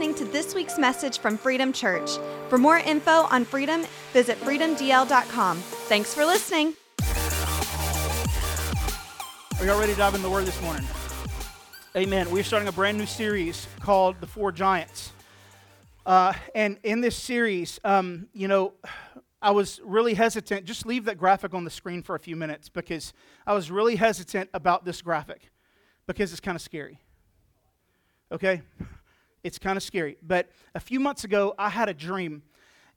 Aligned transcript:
listening 0.00 0.26
to 0.26 0.32
this 0.32 0.54
week's 0.54 0.78
message 0.78 1.18
from 1.18 1.36
Freedom 1.36 1.74
Church. 1.74 2.12
For 2.48 2.56
more 2.56 2.78
info 2.78 3.10
on 3.10 3.44
Freedom, 3.44 3.84
visit 4.14 4.40
freedomdl.com. 4.40 5.58
Thanks 5.58 6.14
for 6.14 6.24
listening. 6.24 6.72
Are 9.58 9.66
y'all 9.66 9.78
ready 9.78 9.92
to 9.92 9.98
dive 9.98 10.14
in 10.14 10.22
the 10.22 10.30
Word 10.30 10.46
this 10.46 10.58
morning? 10.62 10.86
Amen. 11.94 12.30
We're 12.30 12.44
starting 12.44 12.66
a 12.66 12.72
brand 12.72 12.96
new 12.96 13.04
series 13.04 13.68
called 13.80 14.18
The 14.22 14.26
Four 14.26 14.52
Giants. 14.52 15.12
Uh, 16.06 16.32
and 16.54 16.78
in 16.82 17.02
this 17.02 17.14
series, 17.14 17.78
um, 17.84 18.26
you 18.32 18.48
know, 18.48 18.72
I 19.42 19.50
was 19.50 19.82
really 19.84 20.14
hesitant. 20.14 20.64
Just 20.64 20.86
leave 20.86 21.04
that 21.04 21.18
graphic 21.18 21.52
on 21.52 21.64
the 21.64 21.70
screen 21.70 22.02
for 22.02 22.14
a 22.14 22.20
few 22.20 22.36
minutes 22.36 22.70
because 22.70 23.12
I 23.46 23.52
was 23.52 23.70
really 23.70 23.96
hesitant 23.96 24.48
about 24.54 24.86
this 24.86 25.02
graphic 25.02 25.50
because 26.06 26.32
it's 26.32 26.40
kind 26.40 26.56
of 26.56 26.62
scary. 26.62 27.00
Okay? 28.32 28.62
It's 29.42 29.58
kind 29.58 29.76
of 29.76 29.82
scary. 29.82 30.16
But 30.22 30.50
a 30.74 30.80
few 30.80 31.00
months 31.00 31.24
ago, 31.24 31.54
I 31.58 31.70
had 31.70 31.88
a 31.88 31.94
dream. 31.94 32.42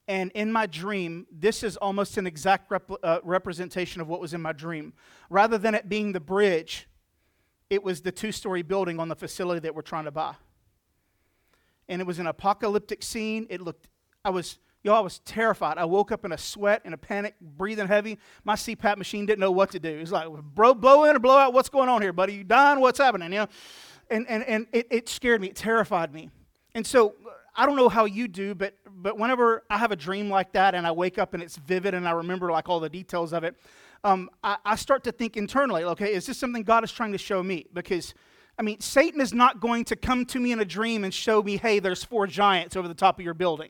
And 0.08 0.32
in 0.32 0.52
my 0.52 0.66
dream, 0.66 1.26
this 1.32 1.64
is 1.64 1.78
almost 1.78 2.18
an 2.18 2.28
exact 2.28 2.70
rep- 2.70 2.92
uh, 3.02 3.20
representation 3.24 4.02
of 4.02 4.08
what 4.10 4.20
was 4.20 4.34
in 4.34 4.42
my 4.42 4.52
dream. 4.52 4.94
Rather 5.30 5.58
than 5.58 5.76
it 5.76 5.88
being 5.88 6.12
the 6.12 6.20
bridge, 6.20 6.88
it 7.70 7.84
was 7.84 8.02
the 8.02 8.12
two 8.12 8.32
story 8.32 8.62
building 8.62 9.00
on 9.00 9.08
the 9.08 9.16
facility 9.16 9.62
that 9.62 9.74
we're 9.74 9.82
trying 9.82 10.06
to 10.06 10.12
buy. 10.12 10.36
And 11.88 12.02
it 12.02 12.08
was 12.08 12.20
an 12.20 12.28
apocalyptic 12.28 13.02
scene. 13.02 13.48
It 13.50 13.62
looked, 13.62 13.88
I 14.26 14.30
was, 14.30 14.60
y'all, 14.84 14.96
I 14.96 15.00
was 15.00 15.20
terrified. 15.20 15.78
I 15.78 15.86
woke 15.86 16.12
up 16.12 16.26
in 16.26 16.34
a 16.34 16.38
sweat, 16.38 16.82
in 16.84 16.92
a 16.92 16.98
panic, 16.98 17.36
breathing 17.40 17.88
heavy. 17.88 18.20
My 18.44 18.56
CPAP 18.56 18.98
machine 18.98 19.26
didn't 19.26 19.40
know 19.40 19.52
what 19.52 19.72
to 19.72 19.80
do. 19.80 19.90
It 19.90 20.02
was 20.02 20.12
like, 20.12 20.30
bro, 20.30 20.73
blow 20.73 21.06
in 21.06 21.16
or 21.16 21.20
blow 21.20 21.38
out. 21.38 21.54
What's 21.54 21.70
going 21.70 21.88
on 21.90 22.02
here, 22.02 22.14
buddy? 22.14 22.34
You 22.34 22.44
dying? 22.44 22.82
What's 22.82 23.00
happening? 23.00 23.32
You 23.32 23.40
know? 23.40 23.48
And, 24.13 24.30
and, 24.30 24.44
and 24.44 24.67
it, 24.72 24.88
it 24.91 25.09
scared 25.09 25.41
me, 25.41 25.48
it 25.48 25.55
terrified 25.55 26.13
me. 26.13 26.30
And 26.76 26.85
so 26.85 27.16
I 27.55 27.66
don't 27.66 27.76
know 27.76 27.90
how 27.90 28.05
you 28.05 28.27
do, 28.27 28.55
but, 28.55 28.76
but 28.88 29.17
whenever 29.17 29.63
I 29.70 29.77
have 29.77 29.91
a 29.91 29.95
dream 29.95 30.30
like 30.30 30.53
that 30.53 30.75
and 30.75 30.86
I 30.86 30.92
wake 30.92 31.17
up 31.17 31.33
and 31.33 31.42
it's 31.42 31.58
vivid 31.58 31.94
and 31.94 32.08
I 32.08 32.11
remember 32.11 32.52
like 32.52 32.70
all 32.70 32.80
the 32.80 32.89
details 32.89 33.33
of 33.33 33.44
it, 33.44 33.55
um, 34.03 34.30
I, 34.44 34.58
I 34.66 34.75
start 34.75 35.03
to 35.05 35.11
think 35.11 35.36
internally, 35.36 35.83
okay, 35.83 36.14
is 36.14 36.25
this 36.25 36.38
something 36.38 36.64
God 36.64 36.83
is 36.83 36.92
trying 36.92 37.11
to 37.14 37.17
show 37.17 37.42
me? 37.42 37.66
Because, 37.73 38.14
I 38.59 38.61
mean, 38.61 38.80
Satan 38.81 39.20
is 39.20 39.33
not 39.33 39.59
going 39.59 39.86
to 39.86 39.95
come 39.95 40.25
to 40.27 40.39
me 40.39 40.52
in 40.52 40.59
a 40.59 40.66
dream 40.66 41.03
and 41.03 41.14
show 41.14 41.42
me, 41.42 41.58
hey, 41.58 41.80
there's 41.80 42.03
four 42.03 42.27
giants 42.27 42.75
over 42.75 42.88
the 42.88 42.94
top 42.94 43.17
of 43.17 43.25
your 43.25 43.33
building. 43.33 43.70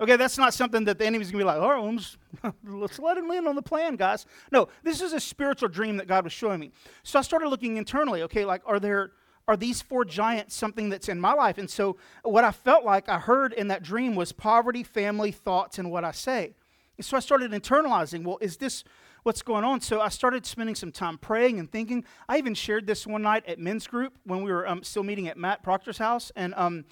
Okay, 0.00 0.16
that's 0.16 0.36
not 0.36 0.52
something 0.52 0.84
that 0.84 0.98
the 0.98 1.06
enemy's 1.06 1.30
gonna 1.30 1.42
be 1.42 1.46
like, 1.46 1.60
all 1.60 1.70
right, 1.70 2.16
let's 2.64 2.98
let 2.98 3.16
him 3.16 3.30
in 3.30 3.46
on 3.46 3.54
the 3.54 3.62
plan, 3.62 3.96
guys. 3.96 4.26
No, 4.52 4.68
this 4.82 5.00
is 5.00 5.12
a 5.14 5.20
spiritual 5.20 5.68
dream 5.68 5.96
that 5.96 6.06
God 6.06 6.24
was 6.24 6.34
showing 6.34 6.60
me. 6.60 6.70
So 7.02 7.18
I 7.18 7.22
started 7.22 7.48
looking 7.48 7.78
internally, 7.78 8.22
okay, 8.22 8.44
like, 8.44 8.62
are 8.66 8.78
there 8.78 9.12
are 9.48 9.56
these 9.56 9.80
four 9.80 10.04
giants 10.04 10.54
something 10.54 10.88
that's 10.88 11.08
in 11.08 11.20
my 11.20 11.32
life? 11.32 11.58
And 11.58 11.70
so, 11.70 11.96
what 12.22 12.44
I 12.44 12.50
felt 12.50 12.84
like 12.84 13.08
I 13.08 13.18
heard 13.18 13.52
in 13.52 13.68
that 13.68 13.82
dream 13.82 14.14
was 14.14 14.32
poverty, 14.32 14.82
family, 14.82 15.30
thoughts, 15.30 15.78
and 15.78 15.90
what 15.90 16.04
I 16.04 16.10
say. 16.10 16.54
And 16.96 17.04
so, 17.04 17.16
I 17.16 17.20
started 17.20 17.52
internalizing 17.52 18.24
well, 18.24 18.38
is 18.40 18.56
this 18.56 18.82
what's 19.22 19.42
going 19.42 19.64
on? 19.64 19.80
So, 19.80 20.00
I 20.00 20.08
started 20.08 20.44
spending 20.46 20.74
some 20.74 20.90
time 20.90 21.18
praying 21.18 21.60
and 21.60 21.70
thinking. 21.70 22.04
I 22.28 22.38
even 22.38 22.54
shared 22.54 22.86
this 22.86 23.06
one 23.06 23.22
night 23.22 23.44
at 23.46 23.58
men's 23.58 23.86
group 23.86 24.14
when 24.24 24.42
we 24.42 24.50
were 24.50 24.66
um, 24.66 24.82
still 24.82 25.04
meeting 25.04 25.28
at 25.28 25.36
Matt 25.36 25.62
Proctor's 25.62 25.98
house. 25.98 26.32
And, 26.34 26.52
um, 26.56 26.84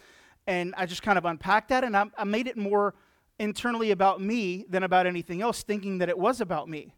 and 0.46 0.74
I 0.76 0.86
just 0.86 1.02
kind 1.02 1.18
of 1.18 1.24
unpacked 1.24 1.70
that 1.70 1.84
and 1.84 1.96
I, 1.96 2.06
I 2.18 2.24
made 2.24 2.46
it 2.46 2.56
more 2.56 2.94
internally 3.38 3.90
about 3.90 4.20
me 4.20 4.64
than 4.68 4.82
about 4.82 5.06
anything 5.06 5.42
else, 5.42 5.62
thinking 5.62 5.98
that 5.98 6.08
it 6.08 6.18
was 6.18 6.40
about 6.40 6.68
me. 6.68 6.94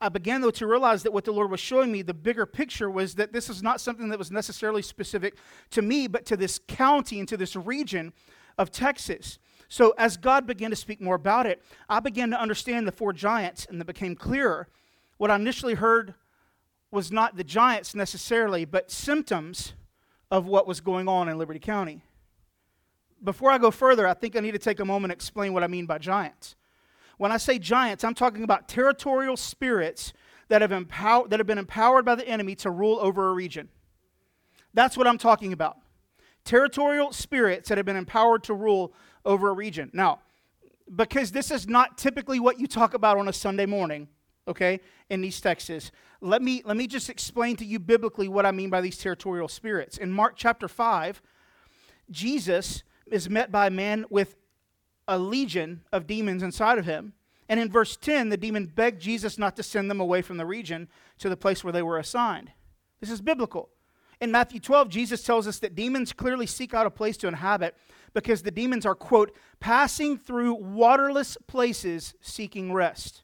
I 0.00 0.08
began, 0.08 0.40
though, 0.40 0.50
to 0.50 0.66
realize 0.66 1.02
that 1.04 1.12
what 1.12 1.24
the 1.24 1.32
Lord 1.32 1.50
was 1.50 1.60
showing 1.60 1.90
me, 1.90 2.02
the 2.02 2.14
bigger 2.14 2.44
picture 2.46 2.90
was 2.90 3.14
that 3.14 3.32
this 3.32 3.48
is 3.48 3.62
not 3.62 3.80
something 3.80 4.08
that 4.10 4.18
was 4.18 4.30
necessarily 4.30 4.82
specific 4.82 5.36
to 5.70 5.82
me, 5.82 6.06
but 6.06 6.26
to 6.26 6.36
this 6.36 6.60
county 6.68 7.18
and 7.18 7.28
to 7.28 7.36
this 7.36 7.56
region 7.56 8.12
of 8.58 8.70
Texas. 8.70 9.38
So, 9.68 9.94
as 9.98 10.16
God 10.16 10.46
began 10.46 10.70
to 10.70 10.76
speak 10.76 11.00
more 11.00 11.14
about 11.14 11.46
it, 11.46 11.62
I 11.88 12.00
began 12.00 12.30
to 12.30 12.40
understand 12.40 12.86
the 12.86 12.92
four 12.92 13.12
giants, 13.12 13.66
and 13.68 13.80
it 13.80 13.86
became 13.86 14.14
clearer. 14.14 14.68
What 15.16 15.30
I 15.30 15.36
initially 15.36 15.74
heard 15.74 16.14
was 16.90 17.12
not 17.12 17.36
the 17.36 17.44
giants 17.44 17.94
necessarily, 17.94 18.64
but 18.64 18.90
symptoms 18.90 19.74
of 20.30 20.46
what 20.46 20.66
was 20.66 20.80
going 20.80 21.08
on 21.08 21.28
in 21.28 21.38
Liberty 21.38 21.60
County. 21.60 22.02
Before 23.22 23.50
I 23.50 23.58
go 23.58 23.70
further, 23.70 24.06
I 24.06 24.14
think 24.14 24.36
I 24.36 24.40
need 24.40 24.52
to 24.52 24.58
take 24.58 24.80
a 24.80 24.84
moment 24.84 25.12
and 25.12 25.18
explain 25.18 25.52
what 25.52 25.64
I 25.64 25.66
mean 25.66 25.86
by 25.86 25.98
giants. 25.98 26.56
When 27.18 27.32
I 27.32 27.36
say 27.36 27.58
giants, 27.58 28.04
I'm 28.04 28.14
talking 28.14 28.44
about 28.44 28.68
territorial 28.68 29.36
spirits 29.36 30.12
that 30.48 30.62
have, 30.62 30.72
empower- 30.72 31.28
that 31.28 31.38
have 31.38 31.46
been 31.46 31.58
empowered 31.58 32.04
by 32.04 32.14
the 32.14 32.26
enemy 32.26 32.54
to 32.56 32.70
rule 32.70 32.98
over 33.00 33.28
a 33.28 33.32
region. 33.34 33.68
That's 34.72 34.96
what 34.96 35.06
I'm 35.06 35.18
talking 35.18 35.52
about. 35.52 35.76
Territorial 36.44 37.12
spirits 37.12 37.68
that 37.68 37.76
have 37.76 37.84
been 37.84 37.96
empowered 37.96 38.44
to 38.44 38.54
rule 38.54 38.94
over 39.24 39.50
a 39.50 39.52
region. 39.52 39.90
Now, 39.92 40.20
because 40.94 41.32
this 41.32 41.50
is 41.50 41.68
not 41.68 41.98
typically 41.98 42.40
what 42.40 42.58
you 42.58 42.66
talk 42.66 42.94
about 42.94 43.18
on 43.18 43.28
a 43.28 43.32
Sunday 43.32 43.66
morning, 43.66 44.08
okay, 44.46 44.80
in 45.10 45.22
East 45.24 45.42
Texas, 45.42 45.90
let 46.20 46.40
me, 46.40 46.62
let 46.64 46.76
me 46.76 46.86
just 46.86 47.10
explain 47.10 47.56
to 47.56 47.64
you 47.64 47.78
biblically 47.78 48.28
what 48.28 48.46
I 48.46 48.52
mean 48.52 48.70
by 48.70 48.80
these 48.80 48.96
territorial 48.96 49.48
spirits. 49.48 49.98
In 49.98 50.10
Mark 50.10 50.34
chapter 50.36 50.68
5, 50.68 51.20
Jesus 52.10 52.82
is 53.06 53.28
met 53.28 53.52
by 53.52 53.66
a 53.66 53.70
man 53.70 54.06
with 54.08 54.36
a 55.08 55.18
legion 55.18 55.82
of 55.92 56.06
demons 56.06 56.42
inside 56.42 56.78
of 56.78 56.84
him. 56.84 57.14
And 57.48 57.58
in 57.58 57.70
verse 57.70 57.96
10, 57.96 58.28
the 58.28 58.36
demon 58.36 58.66
begged 58.66 59.00
Jesus 59.00 59.38
not 59.38 59.56
to 59.56 59.62
send 59.62 59.90
them 59.90 60.00
away 60.00 60.20
from 60.22 60.36
the 60.36 60.46
region 60.46 60.88
to 61.18 61.28
the 61.28 61.36
place 61.36 61.64
where 61.64 61.72
they 61.72 61.82
were 61.82 61.98
assigned. 61.98 62.52
This 63.00 63.10
is 63.10 63.22
biblical. 63.22 63.70
In 64.20 64.30
Matthew 64.30 64.60
12, 64.60 64.88
Jesus 64.88 65.22
tells 65.22 65.46
us 65.46 65.58
that 65.60 65.74
demons 65.74 66.12
clearly 66.12 66.46
seek 66.46 66.74
out 66.74 66.86
a 66.86 66.90
place 66.90 67.16
to 67.18 67.28
inhabit 67.28 67.74
because 68.12 68.42
the 68.42 68.50
demons 68.50 68.84
are, 68.84 68.94
quote, 68.94 69.34
passing 69.60 70.18
through 70.18 70.54
waterless 70.54 71.38
places 71.46 72.14
seeking 72.20 72.72
rest. 72.72 73.22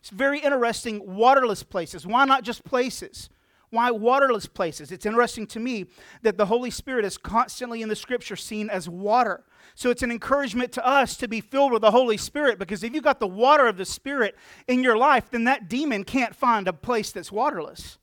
It's 0.00 0.10
very 0.10 0.38
interesting, 0.38 1.14
waterless 1.16 1.62
places. 1.62 2.06
Why 2.06 2.24
not 2.24 2.44
just 2.44 2.64
places? 2.64 3.28
Why 3.74 3.90
waterless 3.90 4.46
places? 4.46 4.92
It's 4.92 5.04
interesting 5.04 5.46
to 5.48 5.60
me 5.60 5.86
that 6.22 6.38
the 6.38 6.46
Holy 6.46 6.70
Spirit 6.70 7.04
is 7.04 7.18
constantly 7.18 7.82
in 7.82 7.88
the 7.88 7.96
scripture 7.96 8.36
seen 8.36 8.70
as 8.70 8.88
water. 8.88 9.44
So 9.74 9.90
it's 9.90 10.04
an 10.04 10.12
encouragement 10.12 10.70
to 10.72 10.86
us 10.86 11.16
to 11.16 11.26
be 11.26 11.40
filled 11.40 11.72
with 11.72 11.82
the 11.82 11.90
Holy 11.90 12.16
Spirit 12.16 12.58
because 12.58 12.84
if 12.84 12.94
you've 12.94 13.02
got 13.02 13.18
the 13.18 13.26
water 13.26 13.66
of 13.66 13.76
the 13.76 13.84
Spirit 13.84 14.36
in 14.68 14.84
your 14.84 14.96
life, 14.96 15.28
then 15.30 15.44
that 15.44 15.68
demon 15.68 16.04
can't 16.04 16.36
find 16.36 16.68
a 16.68 16.72
place 16.72 17.10
that's 17.10 17.32
waterless. 17.32 17.98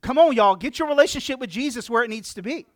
Come 0.00 0.16
on, 0.16 0.32
y'all, 0.32 0.56
get 0.56 0.78
your 0.78 0.88
relationship 0.88 1.38
with 1.38 1.50
Jesus 1.50 1.90
where 1.90 2.02
it 2.02 2.08
needs 2.08 2.32
to 2.34 2.42
be. 2.42 2.66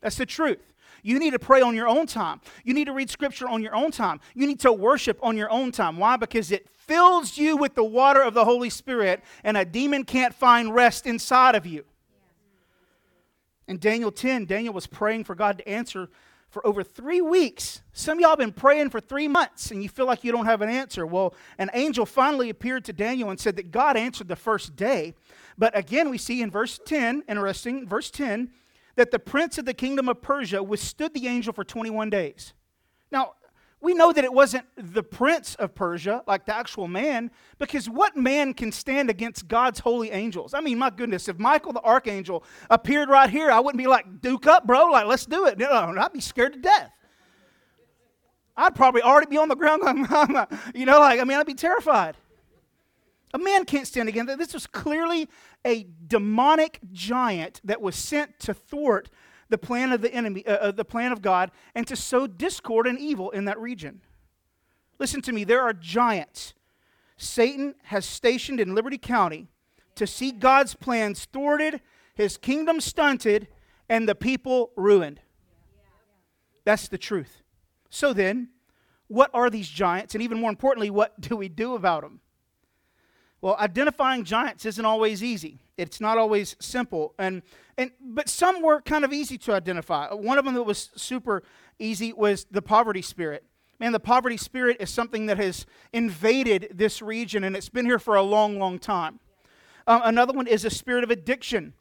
That's 0.00 0.16
the 0.16 0.26
truth. 0.26 0.72
You 1.02 1.20
need 1.20 1.30
to 1.30 1.38
pray 1.38 1.60
on 1.60 1.76
your 1.76 1.86
own 1.86 2.06
time. 2.06 2.40
You 2.64 2.74
need 2.74 2.86
to 2.86 2.92
read 2.92 3.08
scripture 3.08 3.48
on 3.48 3.62
your 3.62 3.74
own 3.74 3.92
time. 3.92 4.20
You 4.34 4.48
need 4.48 4.60
to 4.60 4.72
worship 4.72 5.18
on 5.22 5.36
your 5.36 5.50
own 5.50 5.70
time. 5.70 5.96
Why? 5.96 6.16
Because 6.16 6.50
it 6.50 6.66
fills 6.88 7.38
you 7.38 7.56
with 7.56 7.74
the 7.74 7.84
water 7.84 8.22
of 8.22 8.34
the 8.34 8.44
Holy 8.44 8.70
Spirit, 8.70 9.22
and 9.44 9.56
a 9.56 9.64
demon 9.64 10.04
can't 10.04 10.34
find 10.34 10.74
rest 10.74 11.06
inside 11.06 11.54
of 11.54 11.66
you. 11.66 11.84
In 13.68 13.78
Daniel 13.78 14.10
10, 14.10 14.46
Daniel 14.46 14.72
was 14.72 14.86
praying 14.86 15.24
for 15.24 15.34
God 15.34 15.58
to 15.58 15.68
answer 15.68 16.08
for 16.48 16.66
over 16.66 16.82
three 16.82 17.20
weeks. 17.20 17.82
Some 17.92 18.18
y'all 18.20 18.36
been 18.36 18.52
praying 18.52 18.88
for 18.88 19.00
three 19.00 19.28
months 19.28 19.70
and 19.70 19.82
you 19.82 19.90
feel 19.90 20.06
like 20.06 20.24
you 20.24 20.32
don't 20.32 20.46
have 20.46 20.62
an 20.62 20.70
answer. 20.70 21.06
Well, 21.06 21.34
an 21.58 21.70
angel 21.74 22.06
finally 22.06 22.48
appeared 22.48 22.86
to 22.86 22.94
Daniel 22.94 23.28
and 23.28 23.38
said 23.38 23.56
that 23.56 23.70
God 23.70 23.98
answered 23.98 24.28
the 24.28 24.36
first 24.36 24.74
day. 24.74 25.14
But 25.58 25.76
again, 25.76 26.08
we 26.08 26.16
see 26.16 26.40
in 26.40 26.50
verse 26.50 26.80
10, 26.86 27.24
interesting, 27.28 27.86
verse 27.86 28.10
10, 28.10 28.50
that 28.96 29.10
the 29.10 29.18
prince 29.18 29.58
of 29.58 29.66
the 29.66 29.74
kingdom 29.74 30.08
of 30.08 30.22
Persia 30.22 30.62
withstood 30.62 31.12
the 31.12 31.26
angel 31.26 31.52
for 31.52 31.64
21 31.64 32.08
days. 32.08 32.54
Now, 33.10 33.34
we 33.80 33.94
know 33.94 34.12
that 34.12 34.24
it 34.24 34.32
wasn't 34.32 34.66
the 34.76 35.02
prince 35.02 35.54
of 35.54 35.74
Persia, 35.74 36.22
like 36.26 36.46
the 36.46 36.56
actual 36.56 36.88
man, 36.88 37.30
because 37.58 37.88
what 37.88 38.16
man 38.16 38.52
can 38.52 38.72
stand 38.72 39.08
against 39.08 39.46
God's 39.46 39.78
holy 39.78 40.10
angels? 40.10 40.52
I 40.52 40.60
mean, 40.60 40.78
my 40.78 40.90
goodness, 40.90 41.28
if 41.28 41.38
Michael 41.38 41.72
the 41.72 41.82
archangel 41.82 42.42
appeared 42.70 43.08
right 43.08 43.30
here, 43.30 43.50
I 43.50 43.60
wouldn't 43.60 43.78
be 43.78 43.86
like, 43.86 44.20
Duke 44.20 44.46
up, 44.48 44.66
bro, 44.66 44.86
like, 44.86 45.06
let's 45.06 45.26
do 45.26 45.46
it. 45.46 45.58
No, 45.58 45.70
I'd 45.70 46.12
be 46.12 46.20
scared 46.20 46.54
to 46.54 46.58
death. 46.58 46.90
I'd 48.56 48.74
probably 48.74 49.02
already 49.02 49.28
be 49.28 49.36
on 49.36 49.48
the 49.48 49.54
ground 49.54 49.82
going, 49.82 50.46
you 50.74 50.84
know, 50.84 50.98
like, 50.98 51.20
I 51.20 51.24
mean, 51.24 51.38
I'd 51.38 51.46
be 51.46 51.54
terrified. 51.54 52.16
A 53.32 53.38
man 53.38 53.64
can't 53.64 53.86
stand 53.86 54.08
against. 54.08 54.36
This 54.38 54.54
was 54.54 54.66
clearly 54.66 55.28
a 55.64 55.86
demonic 56.06 56.80
giant 56.92 57.60
that 57.62 57.80
was 57.80 57.94
sent 57.94 58.40
to 58.40 58.54
thwart 58.54 59.10
the 59.48 59.58
plan 59.58 59.92
of 59.92 60.02
the 60.02 60.12
enemy, 60.12 60.46
uh, 60.46 60.56
uh, 60.56 60.70
the 60.70 60.84
plan 60.84 61.12
of 61.12 61.22
God, 61.22 61.50
and 61.74 61.86
to 61.86 61.96
sow 61.96 62.26
discord 62.26 62.86
and 62.86 62.98
evil 62.98 63.30
in 63.30 63.46
that 63.46 63.58
region. 63.58 64.02
Listen 64.98 65.22
to 65.22 65.32
me, 65.32 65.44
there 65.44 65.62
are 65.62 65.72
giants 65.72 66.54
Satan 67.18 67.74
has 67.82 68.06
stationed 68.06 68.60
in 68.60 68.74
Liberty 68.74 68.96
County 68.96 69.48
to 69.96 70.06
see 70.06 70.30
God's 70.30 70.74
plans 70.74 71.26
thwarted, 71.26 71.80
his 72.14 72.36
kingdom 72.36 72.80
stunted, 72.80 73.48
and 73.88 74.08
the 74.08 74.14
people 74.14 74.70
ruined. 74.76 75.20
That's 76.64 76.86
the 76.86 76.96
truth. 76.96 77.42
So 77.90 78.12
then, 78.12 78.50
what 79.08 79.30
are 79.34 79.50
these 79.50 79.68
giants? 79.68 80.14
And 80.14 80.22
even 80.22 80.38
more 80.38 80.50
importantly, 80.50 80.90
what 80.90 81.20
do 81.20 81.36
we 81.36 81.48
do 81.48 81.74
about 81.74 82.02
them? 82.02 82.20
Well, 83.40 83.56
identifying 83.58 84.24
giants 84.24 84.66
isn't 84.66 84.84
always 84.84 85.22
easy. 85.22 85.58
It's 85.76 86.00
not 86.00 86.18
always 86.18 86.56
simple. 86.58 87.14
And, 87.18 87.42
and, 87.76 87.92
but 88.00 88.28
some 88.28 88.62
were 88.62 88.80
kind 88.80 89.04
of 89.04 89.12
easy 89.12 89.38
to 89.38 89.52
identify. 89.52 90.12
One 90.12 90.38
of 90.38 90.44
them 90.44 90.54
that 90.54 90.64
was 90.64 90.90
super 90.96 91.44
easy 91.78 92.12
was 92.12 92.46
the 92.50 92.62
poverty 92.62 93.02
spirit. 93.02 93.44
Man, 93.78 93.92
the 93.92 94.00
poverty 94.00 94.36
spirit 94.36 94.78
is 94.80 94.90
something 94.90 95.26
that 95.26 95.38
has 95.38 95.66
invaded 95.92 96.72
this 96.74 97.00
region 97.00 97.44
and 97.44 97.54
it's 97.54 97.68
been 97.68 97.86
here 97.86 98.00
for 98.00 98.16
a 98.16 98.22
long, 98.22 98.58
long 98.58 98.80
time. 98.80 99.20
Uh, 99.86 100.00
another 100.04 100.32
one 100.32 100.48
is 100.48 100.64
a 100.64 100.70
spirit 100.70 101.04
of 101.04 101.10
addiction. 101.10 101.74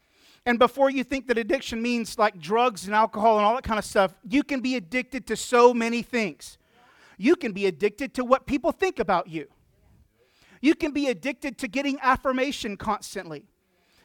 And 0.45 0.59
before 0.59 0.91
you 0.91 1.03
think 1.03 1.27
that 1.27 1.39
addiction 1.39 1.81
means 1.81 2.19
like 2.19 2.39
drugs 2.39 2.85
and 2.85 2.93
alcohol 2.93 3.37
and 3.37 3.45
all 3.45 3.55
that 3.55 3.63
kind 3.63 3.79
of 3.79 3.83
stuff, 3.83 4.13
you 4.23 4.43
can 4.43 4.61
be 4.61 4.75
addicted 4.75 5.25
to 5.27 5.35
so 5.35 5.73
many 5.73 6.03
things. 6.03 6.59
You 7.17 7.35
can 7.35 7.51
be 7.51 7.65
addicted 7.65 8.13
to 8.13 8.23
what 8.23 8.45
people 8.45 8.71
think 8.71 8.99
about 8.99 9.27
you. 9.27 9.47
You 10.61 10.75
can 10.75 10.91
be 10.91 11.07
addicted 11.07 11.57
to 11.59 11.67
getting 11.67 11.99
affirmation 12.01 12.77
constantly. 12.77 13.45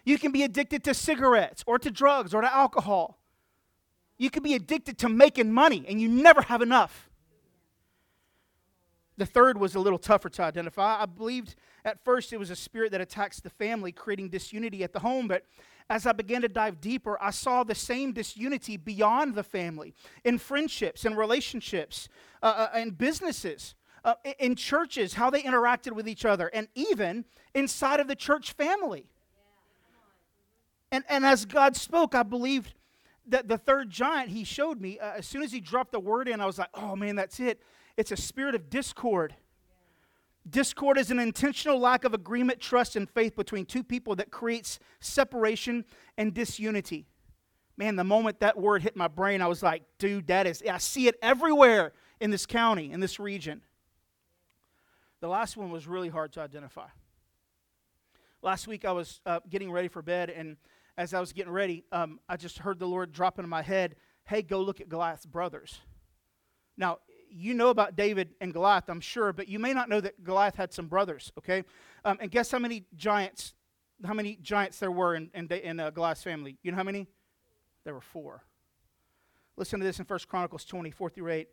You 0.04 0.18
can 0.18 0.32
be 0.32 0.42
addicted 0.42 0.84
to 0.84 0.94
cigarettes 0.94 1.62
or 1.66 1.78
to 1.78 1.90
drugs 1.90 2.34
or 2.34 2.40
to 2.40 2.52
alcohol. 2.52 3.18
You 4.18 4.30
can 4.30 4.42
be 4.42 4.54
addicted 4.54 4.98
to 4.98 5.08
making 5.08 5.52
money 5.52 5.84
and 5.88 6.00
you 6.00 6.08
never 6.08 6.42
have 6.42 6.62
enough. 6.62 7.08
The 9.18 9.26
third 9.26 9.58
was 9.58 9.74
a 9.74 9.80
little 9.80 9.98
tougher 9.98 10.28
to 10.30 10.42
identify. 10.42 11.02
I 11.02 11.06
believed 11.06 11.54
at 11.84 12.02
first 12.04 12.32
it 12.32 12.38
was 12.38 12.50
a 12.50 12.56
spirit 12.56 12.92
that 12.92 13.00
attacks 13.00 13.40
the 13.40 13.50
family, 13.50 13.92
creating 13.92 14.30
disunity 14.30 14.82
at 14.82 14.92
the 14.92 15.00
home. 15.00 15.28
But 15.28 15.44
as 15.90 16.06
I 16.06 16.12
began 16.12 16.40
to 16.42 16.48
dive 16.48 16.80
deeper, 16.80 17.18
I 17.20 17.30
saw 17.30 17.62
the 17.62 17.74
same 17.74 18.12
disunity 18.12 18.76
beyond 18.76 19.34
the 19.34 19.42
family, 19.42 19.94
in 20.24 20.38
friendships, 20.38 21.04
in 21.04 21.14
relationships, 21.14 22.08
uh, 22.42 22.68
uh, 22.72 22.78
in 22.78 22.90
businesses, 22.90 23.74
uh, 24.04 24.14
in 24.38 24.56
churches, 24.56 25.14
how 25.14 25.30
they 25.30 25.42
interacted 25.42 25.92
with 25.92 26.08
each 26.08 26.24
other, 26.24 26.48
and 26.48 26.68
even 26.74 27.24
inside 27.54 28.00
of 28.00 28.08
the 28.08 28.16
church 28.16 28.52
family. 28.52 29.06
And, 30.90 31.04
and 31.08 31.24
as 31.24 31.44
God 31.44 31.76
spoke, 31.76 32.14
I 32.14 32.22
believed 32.22 32.74
that 33.26 33.48
the 33.48 33.58
third 33.58 33.88
giant 33.90 34.30
he 34.30 34.44
showed 34.44 34.80
me, 34.80 34.98
uh, 34.98 35.12
as 35.16 35.26
soon 35.26 35.42
as 35.42 35.52
he 35.52 35.60
dropped 35.60 35.92
the 35.92 36.00
word 36.00 36.28
in, 36.28 36.40
I 36.40 36.46
was 36.46 36.58
like, 36.58 36.68
oh 36.74 36.96
man, 36.96 37.16
that's 37.16 37.40
it. 37.40 37.62
It's 37.96 38.10
a 38.10 38.16
spirit 38.16 38.54
of 38.54 38.68
discord. 38.68 39.34
Discord 40.48 40.98
is 40.98 41.10
an 41.10 41.20
intentional 41.20 41.78
lack 41.78 42.04
of 42.04 42.14
agreement, 42.14 42.60
trust, 42.60 42.96
and 42.96 43.08
faith 43.08 43.36
between 43.36 43.64
two 43.64 43.84
people 43.84 44.16
that 44.16 44.30
creates 44.30 44.80
separation 44.98 45.84
and 46.18 46.34
disunity. 46.34 47.06
Man, 47.76 47.96
the 47.96 48.04
moment 48.04 48.40
that 48.40 48.58
word 48.58 48.82
hit 48.82 48.96
my 48.96 49.08
brain, 49.08 49.40
I 49.40 49.46
was 49.46 49.62
like, 49.62 49.82
dude, 49.98 50.26
that 50.26 50.46
is, 50.46 50.62
I 50.68 50.78
see 50.78 51.06
it 51.06 51.16
everywhere 51.22 51.92
in 52.20 52.30
this 52.30 52.44
county, 52.44 52.90
in 52.90 53.00
this 53.00 53.20
region. 53.20 53.62
The 55.22 55.28
last 55.28 55.56
one 55.56 55.70
was 55.70 55.86
really 55.86 56.08
hard 56.08 56.32
to 56.32 56.40
identify. 56.40 56.88
Last 58.42 58.66
week, 58.66 58.84
I 58.84 58.90
was 58.90 59.20
uh, 59.24 59.38
getting 59.48 59.70
ready 59.70 59.86
for 59.86 60.02
bed, 60.02 60.30
and 60.30 60.56
as 60.98 61.14
I 61.14 61.20
was 61.20 61.32
getting 61.32 61.52
ready, 61.52 61.84
um, 61.92 62.18
I 62.28 62.36
just 62.36 62.58
heard 62.58 62.80
the 62.80 62.88
Lord 62.88 63.12
drop 63.12 63.38
into 63.38 63.46
my 63.46 63.62
head, 63.62 63.94
hey, 64.24 64.42
go 64.42 64.60
look 64.60 64.80
at 64.80 64.88
Goliath's 64.88 65.24
brothers. 65.24 65.78
Now, 66.76 66.98
you 67.30 67.54
know 67.54 67.68
about 67.68 67.94
David 67.94 68.30
and 68.40 68.52
Goliath, 68.52 68.90
I'm 68.90 69.00
sure, 69.00 69.32
but 69.32 69.46
you 69.46 69.60
may 69.60 69.72
not 69.72 69.88
know 69.88 70.00
that 70.00 70.24
Goliath 70.24 70.56
had 70.56 70.72
some 70.72 70.88
brothers, 70.88 71.30
okay? 71.38 71.62
Um, 72.04 72.18
and 72.20 72.28
guess 72.28 72.50
how 72.50 72.58
many 72.58 72.84
giants, 72.96 73.54
how 74.04 74.14
many 74.14 74.40
giants 74.42 74.80
there 74.80 74.90
were 74.90 75.14
in, 75.14 75.30
in, 75.34 75.46
in 75.46 75.78
uh, 75.78 75.90
Goliath's 75.90 76.24
family? 76.24 76.58
You 76.64 76.72
know 76.72 76.78
how 76.78 76.82
many? 76.82 77.06
There 77.84 77.94
were 77.94 78.00
four. 78.00 78.42
Listen 79.56 79.78
to 79.78 79.86
this 79.86 80.00
in 80.00 80.04
1 80.04 80.18
Chronicles 80.26 80.64
24 80.64 81.10
through 81.10 81.30
8. 81.30 81.48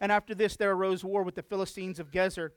And 0.00 0.12
after 0.12 0.36
this, 0.36 0.54
there 0.54 0.70
arose 0.70 1.02
war 1.02 1.24
with 1.24 1.34
the 1.34 1.42
Philistines 1.42 1.98
of 1.98 2.12
Gezer. 2.12 2.50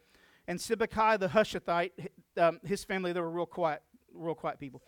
And 0.48 0.60
Sibbecai 0.60 1.20
the 1.20 1.30
Hushathite, 1.30 1.92
um, 2.38 2.60
his 2.64 2.84
family, 2.84 3.14
they 3.14 3.22
were 3.22 3.30
real 3.30 3.46
quiet, 3.46 3.82
real 4.14 4.36
quiet 4.36 4.60
people. 4.60 4.82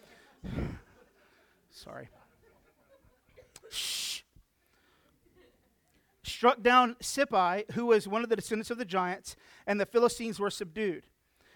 Sorry. 1.72 2.10
Shh. 3.70 4.22
Struck 6.24 6.62
down 6.62 6.96
Sippai, 7.02 7.70
who 7.72 7.88
was 7.88 8.08
one 8.08 8.24
of 8.24 8.30
the 8.30 8.36
descendants 8.36 8.72
of 8.72 8.78
the 8.78 8.86
giants, 8.86 9.36
and 9.68 9.80
the 9.80 9.86
Philistines 9.86 10.40
were 10.40 10.50
subdued. 10.50 11.08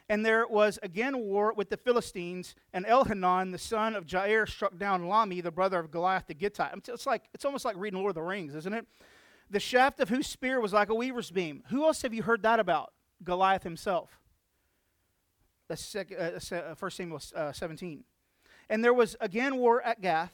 And 0.10 0.26
there 0.26 0.48
was 0.48 0.80
again 0.82 1.18
war 1.18 1.54
with 1.54 1.70
the 1.70 1.78
Philistines, 1.78 2.56
and 2.74 2.86
Elhanan, 2.86 3.52
the 3.52 3.58
son 3.58 3.96
of 3.96 4.06
Jair, 4.06 4.48
struck 4.48 4.78
down 4.78 5.04
Lahmi, 5.04 5.44
the 5.44 5.52
brother 5.52 5.80
of 5.80 5.92
Goliath 5.92 6.28
the 6.28 6.34
Gittite. 6.34 6.88
It's 6.88 7.06
like 7.06 7.26
it's 7.34 7.44
almost 7.44 7.66
like 7.66 7.76
reading 7.78 8.00
Lord 8.00 8.12
of 8.12 8.16
the 8.16 8.22
Rings, 8.22 8.56
isn't 8.56 8.74
it? 8.74 8.88
The 9.50 9.60
shaft 9.60 10.00
of 10.00 10.10
whose 10.10 10.28
spear 10.28 10.62
was 10.62 10.74
like 10.74 10.90
a 10.90 10.96
weaver's 10.96 11.32
beam. 11.32 11.64
Who 11.70 11.84
else 11.84 12.02
have 12.02 12.14
you 12.14 12.24
heard 12.24 12.44
that 12.44 12.60
about? 12.60 12.94
Goliath 13.24 13.64
himself. 13.64 14.20
That's 15.68 15.96
uh, 15.96 16.40
uh 16.52 16.76
1 16.76 16.92
Samuel 16.92 17.22
uh, 17.36 17.52
17. 17.52 18.04
And 18.70 18.84
there 18.84 18.94
was 18.94 19.16
again 19.20 19.58
war 19.58 19.82
at 19.82 20.02
Gath, 20.02 20.34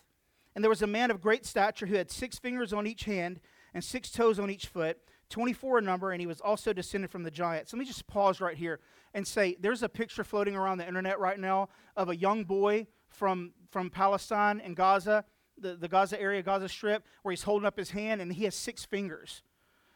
and 0.55 0.63
there 0.63 0.69
was 0.69 0.81
a 0.81 0.87
man 0.87 1.11
of 1.11 1.21
great 1.21 1.45
stature 1.45 1.85
who 1.85 1.95
had 1.95 2.11
six 2.11 2.37
fingers 2.39 2.73
on 2.73 2.87
each 2.87 3.05
hand 3.05 3.39
and 3.73 3.83
six 3.83 4.11
toes 4.11 4.39
on 4.39 4.49
each 4.49 4.67
foot, 4.67 4.97
24 5.29 5.79
in 5.79 5.85
number, 5.85 6.11
and 6.11 6.21
he 6.21 6.27
was 6.27 6.41
also 6.41 6.73
descended 6.73 7.09
from 7.09 7.23
the 7.23 7.31
giants. 7.31 7.73
Let 7.73 7.79
me 7.79 7.85
just 7.85 8.05
pause 8.05 8.39
right 8.39 8.57
here 8.57 8.79
and 9.13 9.27
say 9.27 9.57
there's 9.59 9.83
a 9.83 9.89
picture 9.89 10.23
floating 10.23 10.55
around 10.55 10.77
the 10.77 10.87
internet 10.87 11.19
right 11.19 11.39
now 11.39 11.69
of 11.95 12.09
a 12.09 12.15
young 12.15 12.43
boy 12.43 12.87
from, 13.09 13.53
from 13.71 13.89
Palestine 13.89 14.61
and 14.63 14.75
Gaza, 14.75 15.25
the, 15.57 15.75
the 15.75 15.87
Gaza 15.87 16.19
area, 16.19 16.41
Gaza 16.41 16.69
Strip, 16.69 17.03
where 17.21 17.31
he's 17.31 17.43
holding 17.43 17.65
up 17.65 17.77
his 17.77 17.91
hand 17.91 18.21
and 18.21 18.33
he 18.33 18.43
has 18.43 18.55
six 18.55 18.85
fingers. 18.85 19.41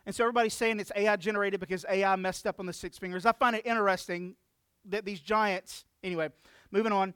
And 0.08 0.16
so 0.16 0.24
everybody's 0.24 0.54
saying 0.54 0.80
it's 0.80 0.94
AI 0.96 1.18
generated 1.18 1.60
because 1.60 1.86
AI 1.90 2.16
messed 2.16 2.48
up 2.48 2.62
on 2.62 2.66
the 2.66 2.72
six 2.72 2.98
fingers. 2.98 3.26
I 3.26 3.34
find 3.34 3.58
it 3.58 3.66
interesting 3.66 4.38
that 4.86 5.04
these 5.04 5.20
giants, 5.20 5.84
anyway, 6.02 6.30
moving 6.72 6.94
on. 6.94 7.14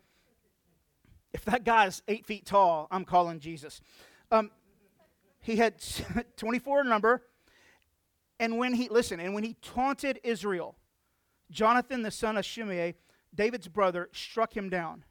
If 1.31 1.45
that 1.45 1.63
guy 1.63 1.85
is 1.85 2.03
eight 2.09 2.25
feet 2.25 2.45
tall, 2.45 2.89
I'm 2.91 3.05
calling 3.05 3.39
Jesus. 3.39 3.79
Um, 4.29 4.51
he 5.39 5.55
had 5.55 5.75
24 6.35 6.83
number. 6.83 7.23
And 8.41 8.57
when 8.57 8.73
he, 8.73 8.89
listen, 8.89 9.21
and 9.21 9.33
when 9.33 9.45
he 9.45 9.55
taunted 9.61 10.19
Israel, 10.21 10.75
Jonathan, 11.49 12.01
the 12.01 12.11
son 12.11 12.35
of 12.35 12.43
Shimei, 12.43 12.95
David's 13.33 13.69
brother, 13.69 14.09
struck 14.11 14.57
him 14.57 14.67
down. 14.67 15.05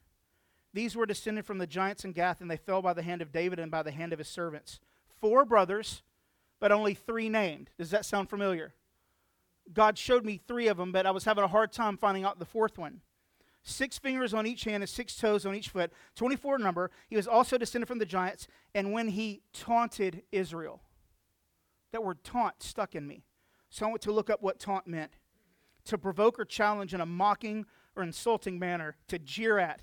These 0.71 0.95
were 0.95 1.07
descended 1.07 1.47
from 1.47 1.57
the 1.57 1.65
giants 1.65 2.05
in 2.05 2.11
Gath, 2.11 2.41
and 2.41 2.51
they 2.51 2.57
fell 2.57 2.83
by 2.83 2.93
the 2.93 3.01
hand 3.01 3.23
of 3.23 3.31
David 3.31 3.57
and 3.57 3.71
by 3.71 3.81
the 3.81 3.89
hand 3.89 4.13
of 4.13 4.19
his 4.19 4.27
servants. 4.27 4.79
Four 5.19 5.45
brothers, 5.45 6.03
but 6.61 6.71
only 6.71 6.93
three 6.93 7.27
named. 7.27 7.71
Does 7.77 7.89
that 7.89 8.05
sound 8.05 8.29
familiar? 8.29 8.73
God 9.73 9.97
showed 9.97 10.23
me 10.23 10.39
three 10.47 10.67
of 10.67 10.77
them, 10.77 10.93
but 10.93 11.05
I 11.05 11.11
was 11.11 11.25
having 11.25 11.43
a 11.43 11.49
hard 11.49 11.73
time 11.73 11.97
finding 11.97 12.23
out 12.23 12.39
the 12.39 12.45
fourth 12.45 12.77
one 12.77 13.01
six 13.63 13.99
fingers 13.99 14.33
on 14.33 14.47
each 14.47 14.63
hand 14.63 14.81
and 14.81 14.89
six 14.89 15.15
toes 15.15 15.45
on 15.45 15.53
each 15.53 15.69
foot, 15.69 15.91
24 16.15 16.57
number. 16.57 16.89
He 17.09 17.15
was 17.15 17.27
also 17.27 17.59
descended 17.59 17.87
from 17.87 17.99
the 17.99 18.07
giants. 18.07 18.47
And 18.73 18.91
when 18.91 19.09
he 19.09 19.43
taunted 19.53 20.23
Israel, 20.31 20.81
that 21.91 22.03
word 22.03 22.23
taunt 22.23 22.63
stuck 22.63 22.95
in 22.95 23.05
me. 23.05 23.23
So 23.69 23.85
I 23.85 23.89
went 23.89 24.01
to 24.01 24.11
look 24.11 24.31
up 24.31 24.41
what 24.41 24.59
taunt 24.59 24.87
meant 24.87 25.11
to 25.85 25.97
provoke 25.97 26.39
or 26.39 26.45
challenge 26.45 26.95
in 26.95 27.01
a 27.01 27.05
mocking 27.05 27.65
or 27.95 28.01
insulting 28.01 28.57
manner, 28.57 28.95
to 29.09 29.19
jeer 29.19 29.59
at. 29.59 29.81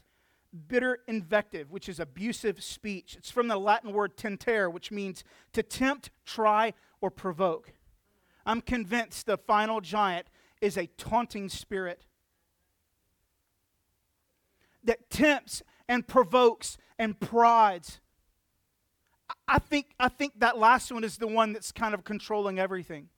Bitter 0.69 1.01
invective, 1.07 1.71
which 1.71 1.89
is 1.89 2.01
abusive 2.01 2.63
speech. 2.63 3.17
It's 3.17 3.31
from 3.31 3.49
the 3.49 3.59
Latin 3.59 3.93
word 3.93 4.17
tentare, 4.17 4.73
which 4.73 4.91
means 4.91 5.23
to 5.53 5.63
tempt, 5.63 6.11
try, 6.25 6.73
or 7.01 7.11
provoke. 7.11 7.73
I'm 8.47 8.63
convinced 8.63 9.27
the 9.27 9.37
final 9.37 9.81
giant 9.81 10.29
is 10.61 10.79
a 10.79 10.87
taunting 10.97 11.49
spirit 11.49 12.07
that 14.85 15.11
tempts 15.11 15.63
and 15.87 16.07
provokes 16.07 16.79
and 16.99 17.19
prides. 17.21 18.01
I 19.47 19.59
think, 19.59 19.95
I 20.01 20.09
think 20.09 20.41
that 20.41 20.57
last 20.57 20.91
one 20.91 21.05
is 21.05 21.19
the 21.19 21.27
one 21.27 21.53
that's 21.53 21.73
kind 21.73 21.93
of 21.93 22.05
controlling 22.05 22.59
everything. 22.59 23.11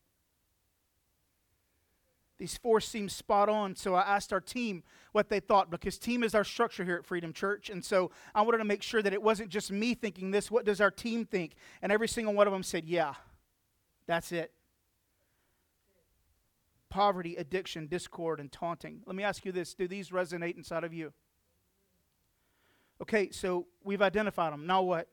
These 2.41 2.57
four 2.57 2.81
seem 2.81 3.11
spot 3.11 3.51
on, 3.51 3.77
so 3.77 3.95
I 3.95 4.01
asked 4.01 4.33
our 4.33 4.41
team 4.41 4.83
what 5.13 5.29
they 5.29 5.41
thought 5.41 5.71
because 5.71 5.99
team 5.99 6.23
is 6.23 6.35
our 6.35 6.43
structure 6.43 6.87
here 6.87 6.97
at 6.97 7.05
Freedom 7.05 7.35
Church. 7.35 7.69
And 7.69 7.85
so 7.85 8.13
I 8.35 8.41
wanted 8.41 8.59
to 8.59 8.65
make 8.65 8.83
sure 8.83 9.03
that 9.03 9.13
it 9.13 9.23
wasn't 9.23 9.51
just 9.51 9.71
me 9.71 9.93
thinking 9.93 10.31
this. 10.31 10.51
What 10.51 10.65
does 10.65 10.81
our 10.81 10.91
team 10.91 11.27
think? 11.27 11.53
And 11.83 11.93
every 11.93 12.09
single 12.09 12.33
one 12.33 12.47
of 12.47 12.55
them 12.55 12.63
said, 12.63 12.87
Yeah, 12.87 13.13
that's 14.07 14.33
it. 14.33 14.53
Poverty, 16.89 17.37
addiction, 17.37 17.89
discord, 17.89 18.41
and 18.41 18.51
taunting. 18.51 19.03
Let 19.05 19.17
me 19.17 19.23
ask 19.23 19.45
you 19.45 19.53
this 19.53 19.75
do 19.75 19.87
these 19.87 20.09
resonate 20.09 20.57
inside 20.57 20.83
of 20.83 20.95
you? 20.95 21.13
Okay, 23.03 23.31
so 23.33 23.67
we've 23.85 24.01
identified 24.01 24.55
them. 24.55 24.67
Now 24.67 24.81
what? 24.81 25.09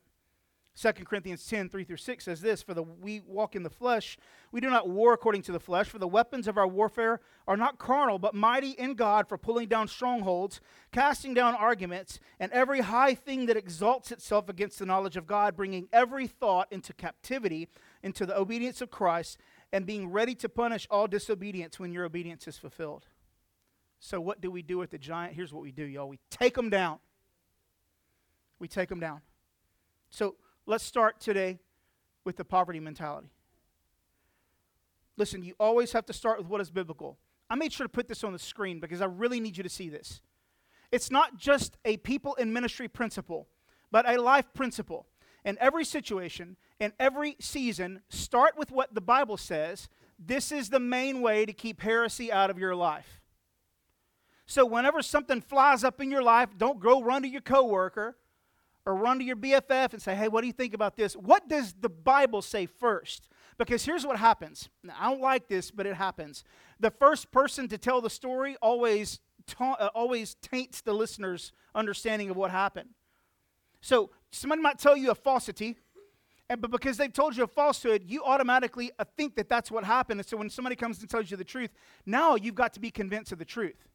2 0.80 0.92
Corinthians 1.04 1.44
10, 1.44 1.70
3 1.70 1.82
through 1.82 1.96
6 1.96 2.24
says 2.24 2.40
this 2.40 2.62
For 2.62 2.72
the 2.72 2.82
we 2.82 3.20
walk 3.26 3.56
in 3.56 3.64
the 3.64 3.70
flesh, 3.70 4.16
we 4.52 4.60
do 4.60 4.70
not 4.70 4.88
war 4.88 5.12
according 5.12 5.42
to 5.42 5.52
the 5.52 5.58
flesh, 5.58 5.88
for 5.88 5.98
the 5.98 6.06
weapons 6.06 6.46
of 6.46 6.56
our 6.56 6.68
warfare 6.68 7.20
are 7.48 7.56
not 7.56 7.78
carnal, 7.78 8.18
but 8.18 8.34
mighty 8.34 8.70
in 8.70 8.94
God 8.94 9.28
for 9.28 9.36
pulling 9.36 9.66
down 9.66 9.88
strongholds, 9.88 10.60
casting 10.92 11.34
down 11.34 11.54
arguments, 11.54 12.20
and 12.38 12.52
every 12.52 12.80
high 12.80 13.14
thing 13.14 13.46
that 13.46 13.56
exalts 13.56 14.12
itself 14.12 14.48
against 14.48 14.78
the 14.78 14.86
knowledge 14.86 15.16
of 15.16 15.26
God, 15.26 15.56
bringing 15.56 15.88
every 15.92 16.28
thought 16.28 16.68
into 16.70 16.92
captivity, 16.92 17.68
into 18.02 18.24
the 18.24 18.38
obedience 18.38 18.80
of 18.80 18.90
Christ, 18.90 19.38
and 19.72 19.84
being 19.84 20.08
ready 20.08 20.34
to 20.36 20.48
punish 20.48 20.86
all 20.90 21.08
disobedience 21.08 21.80
when 21.80 21.92
your 21.92 22.04
obedience 22.04 22.46
is 22.46 22.56
fulfilled. 22.56 23.06
So, 23.98 24.20
what 24.20 24.40
do 24.40 24.48
we 24.48 24.62
do 24.62 24.78
with 24.78 24.90
the 24.90 24.98
giant? 24.98 25.34
Here's 25.34 25.52
what 25.52 25.64
we 25.64 25.72
do, 25.72 25.82
y'all. 25.82 26.08
We 26.08 26.20
take 26.30 26.54
them 26.54 26.70
down. 26.70 27.00
We 28.60 28.68
take 28.68 28.88
them 28.88 29.00
down. 29.00 29.22
So, 30.10 30.36
let's 30.68 30.84
start 30.84 31.18
today 31.18 31.58
with 32.24 32.36
the 32.36 32.44
poverty 32.44 32.78
mentality. 32.78 33.30
Listen, 35.16 35.42
you 35.42 35.54
always 35.58 35.92
have 35.92 36.04
to 36.06 36.12
start 36.12 36.38
with 36.38 36.46
what 36.46 36.60
is 36.60 36.70
biblical. 36.70 37.18
I 37.48 37.56
made 37.56 37.72
sure 37.72 37.86
to 37.86 37.92
put 37.92 38.06
this 38.06 38.22
on 38.22 38.34
the 38.34 38.38
screen 38.38 38.78
because 38.78 39.00
I 39.00 39.06
really 39.06 39.40
need 39.40 39.56
you 39.56 39.62
to 39.62 39.68
see 39.70 39.88
this. 39.88 40.20
It's 40.92 41.10
not 41.10 41.38
just 41.38 41.78
a 41.86 41.96
people 41.96 42.34
in 42.34 42.52
ministry 42.52 42.86
principle, 42.86 43.48
but 43.90 44.08
a 44.08 44.20
life 44.20 44.52
principle. 44.52 45.06
In 45.44 45.56
every 45.58 45.86
situation, 45.86 46.56
in 46.78 46.92
every 47.00 47.36
season, 47.40 48.02
start 48.10 48.58
with 48.58 48.70
what 48.70 48.94
the 48.94 49.00
Bible 49.00 49.38
says. 49.38 49.88
This 50.18 50.52
is 50.52 50.68
the 50.68 50.80
main 50.80 51.22
way 51.22 51.46
to 51.46 51.52
keep 51.54 51.80
heresy 51.80 52.30
out 52.30 52.50
of 52.50 52.58
your 52.58 52.74
life. 52.74 53.22
So, 54.44 54.66
whenever 54.66 55.00
something 55.00 55.40
flies 55.40 55.84
up 55.84 56.00
in 56.00 56.10
your 56.10 56.22
life, 56.22 56.50
don't 56.58 56.80
go 56.80 57.02
run 57.02 57.22
to 57.22 57.28
your 57.28 57.40
coworker 57.40 58.16
or 58.88 58.94
run 58.94 59.18
to 59.18 59.24
your 59.24 59.36
BFF 59.36 59.92
and 59.92 60.00
say, 60.00 60.14
hey, 60.14 60.28
what 60.28 60.40
do 60.40 60.46
you 60.46 60.52
think 60.54 60.72
about 60.72 60.96
this? 60.96 61.12
What 61.12 61.46
does 61.46 61.74
the 61.78 61.90
Bible 61.90 62.40
say 62.40 62.64
first? 62.64 63.28
Because 63.58 63.84
here's 63.84 64.06
what 64.06 64.16
happens. 64.16 64.70
Now, 64.82 64.94
I 64.98 65.10
don't 65.10 65.20
like 65.20 65.46
this, 65.46 65.70
but 65.70 65.86
it 65.86 65.94
happens. 65.94 66.42
The 66.80 66.90
first 66.90 67.30
person 67.30 67.68
to 67.68 67.76
tell 67.76 68.00
the 68.00 68.08
story 68.08 68.56
always, 68.62 69.20
ta- 69.46 69.76
uh, 69.78 69.90
always 69.94 70.36
taints 70.36 70.80
the 70.80 70.94
listener's 70.94 71.52
understanding 71.74 72.30
of 72.30 72.38
what 72.38 72.50
happened. 72.50 72.88
So 73.82 74.08
somebody 74.30 74.62
might 74.62 74.78
tell 74.78 74.96
you 74.96 75.10
a 75.10 75.14
falsity, 75.14 75.76
and, 76.48 76.62
but 76.62 76.70
because 76.70 76.96
they've 76.96 77.12
told 77.12 77.36
you 77.36 77.44
a 77.44 77.46
falsehood, 77.46 78.04
you 78.06 78.24
automatically 78.24 78.90
uh, 78.98 79.04
think 79.18 79.36
that 79.36 79.50
that's 79.50 79.70
what 79.70 79.84
happened. 79.84 80.20
And 80.20 80.26
so 80.26 80.38
when 80.38 80.48
somebody 80.48 80.76
comes 80.76 80.98
and 81.00 81.10
tells 81.10 81.30
you 81.30 81.36
the 81.36 81.44
truth, 81.44 81.74
now 82.06 82.36
you've 82.36 82.54
got 82.54 82.72
to 82.72 82.80
be 82.80 82.90
convinced 82.90 83.32
of 83.32 83.38
the 83.38 83.44
truth. 83.44 83.86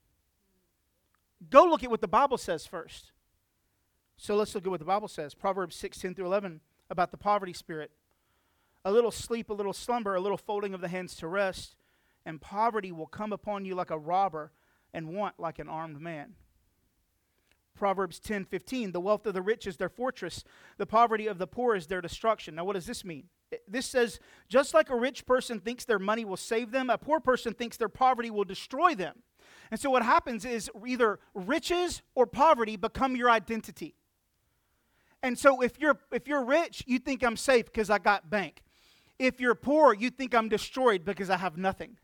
Go 1.49 1.63
look 1.65 1.83
at 1.83 1.89
what 1.89 2.01
the 2.01 2.07
Bible 2.07 2.37
says 2.37 2.67
first. 2.67 3.12
So 4.17 4.35
let's 4.35 4.55
look 4.55 4.65
at 4.65 4.69
what 4.69 4.79
the 4.79 4.85
Bible 4.85 5.07
says. 5.07 5.33
Proverbs 5.33 5.75
6, 5.75 5.97
10 5.99 6.15
through 6.15 6.25
11 6.25 6.61
about 6.89 7.11
the 7.11 7.17
poverty 7.17 7.53
spirit. 7.53 7.91
A 8.85 8.91
little 8.91 9.11
sleep, 9.11 9.49
a 9.49 9.53
little 9.53 9.73
slumber, 9.73 10.15
a 10.15 10.21
little 10.21 10.37
folding 10.37 10.73
of 10.73 10.81
the 10.81 10.87
hands 10.87 11.15
to 11.17 11.27
rest, 11.27 11.75
and 12.25 12.41
poverty 12.41 12.91
will 12.91 13.07
come 13.07 13.33
upon 13.33 13.65
you 13.65 13.75
like 13.75 13.91
a 13.91 13.97
robber, 13.97 14.51
and 14.93 15.13
want 15.13 15.39
like 15.39 15.59
an 15.59 15.67
armed 15.67 15.99
man. 15.99 16.35
Proverbs 17.75 18.19
10 18.19 18.45
15, 18.45 18.91
the 18.91 18.99
wealth 18.99 19.25
of 19.25 19.33
the 19.33 19.41
rich 19.41 19.65
is 19.65 19.77
their 19.77 19.89
fortress, 19.89 20.43
the 20.77 20.85
poverty 20.85 21.27
of 21.27 21.37
the 21.37 21.47
poor 21.47 21.75
is 21.75 21.87
their 21.87 22.01
destruction. 22.01 22.55
Now, 22.55 22.65
what 22.65 22.73
does 22.73 22.85
this 22.85 23.03
mean? 23.03 23.25
This 23.67 23.85
says, 23.85 24.19
just 24.47 24.73
like 24.73 24.89
a 24.89 24.95
rich 24.95 25.25
person 25.25 25.59
thinks 25.59 25.85
their 25.85 25.99
money 25.99 26.25
will 26.25 26.37
save 26.37 26.71
them, 26.71 26.89
a 26.89 26.97
poor 26.97 27.19
person 27.19 27.53
thinks 27.53 27.77
their 27.77 27.89
poverty 27.89 28.31
will 28.31 28.45
destroy 28.45 28.95
them. 28.95 29.23
And 29.71 29.79
so, 29.79 29.89
what 29.89 30.03
happens 30.03 30.45
is 30.45 30.69
either 30.85 31.19
riches 31.33 32.01
or 32.15 32.27
poverty 32.27 32.75
become 32.77 33.15
your 33.15 33.29
identity. 33.29 33.95
And 35.23 35.39
so, 35.39 35.61
if 35.61 35.79
you're, 35.79 35.97
if 36.11 36.27
you're 36.27 36.43
rich, 36.43 36.83
you 36.85 36.99
think 36.99 37.23
I'm 37.23 37.37
safe 37.37 37.65
because 37.65 37.89
I 37.89 37.97
got 37.97 38.29
bank. 38.29 38.61
If 39.17 39.39
you're 39.39 39.55
poor, 39.55 39.93
you 39.93 40.09
think 40.09 40.35
I'm 40.35 40.49
destroyed 40.49 41.05
because 41.05 41.29
I 41.29 41.37
have 41.37 41.57
nothing. 41.57 41.97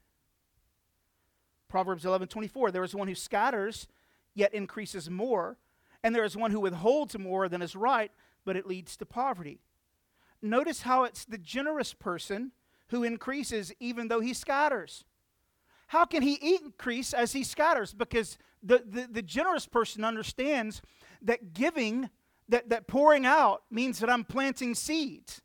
Proverbs 1.67 2.05
11 2.05 2.29
24, 2.29 2.71
there 2.71 2.83
is 2.83 2.95
one 2.95 3.09
who 3.09 3.15
scatters 3.15 3.87
yet 4.33 4.53
increases 4.53 5.09
more. 5.09 5.57
And 6.01 6.15
there 6.15 6.23
is 6.23 6.37
one 6.37 6.51
who 6.51 6.61
withholds 6.61 7.17
more 7.19 7.49
than 7.49 7.61
is 7.61 7.75
right, 7.75 8.11
but 8.45 8.55
it 8.55 8.65
leads 8.65 8.95
to 8.97 9.05
poverty. 9.05 9.59
Notice 10.41 10.83
how 10.83 11.03
it's 11.03 11.25
the 11.25 11.37
generous 11.37 11.93
person 11.93 12.53
who 12.87 13.03
increases 13.03 13.73
even 13.81 14.07
though 14.07 14.21
he 14.21 14.33
scatters. 14.33 15.03
How 15.87 16.05
can 16.05 16.21
he 16.21 16.55
increase 16.55 17.13
as 17.13 17.33
he 17.33 17.43
scatters? 17.43 17.93
Because 17.93 18.37
the, 18.63 18.83
the, 18.87 19.07
the 19.11 19.21
generous 19.21 19.65
person 19.65 20.05
understands 20.05 20.81
that 21.21 21.53
giving, 21.53 22.09
that, 22.49 22.69
that 22.69 22.87
pouring 22.87 23.25
out, 23.25 23.63
means 23.71 23.99
that 23.99 24.09
I'm 24.09 24.23
planting 24.23 24.75
seeds. 24.75 25.41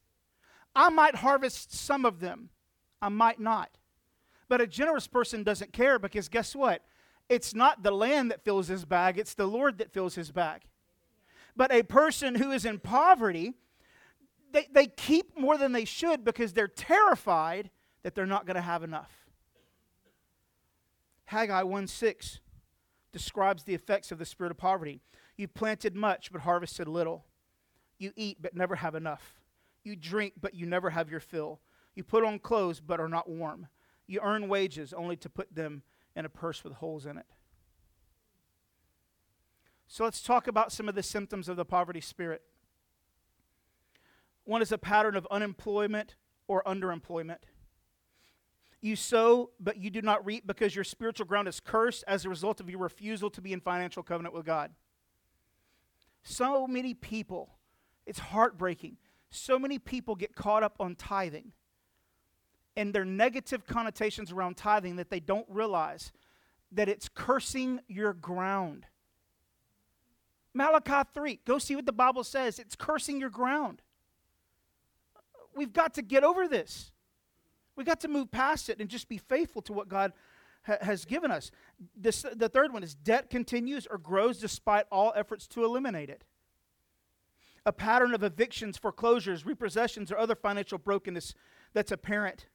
I 0.75 0.88
might 0.88 1.16
harvest 1.16 1.73
some 1.73 2.04
of 2.04 2.20
them, 2.20 2.50
I 3.00 3.08
might 3.08 3.38
not. 3.38 3.70
But 4.49 4.61
a 4.61 4.66
generous 4.66 5.06
person 5.06 5.42
doesn't 5.42 5.73
care 5.73 5.99
because 5.99 6.28
guess 6.28 6.54
what? 6.54 6.82
It's 7.28 7.54
not 7.54 7.82
the 7.82 7.90
land 7.90 8.30
that 8.30 8.44
fills 8.44 8.68
his 8.68 8.84
bag, 8.84 9.18
it's 9.18 9.34
the 9.34 9.46
Lord 9.46 9.78
that 9.78 9.92
fills 9.92 10.14
his 10.14 10.30
bag. 10.30 10.62
But 11.56 11.73
a 11.73 11.82
person 11.82 12.34
who 12.34 12.50
is 12.50 12.64
in 12.64 12.80
poverty, 12.80 13.54
they, 14.52 14.66
they 14.70 14.87
keep 14.87 15.38
more 15.38 15.56
than 15.56 15.73
they 15.73 15.84
should 15.84 16.25
because 16.25 16.52
they're 16.52 16.68
terrified 16.68 17.70
that 18.02 18.14
they're 18.14 18.26
not 18.26 18.46
going 18.46 18.56
to 18.56 18.61
have 18.61 18.82
enough. 18.82 19.11
Haggai 21.26 21.62
1 21.62 21.87
6 21.87 22.40
describes 23.12 23.62
the 23.62 23.75
effects 23.75 24.12
of 24.12 24.18
the 24.18 24.26
spirit 24.26 24.50
of 24.50 24.58
poverty. 24.58 25.00
You 25.37 25.49
planted 25.49 25.95
much, 25.95 26.31
but 26.33 26.43
harvested 26.43 26.88
little. 26.88 27.25
You 27.99 28.12
eat, 28.17 28.38
but 28.41 28.55
never 28.55 28.76
have 28.76 28.95
enough. 28.95 29.41
You 29.83 29.97
drink, 29.97 30.35
but 30.41 30.55
you 30.55 30.67
never 30.67 30.91
have 30.91 31.11
your 31.11 31.21
fill. 31.21 31.61
You 31.95 32.05
put 32.05 32.25
on 32.25 32.38
clothes, 32.38 32.81
but 32.81 33.00
are 33.00 33.09
not 33.09 33.29
warm. 33.29 33.69
You 34.07 34.21
earn 34.23 34.49
wages 34.49 34.93
only 34.93 35.17
to 35.17 35.29
put 35.29 35.55
them 35.55 35.83
in 36.17 36.25
a 36.25 36.29
purse 36.29 36.62
with 36.62 36.75
holes 36.75 37.07
in 37.07 37.19
it. 37.19 37.26
So 39.87 40.05
let's 40.05 40.23
talk 40.23 40.47
about 40.47 40.73
some 40.73 40.88
of 40.88 40.95
the 40.95 41.03
symptoms 41.03 41.49
of 41.49 41.57
the 41.57 41.64
poverty 41.64 42.00
spirit. 42.00 42.43
One 44.45 44.62
is 44.62 44.73
a 44.73 44.79
pattern 44.79 45.17
of 45.17 45.26
unemployment 45.31 46.17
or 46.49 46.62
underemployment. 46.64 47.38
You 48.81 48.97
sow, 48.97 49.50
but 49.59 49.79
you 49.79 49.88
do 49.88 50.03
not 50.03 50.26
reap 50.26 50.47
because 50.47 50.75
your 50.75 50.85
spiritual 50.85 51.26
ground 51.26 51.49
is 51.49 51.61
cursed 51.61 52.05
as 52.07 52.25
a 52.25 52.29
result 52.29 52.61
of 52.61 52.69
your 52.69 52.81
refusal 52.81 53.31
to 53.31 53.41
be 53.41 53.53
in 53.53 53.61
financial 53.61 54.03
covenant 54.03 54.35
with 54.35 54.45
God. 54.45 54.73
So 56.25 56.66
many 56.66 56.95
people, 56.95 57.50
it's 58.07 58.19
heartbreaking. 58.19 58.97
So 59.31 59.59
many 59.59 59.78
people 59.78 60.16
get 60.16 60.35
caught 60.35 60.62
up 60.62 60.76
on 60.81 60.97
tithing 60.97 61.52
and 62.76 62.93
their 62.93 63.04
negative 63.04 63.66
connotations 63.66 64.33
around 64.33 64.57
tithing 64.57 64.97
that 64.97 65.11
they 65.11 65.21
don't 65.21 65.47
realize 65.49 66.12
that 66.73 66.88
it's 66.88 67.09
cursing 67.09 67.81
your 67.87 68.12
ground. 68.12 68.87
Malachi 70.54 71.09
3, 71.12 71.40
go 71.45 71.59
see 71.59 71.76
what 71.76 71.87
the 71.87 71.93
Bible 71.93 72.25
says. 72.25 72.59
It's 72.59 72.75
cursing 72.75 73.21
your 73.21 73.31
ground. 73.31 73.83
We've 75.54 75.73
got 75.73 75.95
to 75.95 76.02
get 76.02 76.25
over 76.25 76.49
this. 76.49 76.90
We've 77.76 77.87
got 77.87 78.00
to 78.00 78.09
move 78.09 78.31
past 78.31 78.69
it 78.69 78.81
and 78.81 78.88
just 78.88 79.09
be 79.09 79.19
faithful 79.19 79.62
to 79.62 79.73
what 79.73 79.88
God 79.88 80.12
ha- 80.66 80.78
has 80.80 81.04
given 81.04 81.30
us. 81.30 81.50
This, 81.97 82.25
the 82.35 82.49
third 82.49 82.73
one 82.73 82.83
is 82.83 82.94
debt 82.94 83.30
continues 83.30 83.87
or 83.87 83.99
grows 83.99 84.38
despite 84.38 84.87
all 84.90 85.12
efforts 85.16 85.47
to 85.49 85.64
eliminate 85.64 86.11
it. 86.11 86.25
A 87.66 87.73
pattern 87.73 88.14
of 88.14 88.23
evictions, 88.23 88.76
foreclosures, 88.76 89.47
repossessions, 89.47 90.12
or 90.12 90.18
other 90.18 90.35
financial 90.35 90.78
brokenness 90.78 91.35
that's 91.73 91.92
apparent. 91.92 92.47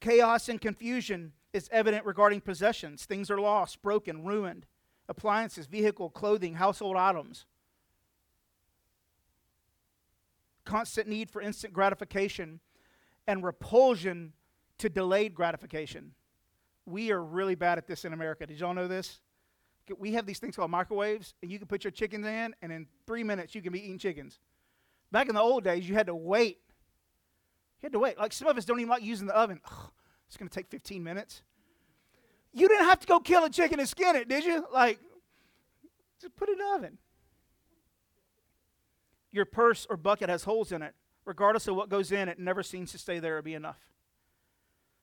Chaos 0.00 0.48
and 0.48 0.60
confusion 0.60 1.32
is 1.52 1.68
evident 1.70 2.04
regarding 2.04 2.40
possessions. 2.40 3.04
Things 3.04 3.30
are 3.30 3.38
lost, 3.40 3.82
broken, 3.82 4.24
ruined. 4.24 4.66
Appliances, 5.08 5.66
vehicle, 5.66 6.10
clothing, 6.10 6.54
household 6.54 6.96
items. 6.96 7.46
Constant 10.64 11.08
need 11.08 11.30
for 11.30 11.42
instant 11.42 11.72
gratification 11.72 12.60
and 13.26 13.44
repulsion 13.44 14.32
to 14.78 14.88
delayed 14.88 15.34
gratification. 15.34 16.12
We 16.86 17.12
are 17.12 17.22
really 17.22 17.54
bad 17.54 17.78
at 17.78 17.86
this 17.86 18.04
in 18.04 18.12
America. 18.12 18.46
Did 18.46 18.58
y'all 18.58 18.74
know 18.74 18.88
this? 18.88 19.20
We 19.98 20.12
have 20.12 20.26
these 20.26 20.38
things 20.38 20.56
called 20.56 20.70
microwaves, 20.70 21.34
and 21.42 21.50
you 21.50 21.58
can 21.58 21.66
put 21.66 21.84
your 21.84 21.90
chickens 21.90 22.26
in, 22.26 22.54
and 22.62 22.72
in 22.72 22.86
three 23.06 23.24
minutes 23.24 23.54
you 23.54 23.62
can 23.62 23.72
be 23.72 23.80
eating 23.80 23.98
chickens. 23.98 24.38
Back 25.10 25.28
in 25.28 25.34
the 25.34 25.40
old 25.40 25.64
days, 25.64 25.88
you 25.88 25.94
had 25.94 26.06
to 26.06 26.14
wait 26.14 26.58
you 27.82 27.86
had 27.86 27.92
to 27.92 27.98
wait. 27.98 28.16
Like 28.16 28.32
some 28.32 28.46
of 28.46 28.56
us 28.56 28.64
don't 28.64 28.78
even 28.78 28.90
like 28.90 29.02
using 29.02 29.26
the 29.26 29.36
oven. 29.36 29.60
Ugh, 29.64 29.90
it's 30.28 30.36
going 30.36 30.48
to 30.48 30.54
take 30.54 30.68
15 30.68 31.02
minutes. 31.02 31.42
You 32.52 32.68
didn't 32.68 32.86
have 32.86 33.00
to 33.00 33.06
go 33.06 33.18
kill 33.18 33.44
a 33.44 33.50
chicken 33.50 33.80
and 33.80 33.88
skin 33.88 34.14
it, 34.14 34.28
did 34.28 34.44
you? 34.44 34.64
Like, 34.72 35.00
just 36.20 36.36
put 36.36 36.48
it 36.48 36.52
in 36.52 36.58
the 36.58 36.74
oven. 36.76 36.98
Your 39.32 39.46
purse 39.46 39.86
or 39.90 39.96
bucket 39.96 40.28
has 40.28 40.44
holes 40.44 40.70
in 40.70 40.82
it. 40.82 40.94
Regardless 41.24 41.66
of 41.66 41.74
what 41.74 41.88
goes 41.88 42.12
in, 42.12 42.28
it 42.28 42.38
never 42.38 42.62
seems 42.62 42.92
to 42.92 42.98
stay 42.98 43.18
there 43.18 43.38
or 43.38 43.42
be 43.42 43.54
enough. 43.54 43.80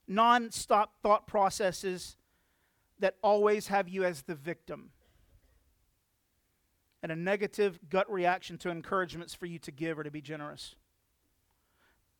Non 0.09 0.49
stop 0.51 0.95
thought 1.03 1.27
processes 1.27 2.17
that 2.97 3.15
always 3.21 3.67
have 3.67 3.87
you 3.87 4.03
as 4.03 4.23
the 4.23 4.33
victim. 4.33 4.89
And 7.03 7.11
a 7.11 7.15
negative 7.15 7.79
gut 7.89 8.11
reaction 8.11 8.57
to 8.57 8.69
encouragements 8.71 9.35
for 9.35 9.45
you 9.45 9.59
to 9.59 9.71
give 9.71 9.99
or 9.99 10.03
to 10.03 10.09
be 10.09 10.19
generous. 10.19 10.75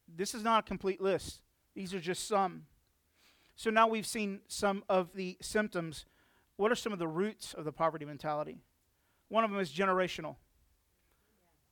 This 0.07 0.35
is 0.35 0.43
not 0.43 0.65
a 0.65 0.67
complete 0.67 1.01
list, 1.01 1.41
these 1.75 1.93
are 1.93 1.99
just 1.99 2.27
some. 2.27 2.67
So 3.55 3.71
now 3.71 3.87
we've 3.87 4.07
seen 4.07 4.41
some 4.47 4.83
of 4.87 5.13
the 5.13 5.37
symptoms. 5.41 6.05
What 6.55 6.71
are 6.71 6.75
some 6.75 6.93
of 6.93 6.99
the 6.99 7.07
roots 7.07 7.53
of 7.53 7.65
the 7.65 7.71
poverty 7.71 8.05
mentality? 8.05 8.59
One 9.29 9.43
of 9.43 9.49
them 9.49 9.59
is 9.59 9.71
generational. 9.71 10.35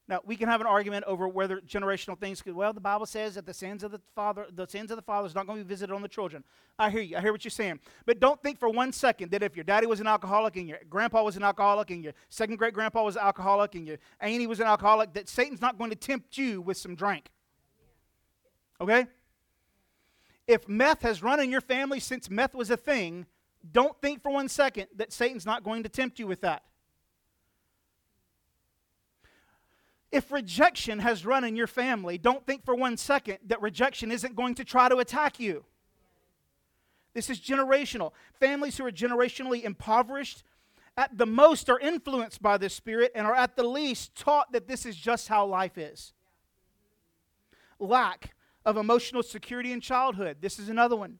Now 0.10 0.22
we 0.26 0.38
can 0.38 0.48
have 0.48 0.62
an 0.62 0.68
argument 0.68 1.04
over 1.06 1.28
whether 1.28 1.60
generational 1.60 2.18
things. 2.18 2.42
Could, 2.42 2.56
well, 2.56 2.72
the 2.72 2.80
Bible 2.80 3.06
says 3.06 3.36
that 3.36 3.46
the 3.46 3.54
sins 3.54 3.84
of 3.84 3.92
the 3.92 4.00
father, 4.16 4.48
the 4.54 4.66
sins 4.66 4.90
of 4.90 4.96
the 4.96 5.02
father, 5.02 5.28
is 5.28 5.36
not 5.36 5.48
going 5.48 5.60
to 5.60 5.66
be 5.66 5.68
visited 5.68 5.94
on 5.94 6.02
the 6.02 6.08
children. 6.08 6.44
I 6.80 6.90
hear 6.90 7.02
you. 7.02 7.18
I 7.18 7.22
hear 7.22 7.34
what 7.34 7.44
you're 7.44 7.52
saying. 7.52 7.80
But 8.06 8.20
don't 8.20 8.42
think 8.42 8.58
for 8.58 8.70
one 8.70 8.94
second 8.94 9.32
that 9.32 9.44
if 9.44 9.56
your 9.56 9.66
daddy 9.66 9.86
was 9.86 10.00
an 10.00 10.08
alcoholic 10.08 10.56
and 10.56 10.68
your 10.68 10.80
grandpa 10.90 11.24
was 11.24 11.36
an 11.36 11.44
alcoholic 11.44 11.92
and 11.92 12.04
your 12.04 12.14
second 12.30 12.58
great 12.58 12.74
grandpa 12.74 13.04
was 13.04 13.18
an 13.18 13.24
alcoholic 13.24 13.76
and 13.76 13.86
your 13.86 13.98
auntie 14.22 14.48
was 14.48 14.62
an 14.62 14.68
alcoholic, 14.68 15.14
that 15.14 15.28
Satan's 15.28 15.62
not 15.62 15.78
going 15.78 15.90
to 15.90 15.96
tempt 15.96 16.38
you 16.38 16.62
with 16.62 16.78
some 16.78 16.96
drink. 16.96 17.30
Okay. 18.80 19.08
If 20.48 20.70
meth 20.70 21.02
has 21.02 21.22
run 21.22 21.42
in 21.42 21.52
your 21.52 21.60
family 21.62 22.00
since 22.00 22.30
meth 22.30 22.56
was 22.56 22.70
a 22.70 22.78
thing, 22.78 23.26
don't 23.70 24.00
think 24.02 24.22
for 24.22 24.32
one 24.32 24.48
second 24.48 24.88
that 24.96 25.12
Satan's 25.12 25.46
not 25.46 25.64
going 25.64 25.84
to 25.84 25.90
tempt 25.90 26.20
you 26.20 26.28
with 26.28 26.40
that. 26.42 26.64
If 30.12 30.32
rejection 30.32 31.00
has 31.00 31.26
run 31.26 31.44
in 31.44 31.56
your 31.56 31.68
family, 31.68 32.18
don't 32.18 32.46
think 32.46 32.64
for 32.64 32.76
one 32.76 32.98
second 32.98 33.40
that 33.48 33.62
rejection 33.62 34.12
isn't 34.12 34.36
going 34.36 34.56
to 34.56 34.64
try 34.64 34.88
to 34.88 34.98
attack 34.98 35.40
you. 35.40 35.66
This 37.14 37.30
is 37.30 37.40
generational. 37.40 38.12
Families 38.40 38.78
who 38.78 38.86
are 38.86 38.92
generationally 38.92 39.64
impoverished, 39.64 40.44
at 40.96 41.18
the 41.18 41.26
most, 41.26 41.70
are 41.70 41.80
influenced 41.80 42.42
by 42.42 42.58
this 42.58 42.74
spirit 42.74 43.12
and 43.16 43.28
are 43.28 43.36
at 43.36 43.56
the 43.56 43.68
least 43.68 44.16
taught 44.16 44.52
that 44.52 44.68
this 44.68 44.86
is 44.86 44.96
just 44.96 45.28
how 45.28 45.46
life 45.46 45.78
is. 45.78 46.14
Lack 47.80 48.36
of 48.66 48.78
emotional 48.78 49.24
security 49.24 49.72
in 49.72 49.82
childhood. 49.82 50.38
This 50.42 50.58
is 50.60 50.70
another 50.70 50.96
one. 50.96 51.20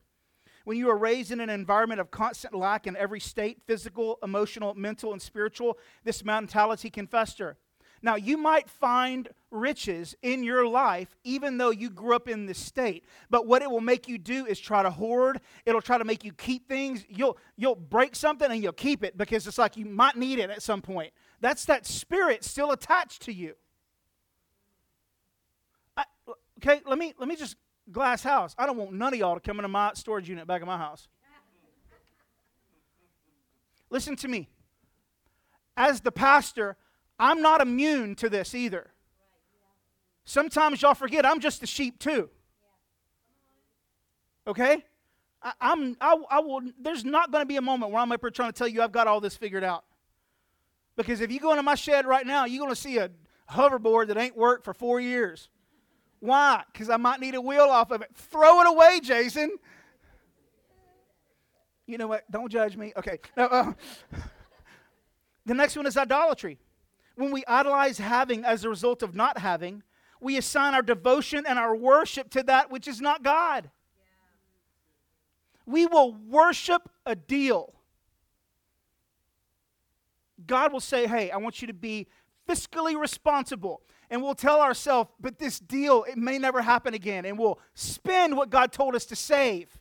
When 0.64 0.76
you 0.76 0.88
are 0.90 0.98
raised 0.98 1.30
in 1.30 1.40
an 1.40 1.50
environment 1.50 2.00
of 2.00 2.10
constant 2.10 2.54
lack 2.54 2.86
in 2.86 2.96
every 2.96 3.20
state 3.20 3.62
physical, 3.66 4.18
emotional, 4.22 4.74
mental, 4.74 5.12
and 5.12 5.20
spiritual 5.20 5.78
this 6.04 6.24
mentality 6.24 6.90
can 6.90 7.06
fester. 7.06 7.56
Now, 8.02 8.16
you 8.16 8.36
might 8.36 8.68
find 8.68 9.28
riches 9.50 10.14
in 10.22 10.44
your 10.44 10.66
life 10.66 11.16
even 11.24 11.58
though 11.58 11.70
you 11.70 11.90
grew 11.90 12.14
up 12.14 12.28
in 12.28 12.46
this 12.46 12.58
state. 12.58 13.04
But 13.30 13.46
what 13.46 13.62
it 13.62 13.70
will 13.70 13.80
make 13.80 14.08
you 14.08 14.18
do 14.18 14.46
is 14.46 14.60
try 14.60 14.82
to 14.82 14.90
hoard. 14.90 15.40
It'll 15.64 15.80
try 15.80 15.98
to 15.98 16.04
make 16.04 16.24
you 16.24 16.32
keep 16.32 16.68
things. 16.68 17.04
You'll, 17.08 17.38
you'll 17.56 17.74
break 17.74 18.14
something 18.14 18.50
and 18.50 18.62
you'll 18.62 18.72
keep 18.72 19.02
it 19.02 19.16
because 19.16 19.46
it's 19.46 19.58
like 19.58 19.76
you 19.76 19.86
might 19.86 20.16
need 20.16 20.38
it 20.38 20.50
at 20.50 20.62
some 20.62 20.82
point. 20.82 21.12
That's 21.40 21.64
that 21.66 21.86
spirit 21.86 22.44
still 22.44 22.72
attached 22.72 23.22
to 23.22 23.32
you. 23.32 23.54
I, 25.96 26.04
okay, 26.58 26.80
let 26.86 26.98
me, 26.98 27.14
let 27.18 27.28
me 27.28 27.36
just 27.36 27.56
glass 27.90 28.22
house. 28.22 28.54
I 28.58 28.66
don't 28.66 28.76
want 28.76 28.92
none 28.92 29.12
of 29.12 29.18
y'all 29.18 29.34
to 29.34 29.40
come 29.40 29.58
into 29.58 29.68
my 29.68 29.92
storage 29.94 30.28
unit 30.28 30.46
back 30.46 30.60
in 30.60 30.66
my 30.66 30.78
house. 30.78 31.08
Listen 33.90 34.16
to 34.16 34.28
me. 34.28 34.48
As 35.76 36.00
the 36.00 36.12
pastor, 36.12 36.76
I'm 37.18 37.42
not 37.42 37.60
immune 37.60 38.14
to 38.16 38.28
this 38.28 38.54
either. 38.54 38.90
Sometimes 40.24 40.82
y'all 40.82 40.94
forget 40.94 41.24
I'm 41.24 41.40
just 41.40 41.62
a 41.62 41.66
sheep 41.66 41.98
too. 41.98 42.30
Okay? 44.46 44.84
I, 45.42 45.52
am 45.60 45.96
I, 46.00 46.16
I 46.30 46.40
will 46.40 46.60
there's 46.80 47.04
not 47.04 47.30
going 47.30 47.42
to 47.42 47.46
be 47.46 47.56
a 47.56 47.62
moment 47.62 47.92
where 47.92 48.02
I'm 48.02 48.10
up 48.12 48.20
here 48.20 48.30
trying 48.30 48.52
to 48.52 48.58
tell 48.58 48.68
you 48.68 48.82
I've 48.82 48.92
got 48.92 49.06
all 49.06 49.20
this 49.20 49.36
figured 49.36 49.64
out. 49.64 49.84
Because 50.96 51.20
if 51.20 51.30
you 51.30 51.38
go 51.38 51.52
into 51.52 51.62
my 51.62 51.76
shed 51.76 52.06
right 52.06 52.26
now, 52.26 52.44
you're 52.44 52.58
going 52.58 52.74
to 52.74 52.80
see 52.80 52.98
a 52.98 53.10
hoverboard 53.50 54.08
that 54.08 54.16
ain't 54.16 54.36
worked 54.36 54.64
for 54.64 54.74
four 54.74 55.00
years. 55.00 55.48
Why? 56.20 56.64
Because 56.72 56.90
I 56.90 56.96
might 56.96 57.20
need 57.20 57.34
a 57.34 57.40
wheel 57.40 57.62
off 57.62 57.90
of 57.90 58.02
it. 58.02 58.10
Throw 58.14 58.60
it 58.60 58.66
away, 58.66 59.00
Jason. 59.00 59.56
You 61.86 61.96
know 61.96 62.08
what? 62.08 62.30
Don't 62.30 62.50
judge 62.50 62.76
me. 62.76 62.92
Okay. 62.96 63.18
Now, 63.36 63.46
uh, 63.46 63.72
the 65.46 65.54
next 65.54 65.76
one 65.76 65.86
is 65.86 65.96
idolatry. 65.96 66.58
When 67.18 67.32
we 67.32 67.42
idolize 67.48 67.98
having 67.98 68.44
as 68.44 68.64
a 68.64 68.68
result 68.68 69.02
of 69.02 69.16
not 69.16 69.38
having, 69.38 69.82
we 70.20 70.36
assign 70.36 70.72
our 70.74 70.82
devotion 70.82 71.46
and 71.48 71.58
our 71.58 71.74
worship 71.74 72.30
to 72.30 72.44
that 72.44 72.70
which 72.70 72.86
is 72.86 73.00
not 73.00 73.24
God. 73.24 73.72
We 75.66 75.84
will 75.86 76.12
worship 76.12 76.88
a 77.04 77.16
deal. 77.16 77.74
God 80.46 80.72
will 80.72 80.78
say, 80.78 81.08
Hey, 81.08 81.32
I 81.32 81.38
want 81.38 81.60
you 81.60 81.66
to 81.66 81.74
be 81.74 82.06
fiscally 82.48 82.96
responsible. 82.96 83.82
And 84.10 84.22
we'll 84.22 84.36
tell 84.36 84.60
ourselves, 84.60 85.10
But 85.18 85.40
this 85.40 85.58
deal, 85.58 86.04
it 86.04 86.18
may 86.18 86.38
never 86.38 86.62
happen 86.62 86.94
again. 86.94 87.24
And 87.24 87.36
we'll 87.36 87.58
spend 87.74 88.36
what 88.36 88.48
God 88.48 88.70
told 88.70 88.94
us 88.94 89.04
to 89.06 89.16
save. 89.16 89.76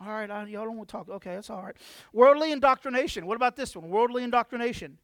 All 0.00 0.08
right, 0.08 0.28
I, 0.28 0.44
y'all 0.46 0.64
don't 0.64 0.76
want 0.76 0.88
to 0.88 0.92
talk. 0.92 1.08
Okay, 1.08 1.36
that's 1.36 1.50
all 1.50 1.62
right. 1.62 1.76
Worldly 2.12 2.50
indoctrination. 2.50 3.26
What 3.26 3.36
about 3.36 3.54
this 3.54 3.76
one? 3.76 3.88
Worldly 3.90 4.24
indoctrination 4.24 4.98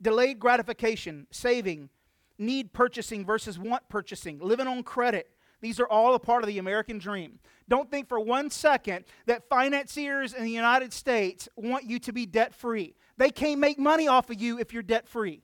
delayed 0.00 0.38
gratification, 0.38 1.26
saving, 1.30 1.90
need 2.38 2.72
purchasing 2.72 3.24
versus 3.24 3.58
want 3.58 3.88
purchasing, 3.88 4.38
living 4.38 4.66
on 4.66 4.82
credit. 4.82 5.30
These 5.60 5.80
are 5.80 5.86
all 5.88 6.14
a 6.14 6.18
part 6.18 6.42
of 6.42 6.48
the 6.48 6.58
American 6.58 6.98
dream. 6.98 7.38
Don't 7.68 7.90
think 7.90 8.08
for 8.08 8.20
one 8.20 8.50
second 8.50 9.04
that 9.26 9.48
financiers 9.48 10.34
in 10.34 10.44
the 10.44 10.50
United 10.50 10.92
States 10.92 11.48
want 11.56 11.84
you 11.84 11.98
to 12.00 12.12
be 12.12 12.26
debt 12.26 12.54
free. 12.54 12.94
They 13.16 13.30
can't 13.30 13.58
make 13.58 13.78
money 13.78 14.06
off 14.06 14.30
of 14.30 14.40
you 14.40 14.58
if 14.58 14.72
you're 14.72 14.82
debt 14.82 15.08
free. 15.08 15.42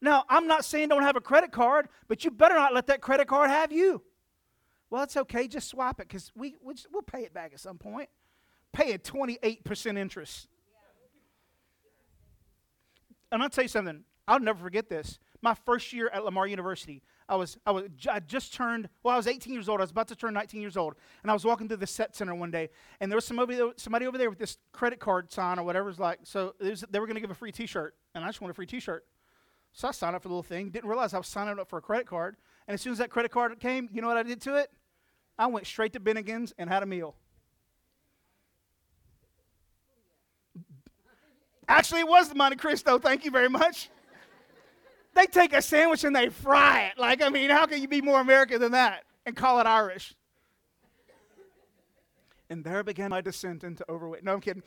Now, 0.00 0.24
I'm 0.28 0.46
not 0.46 0.64
saying 0.64 0.88
don't 0.88 1.02
have 1.02 1.16
a 1.16 1.20
credit 1.20 1.52
card, 1.52 1.88
but 2.06 2.24
you 2.24 2.30
better 2.30 2.54
not 2.54 2.72
let 2.72 2.86
that 2.86 3.00
credit 3.00 3.28
card 3.28 3.50
have 3.50 3.72
you. 3.72 4.02
Well, 4.90 5.02
it's 5.02 5.16
okay, 5.16 5.48
just 5.48 5.68
swap 5.68 6.00
it 6.00 6.08
because 6.08 6.32
we, 6.34 6.56
we'll 6.62 7.02
pay 7.02 7.22
it 7.22 7.34
back 7.34 7.52
at 7.52 7.60
some 7.60 7.78
point. 7.78 8.08
Pay 8.72 8.92
a 8.92 8.98
28% 8.98 9.98
interest. 9.98 10.48
Going 13.30 13.42
to 13.42 13.48
tell 13.48 13.64
you 13.64 13.68
something. 13.68 14.04
I'll 14.26 14.40
never 14.40 14.62
forget 14.62 14.88
this. 14.88 15.18
My 15.40 15.54
first 15.54 15.92
year 15.92 16.10
at 16.12 16.24
Lamar 16.24 16.46
University, 16.46 17.02
I 17.28 17.36
was, 17.36 17.56
I 17.64 17.70
was, 17.70 17.84
I 18.10 18.20
just 18.20 18.52
turned, 18.52 18.88
well, 19.02 19.14
I 19.14 19.16
was 19.16 19.26
18 19.26 19.52
years 19.52 19.68
old. 19.68 19.80
I 19.80 19.84
was 19.84 19.90
about 19.90 20.08
to 20.08 20.16
turn 20.16 20.34
19 20.34 20.60
years 20.60 20.76
old. 20.76 20.94
And 21.22 21.30
I 21.30 21.34
was 21.34 21.44
walking 21.44 21.66
through 21.66 21.78
the 21.78 21.86
Setzer 21.86 22.16
Center 22.16 22.34
one 22.34 22.50
day, 22.50 22.68
and 23.00 23.10
there 23.10 23.16
was 23.16 23.24
somebody, 23.24 23.58
somebody 23.76 24.06
over 24.06 24.18
there 24.18 24.28
with 24.28 24.38
this 24.38 24.58
credit 24.72 25.00
card 25.00 25.32
sign 25.32 25.58
or 25.58 25.62
whatever. 25.62 25.88
It 25.88 25.92
was 25.92 25.98
like, 25.98 26.20
so 26.24 26.54
was, 26.60 26.84
they 26.90 27.00
were 27.00 27.06
going 27.06 27.14
to 27.14 27.20
give 27.20 27.30
a 27.30 27.34
free 27.34 27.52
t 27.52 27.66
shirt, 27.66 27.94
and 28.14 28.22
I 28.22 28.28
just 28.28 28.40
wanted 28.40 28.52
a 28.52 28.54
free 28.54 28.66
t 28.66 28.80
shirt. 28.80 29.06
So 29.72 29.88
I 29.88 29.92
signed 29.92 30.16
up 30.16 30.22
for 30.22 30.28
the 30.28 30.34
little 30.34 30.42
thing. 30.42 30.70
Didn't 30.70 30.88
realize 30.88 31.14
I 31.14 31.18
was 31.18 31.28
signing 31.28 31.58
up 31.58 31.68
for 31.68 31.78
a 31.78 31.82
credit 31.82 32.06
card. 32.06 32.36
And 32.66 32.74
as 32.74 32.80
soon 32.80 32.92
as 32.92 32.98
that 32.98 33.10
credit 33.10 33.30
card 33.30 33.58
came, 33.60 33.88
you 33.92 34.02
know 34.02 34.08
what 34.08 34.16
I 34.16 34.22
did 34.22 34.40
to 34.42 34.56
it? 34.56 34.70
I 35.38 35.46
went 35.46 35.66
straight 35.66 35.92
to 35.92 36.00
Bennigan's 36.00 36.52
and 36.58 36.68
had 36.68 36.82
a 36.82 36.86
meal. 36.86 37.14
Actually, 41.68 42.00
it 42.00 42.08
was 42.08 42.28
the 42.30 42.34
Monte 42.34 42.56
Cristo. 42.56 42.98
Thank 42.98 43.24
you 43.24 43.30
very 43.30 43.48
much. 43.48 43.90
They 45.14 45.26
take 45.26 45.52
a 45.52 45.60
sandwich 45.60 46.04
and 46.04 46.14
they 46.16 46.28
fry 46.28 46.86
it. 46.86 46.98
Like, 46.98 47.22
I 47.22 47.28
mean, 47.28 47.50
how 47.50 47.66
can 47.66 47.82
you 47.82 47.88
be 47.88 48.00
more 48.00 48.20
American 48.20 48.60
than 48.60 48.72
that 48.72 49.04
and 49.26 49.36
call 49.36 49.60
it 49.60 49.66
Irish? 49.66 50.14
And 52.50 52.64
there 52.64 52.82
began 52.82 53.10
my 53.10 53.20
descent 53.20 53.64
into 53.64 53.84
overweight. 53.90 54.24
No, 54.24 54.34
I'm 54.34 54.40
kidding. 54.40 54.62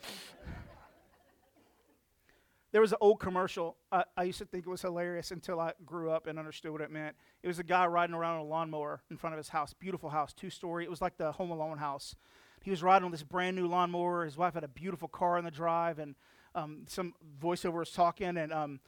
There 2.70 2.80
was 2.80 2.92
an 2.92 2.98
old 3.00 3.18
commercial. 3.18 3.76
I, 3.90 4.04
I, 4.16 4.22
used 4.22 4.38
to 4.38 4.46
think 4.46 4.66
it 4.66 4.70
was 4.70 4.80
hilarious 4.80 5.30
until 5.30 5.60
I 5.60 5.72
grew 5.84 6.10
up 6.10 6.26
and 6.26 6.38
understood 6.38 6.72
what 6.72 6.80
it 6.80 6.90
meant. 6.90 7.16
It 7.42 7.48
was 7.48 7.58
a 7.58 7.64
guy 7.64 7.86
riding 7.86 8.14
around 8.14 8.36
on 8.36 8.46
a 8.46 8.48
lawnmower 8.48 9.02
in 9.10 9.18
front 9.18 9.34
of 9.34 9.38
his 9.38 9.48
house. 9.48 9.74
Beautiful 9.74 10.08
house, 10.08 10.32
two 10.32 10.48
story. 10.48 10.84
It 10.84 10.90
was 10.90 11.02
like 11.02 11.18
the 11.18 11.32
Home 11.32 11.50
Alone 11.50 11.76
house. 11.76 12.14
He 12.62 12.70
was 12.70 12.82
riding 12.82 13.04
on 13.04 13.10
this 13.10 13.24
brand 13.24 13.56
new 13.56 13.66
lawnmower. 13.66 14.24
His 14.24 14.38
wife 14.38 14.54
had 14.54 14.64
a 14.64 14.68
beautiful 14.68 15.08
car 15.08 15.36
in 15.36 15.44
the 15.44 15.50
drive, 15.50 15.98
and 15.98 16.14
um, 16.54 16.84
some 16.86 17.14
voiceovers 17.40 17.94
talking, 17.94 18.36
and 18.36 18.52
um, 18.52 18.80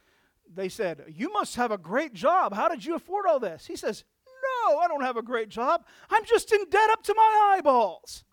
they 0.53 0.69
said, 0.69 1.05
You 1.09 1.33
must 1.33 1.57
have 1.57 1.71
a 1.71 1.79
great 1.79 2.13
job. 2.13 2.55
How 2.55 2.69
did 2.69 2.85
you 2.85 2.95
afford 2.95 3.27
all 3.27 3.41
this? 3.41 3.67
He 3.67 3.77
says, 3.77 4.05
No, 4.27 4.79
I 4.79 4.89
don't 4.89 5.03
have 5.03 5.17
a 5.17 5.23
great 5.23 5.49
job. 5.49 5.85
I'm 6.11 6.25
just 6.25 6.53
in 6.53 6.69
debt 6.71 6.91
up 6.91 7.03
to 7.05 7.15
my 7.15 7.55
eyeballs. 7.57 8.25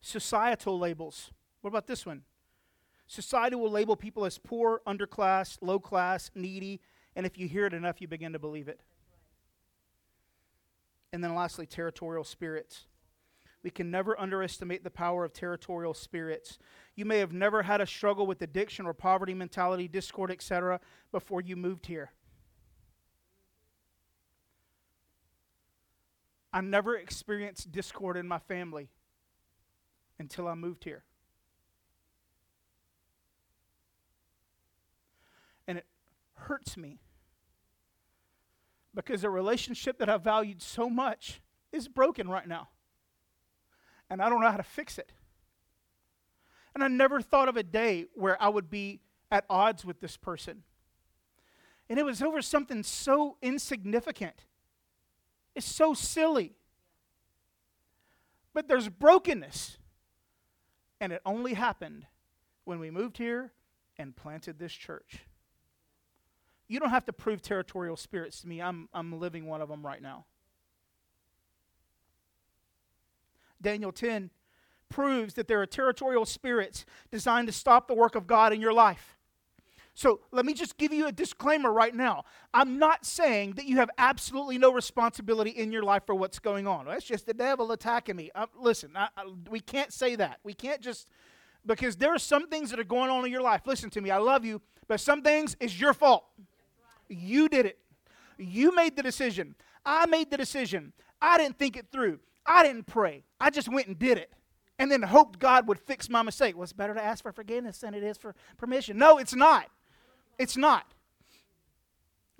Societal 0.00 0.78
labels. 0.78 1.30
What 1.60 1.68
about 1.68 1.86
this 1.86 2.06
one? 2.06 2.22
Society 3.06 3.56
will 3.56 3.70
label 3.70 3.96
people 3.96 4.24
as 4.24 4.38
poor, 4.38 4.80
underclass, 4.86 5.58
low 5.60 5.78
class, 5.78 6.30
needy, 6.34 6.80
and 7.16 7.26
if 7.26 7.36
you 7.36 7.48
hear 7.48 7.66
it 7.66 7.74
enough, 7.74 8.00
you 8.00 8.08
begin 8.08 8.32
to 8.32 8.38
believe 8.38 8.68
it. 8.68 8.80
And 11.12 11.22
then 11.22 11.34
lastly, 11.34 11.66
territorial 11.66 12.24
spirits. 12.24 12.86
We 13.62 13.70
can 13.70 13.90
never 13.90 14.18
underestimate 14.18 14.84
the 14.84 14.90
power 14.90 15.24
of 15.24 15.32
territorial 15.32 15.92
spirits. 15.92 16.58
You 16.94 17.04
may 17.04 17.18
have 17.18 17.32
never 17.32 17.62
had 17.62 17.80
a 17.80 17.86
struggle 17.86 18.26
with 18.26 18.40
addiction 18.40 18.86
or 18.86 18.94
poverty 18.94 19.34
mentality, 19.34 19.86
discord, 19.86 20.30
etc., 20.30 20.80
before 21.12 21.42
you 21.42 21.56
moved 21.56 21.86
here. 21.86 22.12
I 26.52 26.62
never 26.62 26.96
experienced 26.96 27.70
discord 27.70 28.16
in 28.16 28.26
my 28.26 28.38
family 28.38 28.88
until 30.18 30.48
I 30.48 30.54
moved 30.54 30.84
here. 30.84 31.04
And 35.68 35.78
it 35.78 35.86
hurts 36.34 36.76
me 36.76 36.98
because 38.94 39.22
a 39.22 39.30
relationship 39.30 39.98
that 39.98 40.08
I 40.08 40.16
valued 40.16 40.62
so 40.62 40.90
much 40.90 41.40
is 41.70 41.86
broken 41.86 42.28
right 42.28 42.48
now 42.48 42.68
and 44.10 44.20
I 44.20 44.28
don't 44.28 44.40
know 44.40 44.50
how 44.50 44.56
to 44.56 44.62
fix 44.62 44.98
it. 44.98 45.12
And 46.74 46.84
I 46.84 46.88
never 46.88 47.20
thought 47.20 47.48
of 47.48 47.56
a 47.56 47.62
day 47.62 48.06
where 48.14 48.40
I 48.42 48.48
would 48.48 48.68
be 48.68 49.00
at 49.30 49.44
odds 49.48 49.84
with 49.84 50.00
this 50.00 50.16
person. 50.16 50.64
And 51.88 51.98
it 51.98 52.04
was 52.04 52.22
over 52.22 52.42
something 52.42 52.82
so 52.82 53.36
insignificant. 53.40 54.44
It's 55.54 55.66
so 55.66 55.94
silly. 55.94 56.54
But 58.52 58.68
there's 58.68 58.88
brokenness. 58.88 59.78
And 61.00 61.12
it 61.12 61.22
only 61.24 61.54
happened 61.54 62.06
when 62.64 62.78
we 62.78 62.90
moved 62.90 63.16
here 63.16 63.52
and 63.96 64.14
planted 64.14 64.58
this 64.58 64.72
church. 64.72 65.20
You 66.68 66.78
don't 66.78 66.90
have 66.90 67.06
to 67.06 67.12
prove 67.12 67.42
territorial 67.42 67.96
spirits 67.96 68.42
to 68.42 68.48
me. 68.48 68.62
I'm, 68.62 68.88
I'm 68.94 69.18
living 69.18 69.46
one 69.46 69.60
of 69.60 69.68
them 69.68 69.84
right 69.84 70.00
now. 70.00 70.26
Daniel 73.62 73.92
10 73.92 74.30
proves 74.88 75.34
that 75.34 75.48
there 75.48 75.60
are 75.60 75.66
territorial 75.66 76.26
spirits 76.26 76.84
designed 77.10 77.46
to 77.46 77.52
stop 77.52 77.88
the 77.88 77.94
work 77.94 78.14
of 78.14 78.26
God 78.26 78.52
in 78.52 78.60
your 78.60 78.72
life. 78.72 79.16
So 79.94 80.20
let 80.30 80.46
me 80.46 80.54
just 80.54 80.78
give 80.78 80.92
you 80.92 81.06
a 81.06 81.12
disclaimer 81.12 81.72
right 81.72 81.94
now. 81.94 82.24
I'm 82.54 82.78
not 82.78 83.04
saying 83.04 83.54
that 83.56 83.66
you 83.66 83.76
have 83.76 83.90
absolutely 83.98 84.56
no 84.56 84.72
responsibility 84.72 85.50
in 85.50 85.72
your 85.72 85.82
life 85.82 86.04
for 86.06 86.14
what's 86.14 86.38
going 86.38 86.66
on. 86.66 86.86
That's 86.86 87.04
just 87.04 87.26
the 87.26 87.34
devil 87.34 87.72
attacking 87.72 88.16
me. 88.16 88.30
Uh, 88.34 88.46
listen, 88.58 88.92
I, 88.94 89.08
I, 89.16 89.24
we 89.50 89.60
can't 89.60 89.92
say 89.92 90.16
that. 90.16 90.38
We 90.42 90.54
can't 90.54 90.80
just, 90.80 91.08
because 91.66 91.96
there 91.96 92.14
are 92.14 92.18
some 92.18 92.48
things 92.48 92.70
that 92.70 92.80
are 92.80 92.84
going 92.84 93.10
on 93.10 93.24
in 93.24 93.32
your 93.32 93.42
life. 93.42 93.62
Listen 93.66 93.90
to 93.90 94.00
me, 94.00 94.10
I 94.10 94.18
love 94.18 94.44
you, 94.44 94.62
but 94.88 95.00
some 95.00 95.22
things 95.22 95.56
is 95.60 95.78
your 95.78 95.92
fault. 95.92 96.24
You 97.08 97.48
did 97.48 97.66
it. 97.66 97.78
You 98.38 98.74
made 98.74 98.96
the 98.96 99.02
decision. 99.02 99.54
I 99.84 100.06
made 100.06 100.30
the 100.30 100.36
decision. 100.36 100.92
I 101.20 101.36
didn't 101.36 101.58
think 101.58 101.76
it 101.76 101.88
through. 101.92 102.20
I 102.50 102.64
didn't 102.64 102.86
pray. 102.86 103.22
I 103.40 103.50
just 103.50 103.68
went 103.68 103.86
and 103.86 103.96
did 103.96 104.18
it 104.18 104.32
and 104.80 104.90
then 104.90 105.02
hoped 105.02 105.38
God 105.38 105.68
would 105.68 105.78
fix 105.78 106.08
my 106.08 106.22
mistake. 106.22 106.56
Well, 106.56 106.64
it's 106.64 106.72
better 106.72 106.94
to 106.94 107.02
ask 107.02 107.22
for 107.22 107.32
forgiveness 107.32 107.78
than 107.78 107.94
it 107.94 108.02
is 108.02 108.18
for 108.18 108.34
permission. 108.56 108.98
No, 108.98 109.18
it's 109.18 109.34
not. 109.34 109.68
It's 110.36 110.56
not. 110.56 110.84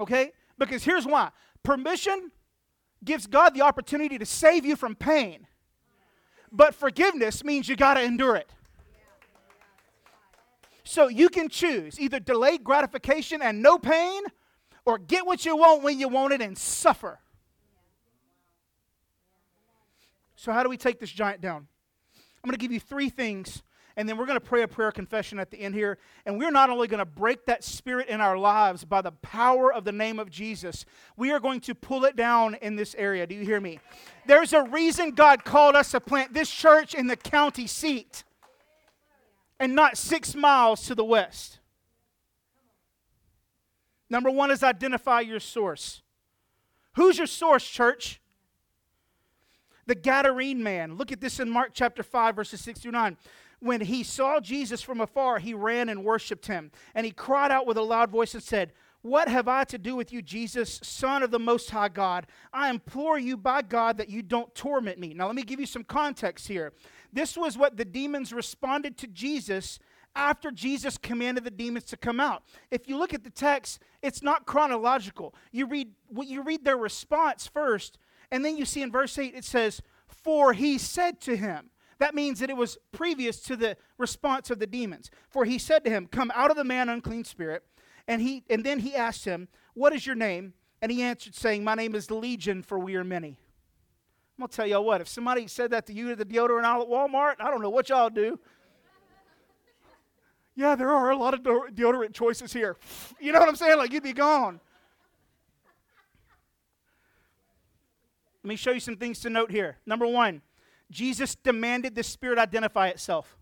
Okay? 0.00 0.32
Because 0.58 0.82
here's 0.82 1.06
why 1.06 1.30
permission 1.62 2.32
gives 3.04 3.26
God 3.26 3.54
the 3.54 3.60
opportunity 3.60 4.18
to 4.18 4.26
save 4.26 4.66
you 4.66 4.74
from 4.74 4.96
pain, 4.96 5.46
but 6.50 6.74
forgiveness 6.74 7.44
means 7.44 7.68
you 7.68 7.76
got 7.76 7.94
to 7.94 8.02
endure 8.02 8.34
it. 8.34 8.50
So 10.82 11.06
you 11.06 11.28
can 11.28 11.48
choose 11.48 12.00
either 12.00 12.18
delayed 12.18 12.64
gratification 12.64 13.42
and 13.42 13.62
no 13.62 13.78
pain, 13.78 14.22
or 14.86 14.98
get 14.98 15.24
what 15.24 15.44
you 15.44 15.56
want 15.56 15.82
when 15.82 16.00
you 16.00 16.08
want 16.08 16.32
it 16.32 16.40
and 16.40 16.58
suffer. 16.58 17.20
So, 20.40 20.52
how 20.52 20.62
do 20.62 20.70
we 20.70 20.78
take 20.78 20.98
this 20.98 21.10
giant 21.10 21.42
down? 21.42 21.66
I'm 22.16 22.48
going 22.48 22.52
to 22.52 22.58
give 22.58 22.72
you 22.72 22.80
three 22.80 23.10
things, 23.10 23.62
and 23.94 24.08
then 24.08 24.16
we're 24.16 24.24
going 24.24 24.40
to 24.40 24.44
pray 24.44 24.62
a 24.62 24.68
prayer 24.68 24.90
confession 24.90 25.38
at 25.38 25.50
the 25.50 25.60
end 25.60 25.74
here. 25.74 25.98
And 26.24 26.38
we're 26.38 26.50
not 26.50 26.70
only 26.70 26.88
going 26.88 27.00
to 27.00 27.04
break 27.04 27.44
that 27.44 27.62
spirit 27.62 28.08
in 28.08 28.22
our 28.22 28.38
lives 28.38 28.82
by 28.82 29.02
the 29.02 29.12
power 29.12 29.70
of 29.70 29.84
the 29.84 29.92
name 29.92 30.18
of 30.18 30.30
Jesus, 30.30 30.86
we 31.18 31.30
are 31.30 31.40
going 31.40 31.60
to 31.60 31.74
pull 31.74 32.06
it 32.06 32.16
down 32.16 32.54
in 32.62 32.74
this 32.74 32.94
area. 32.94 33.26
Do 33.26 33.34
you 33.34 33.44
hear 33.44 33.60
me? 33.60 33.80
There's 34.24 34.54
a 34.54 34.62
reason 34.62 35.10
God 35.10 35.44
called 35.44 35.76
us 35.76 35.90
to 35.90 36.00
plant 36.00 36.32
this 36.32 36.50
church 36.50 36.94
in 36.94 37.06
the 37.06 37.16
county 37.16 37.66
seat 37.66 38.24
and 39.58 39.74
not 39.74 39.98
six 39.98 40.34
miles 40.34 40.86
to 40.86 40.94
the 40.94 41.04
west. 41.04 41.58
Number 44.08 44.30
one 44.30 44.50
is 44.50 44.62
identify 44.62 45.20
your 45.20 45.38
source. 45.38 46.00
Who's 46.94 47.18
your 47.18 47.26
source, 47.26 47.68
church? 47.68 48.22
The 49.90 49.96
Gadarene 49.96 50.58
man. 50.58 50.94
Look 50.94 51.10
at 51.10 51.20
this 51.20 51.40
in 51.40 51.50
Mark 51.50 51.72
chapter 51.74 52.04
5, 52.04 52.36
verses 52.36 52.60
6 52.60 52.78
through 52.78 52.92
9. 52.92 53.16
When 53.58 53.80
he 53.80 54.04
saw 54.04 54.38
Jesus 54.38 54.82
from 54.82 55.00
afar, 55.00 55.40
he 55.40 55.52
ran 55.52 55.88
and 55.88 56.04
worshiped 56.04 56.46
him. 56.46 56.70
And 56.94 57.04
he 57.04 57.10
cried 57.10 57.50
out 57.50 57.66
with 57.66 57.76
a 57.76 57.82
loud 57.82 58.08
voice 58.08 58.32
and 58.32 58.40
said, 58.40 58.72
What 59.02 59.26
have 59.26 59.48
I 59.48 59.64
to 59.64 59.78
do 59.78 59.96
with 59.96 60.12
you, 60.12 60.22
Jesus, 60.22 60.78
Son 60.84 61.24
of 61.24 61.32
the 61.32 61.40
Most 61.40 61.70
High 61.70 61.88
God? 61.88 62.28
I 62.52 62.70
implore 62.70 63.18
you 63.18 63.36
by 63.36 63.62
God 63.62 63.96
that 63.96 64.08
you 64.08 64.22
don't 64.22 64.54
torment 64.54 65.00
me. 65.00 65.12
Now, 65.12 65.26
let 65.26 65.34
me 65.34 65.42
give 65.42 65.58
you 65.58 65.66
some 65.66 65.82
context 65.82 66.46
here. 66.46 66.72
This 67.12 67.36
was 67.36 67.58
what 67.58 67.76
the 67.76 67.84
demons 67.84 68.32
responded 68.32 68.96
to 68.98 69.08
Jesus 69.08 69.80
after 70.14 70.52
Jesus 70.52 70.98
commanded 70.98 71.42
the 71.42 71.50
demons 71.50 71.86
to 71.86 71.96
come 71.96 72.20
out. 72.20 72.44
If 72.70 72.88
you 72.88 72.96
look 72.96 73.12
at 73.12 73.24
the 73.24 73.30
text, 73.30 73.82
it's 74.02 74.22
not 74.22 74.46
chronological. 74.46 75.34
You 75.50 75.66
read 75.66 75.90
you 76.22 76.42
read 76.42 76.64
their 76.64 76.76
response 76.76 77.48
first, 77.48 77.98
and 78.30 78.44
then 78.44 78.56
you 78.56 78.64
see 78.64 78.82
in 78.82 78.90
verse 78.90 79.18
8, 79.18 79.34
it 79.34 79.44
says, 79.44 79.82
For 80.06 80.52
he 80.52 80.78
said 80.78 81.20
to 81.22 81.36
him, 81.36 81.70
that 82.00 82.14
means 82.14 82.40
that 82.40 82.48
it 82.48 82.56
was 82.56 82.78
previous 82.92 83.40
to 83.42 83.56
the 83.56 83.76
response 83.98 84.50
of 84.50 84.58
the 84.58 84.66
demons. 84.66 85.10
For 85.28 85.44
he 85.44 85.58
said 85.58 85.84
to 85.84 85.90
him, 85.90 86.06
Come 86.06 86.32
out 86.34 86.50
of 86.50 86.56
the 86.56 86.64
man, 86.64 86.88
unclean 86.88 87.24
spirit. 87.24 87.62
And, 88.08 88.22
he, 88.22 88.42
and 88.48 88.64
then 88.64 88.80
he 88.80 88.94
asked 88.94 89.26
him, 89.26 89.48
What 89.74 89.92
is 89.92 90.06
your 90.06 90.16
name? 90.16 90.54
And 90.80 90.90
he 90.90 91.02
answered, 91.02 91.34
saying, 91.34 91.62
My 91.62 91.74
name 91.74 91.94
is 91.94 92.06
the 92.06 92.14
Legion, 92.14 92.62
for 92.62 92.78
we 92.78 92.96
are 92.96 93.04
many. 93.04 93.36
I'm 94.38 94.42
going 94.42 94.48
to 94.48 94.56
tell 94.56 94.66
y'all 94.66 94.84
what, 94.84 95.02
if 95.02 95.08
somebody 95.08 95.46
said 95.46 95.72
that 95.72 95.86
to 95.88 95.92
you 95.92 96.10
at 96.10 96.16
the 96.16 96.24
deodorant 96.24 96.64
aisle 96.64 96.82
at 96.82 96.88
Walmart, 96.88 97.34
I 97.38 97.50
don't 97.50 97.60
know 97.60 97.68
what 97.68 97.90
y'all 97.90 98.08
do. 98.08 98.40
yeah, 100.56 100.74
there 100.74 100.88
are 100.88 101.10
a 101.10 101.16
lot 101.16 101.34
of 101.34 101.42
deodorant 101.42 102.14
choices 102.14 102.50
here. 102.50 102.78
You 103.20 103.32
know 103.32 103.40
what 103.40 103.48
I'm 103.50 103.56
saying? 103.56 103.76
Like, 103.76 103.92
you'd 103.92 104.02
be 104.02 104.14
gone. 104.14 104.60
Let 108.42 108.48
me 108.48 108.56
show 108.56 108.70
you 108.72 108.80
some 108.80 108.96
things 108.96 109.20
to 109.20 109.30
note 109.30 109.50
here. 109.50 109.76
Number 109.84 110.06
one, 110.06 110.42
Jesus 110.90 111.34
demanded 111.34 111.94
the 111.94 112.02
Spirit 112.02 112.38
identify 112.38 112.88
itself. 112.88 113.36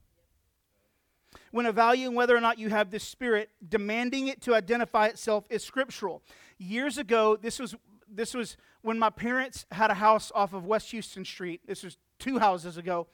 When 1.51 1.67
evaluating 1.67 2.15
whether 2.15 2.37
or 2.37 2.41
not 2.41 2.59
you 2.59 2.69
have 2.71 2.91
this 2.91 3.05
Spirit, 3.05 3.51
demanding 3.67 4.29
it 4.29 4.41
to 4.43 4.55
identify 4.55 5.07
itself 5.07 5.45
is 5.49 5.65
scriptural. 5.65 6.23
Years 6.59 6.99
ago, 6.99 7.37
this 7.37 7.59
was 7.59 7.75
this 8.11 8.35
was 8.35 8.57
when 8.81 8.99
my 8.99 9.11
parents 9.11 9.67
had 9.71 9.91
a 9.91 9.95
house 9.95 10.33
off 10.35 10.53
of 10.53 10.65
West 10.65 10.91
Houston 10.91 11.25
Street. 11.25 11.61
This 11.67 11.83
was 11.83 11.99
two 12.19 12.39
houses 12.39 12.77
ago. 12.77 13.07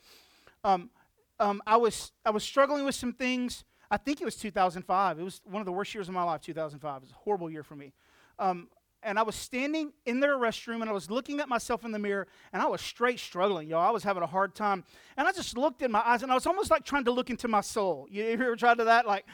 Um, 0.62 0.90
um, 1.38 1.60
I 1.66 1.76
was 1.76 2.12
I 2.24 2.30
was 2.30 2.44
struggling 2.44 2.84
with 2.84 2.94
some 2.94 3.12
things. 3.12 3.64
I 3.90 3.96
think 3.96 4.20
it 4.20 4.24
was 4.24 4.36
2005. 4.36 5.18
It 5.18 5.22
was 5.22 5.40
one 5.44 5.60
of 5.60 5.66
the 5.66 5.72
worst 5.72 5.94
years 5.94 6.08
of 6.08 6.14
my 6.14 6.22
life. 6.22 6.40
2005. 6.40 6.96
It 6.96 7.00
was 7.02 7.10
a 7.10 7.14
horrible 7.14 7.50
year 7.50 7.62
for 7.62 7.76
me. 7.76 7.92
Um, 8.38 8.68
and 9.04 9.18
I 9.18 9.22
was 9.22 9.34
standing 9.36 9.92
in 10.06 10.18
their 10.20 10.36
restroom 10.36 10.80
and 10.80 10.88
I 10.88 10.92
was 10.92 11.10
looking 11.10 11.38
at 11.40 11.48
myself 11.48 11.84
in 11.84 11.92
the 11.92 11.98
mirror 11.98 12.26
and 12.52 12.62
I 12.62 12.66
was 12.66 12.80
straight 12.80 13.20
struggling, 13.20 13.68
y'all. 13.68 13.86
I 13.86 13.90
was 13.90 14.02
having 14.02 14.22
a 14.22 14.26
hard 14.26 14.54
time. 14.54 14.82
And 15.16 15.28
I 15.28 15.32
just 15.32 15.56
looked 15.56 15.82
in 15.82 15.92
my 15.92 16.00
eyes 16.00 16.22
and 16.22 16.32
I 16.32 16.34
was 16.34 16.46
almost 16.46 16.70
like 16.70 16.84
trying 16.84 17.04
to 17.04 17.12
look 17.12 17.28
into 17.28 17.46
my 17.46 17.60
soul. 17.60 18.08
You 18.10 18.24
ever 18.24 18.56
tried 18.56 18.78
to 18.78 18.84
that? 18.84 19.06
Like, 19.06 19.26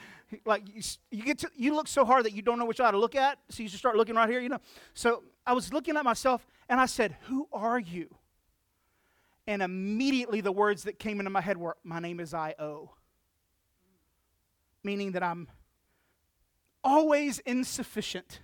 like 0.45 0.63
you, 0.69 0.83
you 1.11 1.23
get 1.23 1.39
to, 1.39 1.51
you 1.57 1.75
look 1.75 1.89
so 1.89 2.05
hard 2.05 2.25
that 2.25 2.33
you 2.33 2.43
don't 2.43 2.59
know 2.59 2.67
which 2.67 2.81
eye 2.81 2.91
to 2.91 2.99
look 2.99 3.15
at. 3.15 3.39
So 3.49 3.63
you 3.63 3.69
just 3.69 3.79
start 3.79 3.97
looking 3.97 4.17
right 4.17 4.29
here, 4.29 4.41
you 4.41 4.49
know. 4.49 4.61
So 4.93 5.23
I 5.47 5.53
was 5.53 5.73
looking 5.73 5.97
at 5.97 6.05
myself 6.05 6.47
and 6.69 6.81
I 6.81 6.87
said, 6.87 7.17
Who 7.23 7.49
are 7.53 7.79
you? 7.79 8.15
And 9.47 9.63
immediately 9.63 10.41
the 10.41 10.53
words 10.53 10.83
that 10.83 10.99
came 10.99 11.21
into 11.21 11.31
my 11.31 11.41
head 11.41 11.57
were, 11.57 11.77
My 11.85 12.01
name 12.01 12.19
is 12.19 12.35
I.O. 12.35 12.91
Meaning 14.83 15.13
that 15.13 15.23
I'm 15.23 15.49
always 16.83 17.39
insufficient 17.41 18.41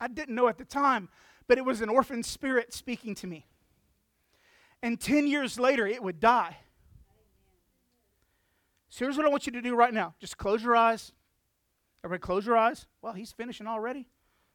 I 0.00 0.08
didn't 0.08 0.34
know 0.34 0.48
at 0.48 0.58
the 0.58 0.64
time, 0.64 1.08
but 1.46 1.58
it 1.58 1.64
was 1.64 1.80
an 1.80 1.88
orphan 1.88 2.22
spirit 2.22 2.72
speaking 2.72 3.14
to 3.16 3.26
me. 3.26 3.46
And 4.82 5.00
10 5.00 5.26
years 5.26 5.58
later, 5.58 5.86
it 5.86 6.02
would 6.02 6.20
die. 6.20 6.58
So 8.88 9.04
here's 9.04 9.16
what 9.16 9.26
I 9.26 9.28
want 9.28 9.46
you 9.46 9.52
to 9.52 9.62
do 9.62 9.74
right 9.74 9.92
now 9.92 10.14
just 10.20 10.38
close 10.38 10.62
your 10.62 10.76
eyes. 10.76 11.12
Everybody, 12.04 12.24
close 12.24 12.46
your 12.46 12.56
eyes. 12.56 12.86
Well, 13.02 13.14
he's 13.14 13.32
finishing 13.32 13.66
already. 13.66 14.06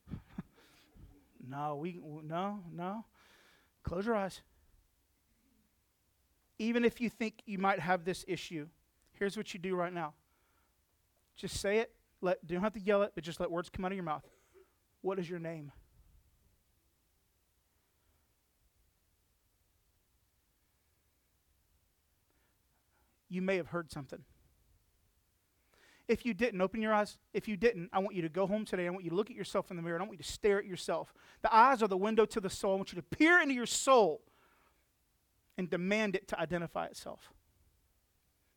no, 1.47 1.75
we, 1.75 1.99
no, 2.23 2.61
no. 2.71 3.05
Close 3.83 4.05
your 4.05 4.15
eyes. 4.15 4.41
Even 6.59 6.85
if 6.85 7.01
you 7.01 7.09
think 7.09 7.41
you 7.45 7.57
might 7.57 7.79
have 7.79 8.05
this 8.05 8.23
issue, 8.27 8.67
here's 9.13 9.35
what 9.35 9.53
you 9.53 9.59
do 9.59 9.75
right 9.75 9.91
now. 9.91 10.13
Just 11.35 11.59
say 11.59 11.79
it. 11.79 11.91
Let, 12.21 12.45
don't 12.45 12.61
have 12.61 12.73
to 12.73 12.79
yell 12.79 13.01
it, 13.01 13.11
but 13.15 13.23
just 13.23 13.39
let 13.39 13.51
words 13.51 13.69
come 13.69 13.83
out 13.83 13.91
of 13.91 13.95
your 13.95 14.03
mouth. 14.03 14.23
What 15.01 15.19
is 15.19 15.29
your 15.29 15.39
name? 15.39 15.71
You 23.29 23.41
may 23.41 23.55
have 23.57 23.67
heard 23.67 23.91
something. 23.91 24.23
If 26.07 26.25
you 26.25 26.33
didn't, 26.33 26.59
open 26.59 26.81
your 26.81 26.93
eyes. 26.93 27.17
If 27.33 27.47
you 27.47 27.55
didn't, 27.55 27.89
I 27.93 27.99
want 27.99 28.13
you 28.13 28.21
to 28.23 28.29
go 28.29 28.45
home 28.45 28.65
today. 28.65 28.85
I 28.85 28.89
want 28.89 29.05
you 29.05 29.11
to 29.11 29.15
look 29.15 29.29
at 29.29 29.35
yourself 29.37 29.71
in 29.71 29.77
the 29.77 29.81
mirror. 29.81 29.97
I 29.97 30.01
want 30.01 30.11
you 30.11 30.17
to 30.17 30.29
stare 30.29 30.59
at 30.59 30.65
yourself. 30.65 31.13
The 31.41 31.55
eyes 31.55 31.81
are 31.81 31.87
the 31.87 31.95
window 31.95 32.25
to 32.25 32.41
the 32.41 32.49
soul. 32.49 32.73
I 32.73 32.75
want 32.75 32.91
you 32.91 32.97
to 32.97 33.17
peer 33.17 33.41
into 33.41 33.53
your 33.53 33.65
soul 33.65 34.21
and 35.57 35.69
demand 35.69 36.17
it 36.17 36.27
to 36.27 36.39
identify 36.39 36.87
itself. 36.87 37.31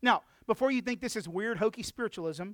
Now, 0.02 0.22
before 0.48 0.72
you 0.72 0.82
think 0.82 1.00
this 1.00 1.14
is 1.14 1.28
weird, 1.28 1.58
hokey 1.58 1.84
spiritualism, 1.84 2.50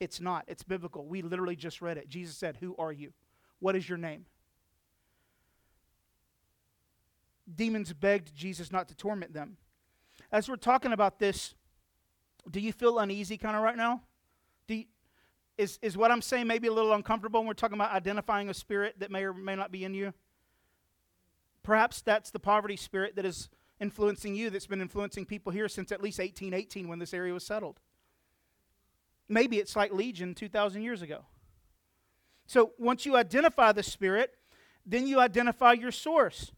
it's 0.00 0.20
not. 0.20 0.44
It's 0.48 0.62
biblical. 0.62 1.06
We 1.06 1.20
literally 1.20 1.56
just 1.56 1.82
read 1.82 1.98
it. 1.98 2.08
Jesus 2.08 2.34
said, 2.34 2.56
Who 2.60 2.74
are 2.78 2.92
you? 2.92 3.12
What 3.60 3.76
is 3.76 3.88
your 3.88 3.98
name? 3.98 4.26
demons 7.54 7.92
begged 7.92 8.34
Jesus 8.34 8.70
not 8.70 8.88
to 8.88 8.94
torment 8.94 9.32
them. 9.32 9.56
As 10.30 10.48
we're 10.48 10.56
talking 10.56 10.92
about 10.92 11.18
this, 11.18 11.54
do 12.50 12.60
you 12.60 12.72
feel 12.72 12.98
uneasy 12.98 13.36
kind 13.36 13.56
of 13.56 13.62
right 13.62 13.76
now? 13.76 14.02
Do 14.66 14.74
you, 14.74 14.84
is, 15.56 15.78
is 15.82 15.96
what 15.96 16.10
I'm 16.10 16.22
saying 16.22 16.46
maybe 16.46 16.68
a 16.68 16.72
little 16.72 16.92
uncomfortable 16.92 17.40
when 17.40 17.48
we're 17.48 17.54
talking 17.54 17.76
about 17.76 17.92
identifying 17.92 18.48
a 18.48 18.54
spirit 18.54 18.96
that 18.98 19.10
may 19.10 19.24
or 19.24 19.32
may 19.32 19.56
not 19.56 19.72
be 19.72 19.84
in 19.84 19.94
you? 19.94 20.12
Perhaps 21.62 22.02
that's 22.02 22.30
the 22.30 22.38
poverty 22.38 22.76
spirit 22.76 23.16
that 23.16 23.24
is 23.24 23.48
influencing 23.80 24.34
you, 24.34 24.50
that's 24.50 24.66
been 24.66 24.80
influencing 24.80 25.24
people 25.24 25.52
here 25.52 25.68
since 25.68 25.92
at 25.92 26.02
least 26.02 26.18
1818 26.18 26.88
when 26.88 26.98
this 26.98 27.14
area 27.14 27.32
was 27.32 27.44
settled. 27.44 27.80
Maybe 29.28 29.58
it's 29.58 29.76
like 29.76 29.92
Legion 29.92 30.34
2,000 30.34 30.82
years 30.82 31.02
ago. 31.02 31.24
So 32.48 32.72
once 32.78 33.04
you 33.04 33.14
identify 33.14 33.72
the 33.72 33.82
spirit, 33.82 34.32
then 34.86 35.06
you 35.06 35.20
identify 35.20 35.74
your 35.74 35.92
source. 35.92 36.50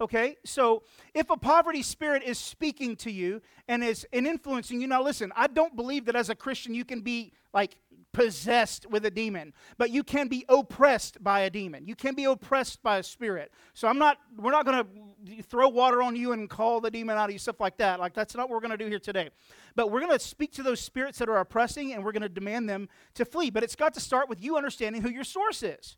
Okay, 0.00 0.36
so 0.44 0.84
if 1.12 1.28
a 1.28 1.36
poverty 1.36 1.82
spirit 1.82 2.22
is 2.22 2.38
speaking 2.38 2.94
to 2.96 3.10
you 3.10 3.42
and 3.66 3.82
is 3.82 4.06
and 4.12 4.28
influencing 4.28 4.80
you, 4.80 4.86
now 4.86 5.02
listen, 5.02 5.32
I 5.34 5.48
don't 5.48 5.74
believe 5.74 6.04
that 6.04 6.14
as 6.14 6.30
a 6.30 6.36
Christian 6.36 6.72
you 6.72 6.84
can 6.84 7.00
be 7.00 7.32
like 7.52 7.76
possessed 8.12 8.88
with 8.88 9.04
a 9.06 9.10
demon, 9.10 9.52
but 9.76 9.90
you 9.90 10.04
can 10.04 10.28
be 10.28 10.44
oppressed 10.48 11.22
by 11.22 11.40
a 11.40 11.50
demon. 11.50 11.86
You 11.86 11.96
can 11.96 12.14
be 12.14 12.24
oppressed 12.24 12.80
by 12.80 12.98
a 12.98 13.02
spirit. 13.02 13.52
So 13.74 13.88
I'm 13.88 13.98
not, 13.98 14.18
we're 14.36 14.52
not 14.52 14.64
going 14.64 14.84
to 14.84 15.42
throw 15.42 15.68
water 15.68 16.00
on 16.00 16.14
you 16.14 16.30
and 16.30 16.48
call 16.48 16.80
the 16.80 16.92
demon 16.92 17.18
out 17.18 17.28
of 17.28 17.32
you, 17.32 17.38
stuff 17.38 17.60
like 17.60 17.76
that. 17.78 17.98
Like 17.98 18.14
that's 18.14 18.36
not 18.36 18.48
what 18.48 18.54
we're 18.54 18.66
going 18.68 18.78
to 18.78 18.84
do 18.84 18.88
here 18.88 19.00
today. 19.00 19.30
But 19.74 19.90
we're 19.90 20.00
going 20.00 20.16
to 20.16 20.24
speak 20.24 20.52
to 20.54 20.62
those 20.62 20.80
spirits 20.80 21.18
that 21.18 21.28
are 21.28 21.38
oppressing 21.38 21.92
and 21.92 22.04
we're 22.04 22.12
going 22.12 22.22
to 22.22 22.28
demand 22.28 22.68
them 22.68 22.88
to 23.14 23.24
flee. 23.24 23.50
But 23.50 23.64
it's 23.64 23.76
got 23.76 23.94
to 23.94 24.00
start 24.00 24.28
with 24.28 24.42
you 24.42 24.56
understanding 24.56 25.02
who 25.02 25.10
your 25.10 25.24
source 25.24 25.64
is. 25.64 25.96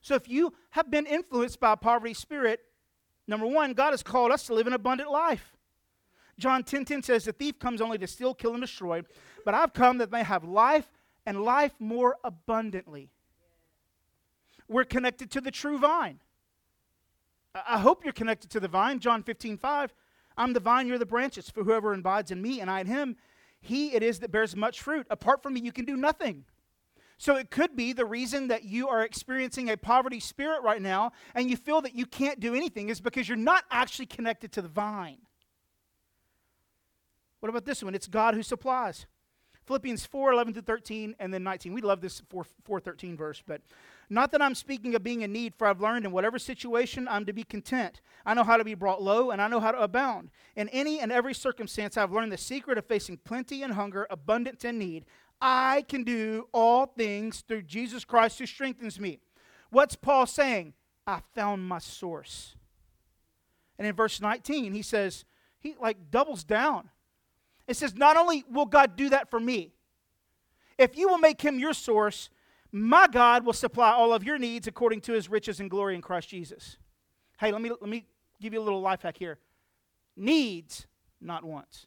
So 0.00 0.14
if 0.14 0.28
you 0.28 0.54
have 0.70 0.90
been 0.90 1.06
influenced 1.06 1.60
by 1.60 1.72
a 1.72 1.76
poverty 1.76 2.14
spirit, 2.14 2.60
Number 3.26 3.46
one, 3.46 3.72
God 3.72 3.92
has 3.92 4.02
called 4.02 4.30
us 4.30 4.46
to 4.46 4.54
live 4.54 4.66
an 4.66 4.72
abundant 4.72 5.10
life. 5.10 5.56
John 6.38 6.62
10:10 6.62 6.84
10, 6.84 6.84
10 6.84 7.02
says, 7.02 7.24
"The 7.24 7.32
thief 7.32 7.58
comes 7.58 7.80
only 7.80 7.98
to 7.98 8.06
steal, 8.06 8.34
kill, 8.34 8.52
and 8.52 8.60
destroy, 8.60 9.02
but 9.44 9.54
I've 9.54 9.72
come 9.72 9.98
that 9.98 10.10
they 10.10 10.24
have 10.24 10.44
life 10.44 10.90
and 11.24 11.42
life 11.42 11.72
more 11.78 12.18
abundantly." 12.24 13.10
We're 14.68 14.84
connected 14.84 15.30
to 15.32 15.40
the 15.40 15.50
true 15.50 15.78
vine. 15.78 16.20
I 17.54 17.78
hope 17.78 18.02
you're 18.02 18.12
connected 18.12 18.50
to 18.50 18.60
the 18.60 18.68
vine. 18.68 18.98
John 18.98 19.22
15, 19.22 19.56
5. 19.58 19.94
I'm 20.36 20.52
the 20.52 20.60
vine, 20.60 20.88
you're 20.88 20.98
the 20.98 21.06
branches. 21.06 21.50
For 21.50 21.62
whoever 21.62 21.92
abides 21.92 22.30
in 22.30 22.42
me 22.42 22.60
and 22.60 22.70
I 22.70 22.80
in 22.80 22.86
him, 22.86 23.16
he 23.60 23.94
it 23.94 24.02
is 24.02 24.18
that 24.20 24.32
bears 24.32 24.56
much 24.56 24.82
fruit. 24.82 25.06
Apart 25.08 25.42
from 25.42 25.54
me, 25.54 25.60
you 25.60 25.72
can 25.72 25.84
do 25.84 25.96
nothing. 25.96 26.44
So 27.18 27.36
it 27.36 27.50
could 27.50 27.76
be 27.76 27.92
the 27.92 28.04
reason 28.04 28.48
that 28.48 28.64
you 28.64 28.88
are 28.88 29.02
experiencing 29.02 29.70
a 29.70 29.76
poverty 29.76 30.20
spirit 30.20 30.62
right 30.62 30.82
now 30.82 31.12
and 31.34 31.48
you 31.48 31.56
feel 31.56 31.80
that 31.82 31.94
you 31.94 32.06
can't 32.06 32.40
do 32.40 32.54
anything 32.54 32.88
is 32.88 33.00
because 33.00 33.28
you're 33.28 33.36
not 33.36 33.64
actually 33.70 34.06
connected 34.06 34.52
to 34.52 34.62
the 34.62 34.68
vine. 34.68 35.18
What 37.40 37.50
about 37.50 37.64
this 37.64 37.82
one? 37.82 37.94
It's 37.94 38.06
God 38.06 38.34
who 38.34 38.42
supplies. 38.42 39.06
Philippians 39.66 40.04
4 40.04 40.32
11 40.32 40.54
to 40.54 40.62
13 40.62 41.14
and 41.18 41.32
then 41.32 41.42
19. 41.42 41.72
We 41.72 41.80
love 41.80 42.00
this 42.00 42.22
4, 42.28 42.44
4 42.64 42.80
13 42.80 43.16
verse, 43.16 43.42
but 43.46 43.62
not 44.10 44.32
that 44.32 44.42
I'm 44.42 44.54
speaking 44.54 44.94
of 44.94 45.02
being 45.02 45.22
in 45.22 45.32
need, 45.32 45.54
for 45.54 45.66
I've 45.66 45.80
learned 45.80 46.04
in 46.04 46.12
whatever 46.12 46.38
situation 46.38 47.08
I'm 47.08 47.24
to 47.24 47.32
be 47.32 47.44
content. 47.44 48.00
I 48.26 48.34
know 48.34 48.44
how 48.44 48.58
to 48.58 48.64
be 48.64 48.74
brought 48.74 49.02
low, 49.02 49.30
and 49.30 49.40
I 49.40 49.48
know 49.48 49.60
how 49.60 49.72
to 49.72 49.82
abound. 49.82 50.30
In 50.56 50.68
any 50.68 51.00
and 51.00 51.10
every 51.10 51.32
circumstance, 51.32 51.96
I've 51.96 52.12
learned 52.12 52.30
the 52.30 52.38
secret 52.38 52.76
of 52.76 52.84
facing 52.84 53.16
plenty 53.18 53.62
and 53.62 53.72
hunger, 53.72 54.06
abundance 54.10 54.64
and 54.64 54.78
need. 54.78 55.06
I 55.40 55.84
can 55.88 56.04
do 56.04 56.48
all 56.52 56.86
things 56.86 57.44
through 57.46 57.62
Jesus 57.62 58.04
Christ 58.04 58.38
who 58.38 58.46
strengthens 58.46 58.98
me. 58.98 59.20
What's 59.70 59.96
Paul 59.96 60.26
saying? 60.26 60.74
I 61.06 61.20
found 61.34 61.68
my 61.68 61.78
source. 61.78 62.54
And 63.78 63.86
in 63.86 63.94
verse 63.94 64.20
19, 64.20 64.72
he 64.72 64.82
says, 64.82 65.24
he 65.64 65.74
like 65.80 66.10
doubles 66.10 66.44
down. 66.44 66.90
It 67.66 67.76
says, 67.76 67.94
Not 67.94 68.16
only 68.16 68.44
will 68.50 68.66
God 68.66 68.96
do 68.96 69.08
that 69.08 69.30
for 69.30 69.40
me, 69.40 69.72
if 70.78 70.96
you 70.96 71.08
will 71.08 71.18
make 71.18 71.40
him 71.40 71.58
your 71.58 71.72
source, 71.72 72.28
my 72.70 73.06
God 73.06 73.46
will 73.46 73.52
supply 73.52 73.92
all 73.92 74.12
of 74.12 74.24
your 74.24 74.38
needs 74.38 74.66
according 74.66 75.00
to 75.02 75.12
his 75.12 75.28
riches 75.28 75.60
and 75.60 75.70
glory 75.70 75.94
in 75.94 76.02
Christ 76.02 76.28
Jesus. 76.28 76.76
Hey, 77.38 77.50
let 77.50 77.62
me, 77.62 77.70
let 77.70 77.88
me 77.88 78.04
give 78.40 78.52
you 78.52 78.60
a 78.60 78.62
little 78.62 78.80
life 78.80 79.02
hack 79.02 79.16
here. 79.16 79.38
Needs, 80.16 80.86
not 81.20 81.44
wants. 81.44 81.86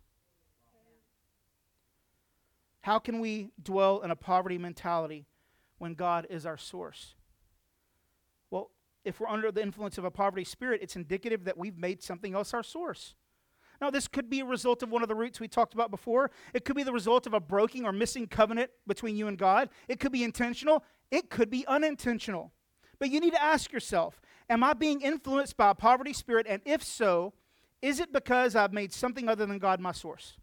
How 2.87 2.99
can 2.99 3.19
we 3.19 3.49
dwell 3.61 3.99
in 3.99 4.11
a 4.11 4.15
poverty 4.15 4.57
mentality 4.57 5.25
when 5.77 5.93
God 5.93 6.25
is 6.29 6.45
our 6.45 6.57
source? 6.57 7.15
Well, 8.49 8.71
if 9.03 9.19
we're 9.19 9.27
under 9.27 9.51
the 9.51 9.61
influence 9.61 9.97
of 9.97 10.05
a 10.05 10.09
poverty 10.09 10.45
spirit, 10.45 10.79
it's 10.81 10.95
indicative 10.95 11.43
that 11.43 11.57
we've 11.57 11.77
made 11.77 12.01
something 12.01 12.33
else 12.33 12.53
our 12.53 12.63
source. 12.63 13.13
Now, 13.81 13.89
this 13.89 14.07
could 14.07 14.29
be 14.29 14.39
a 14.39 14.45
result 14.45 14.83
of 14.83 14.89
one 14.89 15.01
of 15.01 15.09
the 15.09 15.15
roots 15.15 15.41
we 15.41 15.49
talked 15.49 15.73
about 15.73 15.91
before. 15.91 16.31
It 16.53 16.63
could 16.63 16.77
be 16.77 16.83
the 16.83 16.93
result 16.93 17.27
of 17.27 17.33
a 17.33 17.41
broken 17.41 17.83
or 17.83 17.91
missing 17.91 18.25
covenant 18.25 18.71
between 18.87 19.17
you 19.17 19.27
and 19.27 19.37
God. 19.37 19.67
It 19.89 19.99
could 19.99 20.13
be 20.13 20.23
intentional. 20.23 20.81
It 21.11 21.29
could 21.29 21.49
be 21.49 21.67
unintentional. 21.67 22.53
But 22.99 23.09
you 23.09 23.19
need 23.19 23.33
to 23.33 23.43
ask 23.43 23.73
yourself 23.73 24.21
Am 24.49 24.63
I 24.63 24.71
being 24.71 25.01
influenced 25.01 25.57
by 25.57 25.71
a 25.71 25.75
poverty 25.75 26.13
spirit? 26.13 26.47
And 26.47 26.61
if 26.63 26.81
so, 26.85 27.33
is 27.81 27.99
it 27.99 28.13
because 28.13 28.55
I've 28.55 28.71
made 28.71 28.93
something 28.93 29.27
other 29.27 29.45
than 29.45 29.59
God 29.59 29.81
my 29.81 29.91
source? 29.91 30.37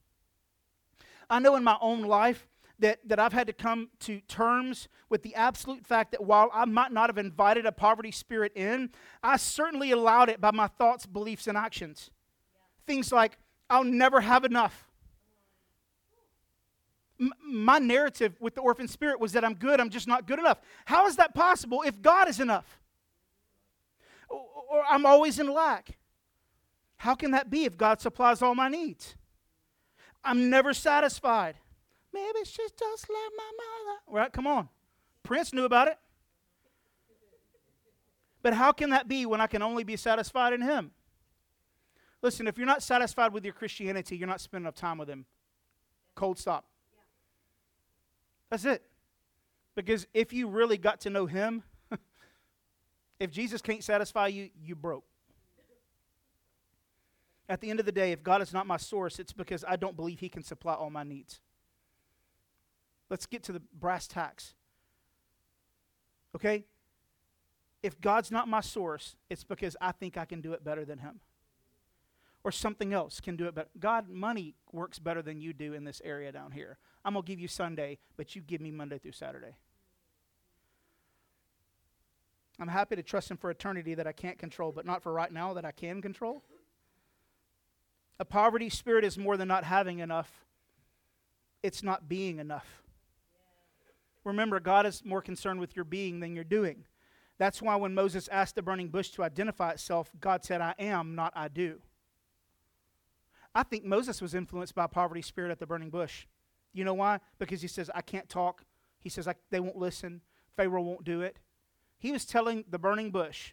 I 1.35 1.40
know 1.40 1.57
in 1.57 1.64
my 1.64 1.77
own 1.81 2.03
life 2.03 2.47
that, 2.79 3.01
that 3.09 3.18
I've 3.18 3.33
had 3.33 3.49
to 3.49 3.53
come 3.53 3.90
to 4.01 4.20
terms 4.20 4.87
with 5.09 5.25
the 5.25 5.35
absolute 5.35 5.85
fact 5.85 6.12
that 6.12 6.23
while 6.23 6.49
I 6.55 6.64
might 6.64 6.92
not 6.92 7.09
have 7.09 7.18
invited 7.18 7.66
a 7.66 7.73
poverty 7.73 8.12
spirit 8.12 8.53
in, 8.55 8.90
I 9.20 9.37
certainly 9.37 9.90
allowed 9.90 10.29
it 10.29 10.40
by 10.40 10.53
my 10.53 10.68
thoughts, 10.68 11.07
beliefs, 11.07 11.49
and 11.49 11.59
actions. 11.59 12.12
Yeah. 12.53 12.61
Things 12.87 13.11
like, 13.11 13.37
I'll 13.68 13.83
never 13.83 14.20
have 14.20 14.44
enough. 14.44 14.92
My 17.18 17.81
narrative 17.81 18.37
with 18.38 18.55
the 18.55 18.61
orphan 18.61 18.87
spirit 18.87 19.18
was 19.18 19.33
that 19.33 19.44
I'm 19.44 19.55
good, 19.55 19.81
I'm 19.81 19.90
just 19.90 20.07
not 20.07 20.29
good 20.29 20.38
enough. 20.38 20.61
How 20.85 21.09
is 21.09 21.16
that 21.16 21.35
possible 21.35 21.83
if 21.83 22.01
God 22.01 22.29
is 22.29 22.38
enough? 22.38 22.79
Or, 24.29 24.47
or 24.70 24.85
I'm 24.88 25.05
always 25.05 25.40
in 25.40 25.53
lack. 25.53 25.99
How 26.99 27.16
can 27.16 27.33
that 27.33 27.51
be 27.51 27.64
if 27.64 27.77
God 27.77 28.01
supplies 28.01 28.40
all 28.40 28.55
my 28.55 28.68
needs? 28.68 29.16
I'm 30.24 30.48
never 30.50 30.72
satisfied. 30.72 31.56
Maybe 32.12 32.38
she's 32.44 32.70
just 32.70 33.08
like 33.10 33.32
my 33.37 33.52
mother. 33.58 34.20
Right? 34.20 34.32
Come 34.32 34.46
on. 34.46 34.68
Prince 35.22 35.52
knew 35.52 35.64
about 35.64 35.88
it. 35.88 35.98
But 38.42 38.54
how 38.54 38.72
can 38.72 38.90
that 38.90 39.08
be 39.08 39.26
when 39.26 39.40
I 39.40 39.46
can 39.46 39.62
only 39.62 39.84
be 39.84 39.96
satisfied 39.96 40.52
in 40.52 40.62
Him? 40.62 40.90
Listen, 42.22 42.46
if 42.46 42.56
you're 42.56 42.66
not 42.66 42.82
satisfied 42.82 43.32
with 43.32 43.44
your 43.44 43.54
Christianity, 43.54 44.16
you're 44.16 44.28
not 44.28 44.40
spending 44.40 44.64
enough 44.64 44.74
time 44.74 44.98
with 44.98 45.08
Him. 45.08 45.24
Cold 46.14 46.38
stop. 46.38 46.64
That's 48.50 48.64
it. 48.64 48.82
Because 49.74 50.06
if 50.14 50.32
you 50.32 50.48
really 50.48 50.78
got 50.78 51.00
to 51.00 51.10
know 51.10 51.26
Him, 51.26 51.62
if 53.18 53.30
Jesus 53.30 53.60
can't 53.60 53.82
satisfy 53.82 54.28
you, 54.28 54.50
you 54.62 54.74
broke. 54.74 55.04
At 57.48 57.61
the 57.61 57.70
end 57.70 57.78
of 57.78 57.87
the 57.87 57.92
day, 57.92 58.12
if 58.12 58.22
God 58.22 58.40
is 58.40 58.52
not 58.52 58.66
my 58.66 58.78
source, 58.78 59.18
it's 59.18 59.33
because 59.33 59.64
I 59.68 59.76
don't 59.76 59.96
believe 59.96 60.20
He 60.20 60.28
can 60.28 60.42
supply 60.42 60.74
all 60.74 60.90
my 60.90 61.02
needs. 61.02 61.40
Let's 63.11 63.26
get 63.26 63.42
to 63.44 63.52
the 63.52 63.62
brass 63.78 64.07
tacks. 64.07 64.54
Okay? 66.35 66.64
If 67.83 68.00
God's 68.00 68.30
not 68.30 68.48
my 68.48 68.61
source, 68.61 69.16
it's 69.28 69.44
because 69.44 69.76
I 69.80 69.92
think 69.92 70.16
I 70.16 70.24
can 70.24 70.40
do 70.40 70.54
it 70.54 70.64
better 70.64 70.87
than 70.87 70.98
Him. 70.98 71.20
Or 72.42 72.50
something 72.50 72.92
else 72.92 73.20
can 73.20 73.37
do 73.37 73.46
it 73.46 73.54
better. 73.54 73.68
God, 73.78 74.09
money 74.09 74.54
works 74.72 74.98
better 74.98 75.22
than 75.22 75.40
you 75.40 75.52
do 75.52 75.74
in 75.74 75.85
this 75.85 76.00
area 76.04 76.33
down 76.33 76.52
here. 76.52 76.78
I'm 77.04 77.12
going 77.12 77.24
to 77.24 77.26
give 77.26 77.40
you 77.40 77.48
Sunday, 77.48 77.98
but 78.16 78.35
you 78.35 78.40
give 78.42 78.61
me 78.61 78.70
Monday 78.70 78.98
through 78.98 79.12
Saturday. 79.12 79.57
I'm 82.59 82.68
happy 82.68 82.96
to 82.96 83.02
trust 83.02 83.30
Him 83.30 83.37
for 83.37 83.50
eternity 83.50 83.94
that 83.94 84.07
I 84.07 84.12
can't 84.12 84.38
control, 84.38 84.72
but 84.72 84.87
not 84.87 85.02
for 85.02 85.12
right 85.12 85.33
now 85.33 85.52
that 85.54 85.64
I 85.64 85.72
can 85.72 86.00
control. 86.00 86.42
A 88.18 88.24
poverty 88.24 88.68
spirit 88.68 89.05
is 89.05 89.18
more 89.18 89.37
than 89.37 89.48
not 89.48 89.64
having 89.64 89.98
enough, 89.98 90.46
it's 91.62 91.83
not 91.83 92.09
being 92.09 92.38
enough. 92.38 92.83
Remember, 94.22 94.59
God 94.61 94.87
is 94.87 95.05
more 95.05 95.20
concerned 95.20 95.61
with 95.61 95.77
your 95.77 95.85
being 95.85 96.20
than 96.20 96.35
your 96.35 96.44
doing. 96.44 96.85
That's 97.37 97.61
why 97.61 97.77
when 97.77 97.94
Moses 97.94 98.29
asked 98.29 98.55
the 98.55 98.62
burning 98.62 98.88
bush 98.88 99.11
to 99.11 99.22
identify 99.22 99.72
itself, 99.72 100.11
God 100.20 100.44
said, 100.44 100.61
I 100.61 100.74
am, 100.79 101.14
not 101.14 101.33
I 101.35 101.48
do. 101.48 101.81
I 103.55 103.62
think 103.62 103.85
Moses 103.85 104.22
was 104.22 104.35
influenced 104.35 104.74
by 104.74 104.87
poverty 104.87 105.22
spirit 105.22 105.50
at 105.50 105.59
the 105.59 105.66
burning 105.66 105.90
bush. 105.90 106.27
You 106.72 106.85
know 106.85 106.94
why? 106.94 107.20
Because 107.38 107.61
he 107.61 107.68
says, 107.68 107.90
I 107.94 108.00
can't 108.03 108.29
talk. 108.29 108.64
He 108.98 109.09
says, 109.09 109.29
they 109.50 109.61
won't 109.61 109.77
listen. 109.77 110.22
Pharaoh 110.57 110.83
won't 110.83 111.05
do 111.05 111.20
it. 111.20 111.38
He 111.98 112.12
was 112.12 112.24
telling 112.24 112.64
the 112.68 112.79
burning 112.79 113.11
bush, 113.11 113.53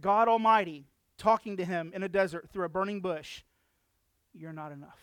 God 0.00 0.28
Almighty, 0.28 0.86
talking 1.16 1.56
to 1.56 1.64
him 1.64 1.92
in 1.94 2.02
a 2.02 2.08
desert 2.08 2.48
through 2.50 2.64
a 2.64 2.68
burning 2.68 3.00
bush, 3.00 3.42
you're 4.38 4.52
not 4.52 4.72
enough. 4.72 5.00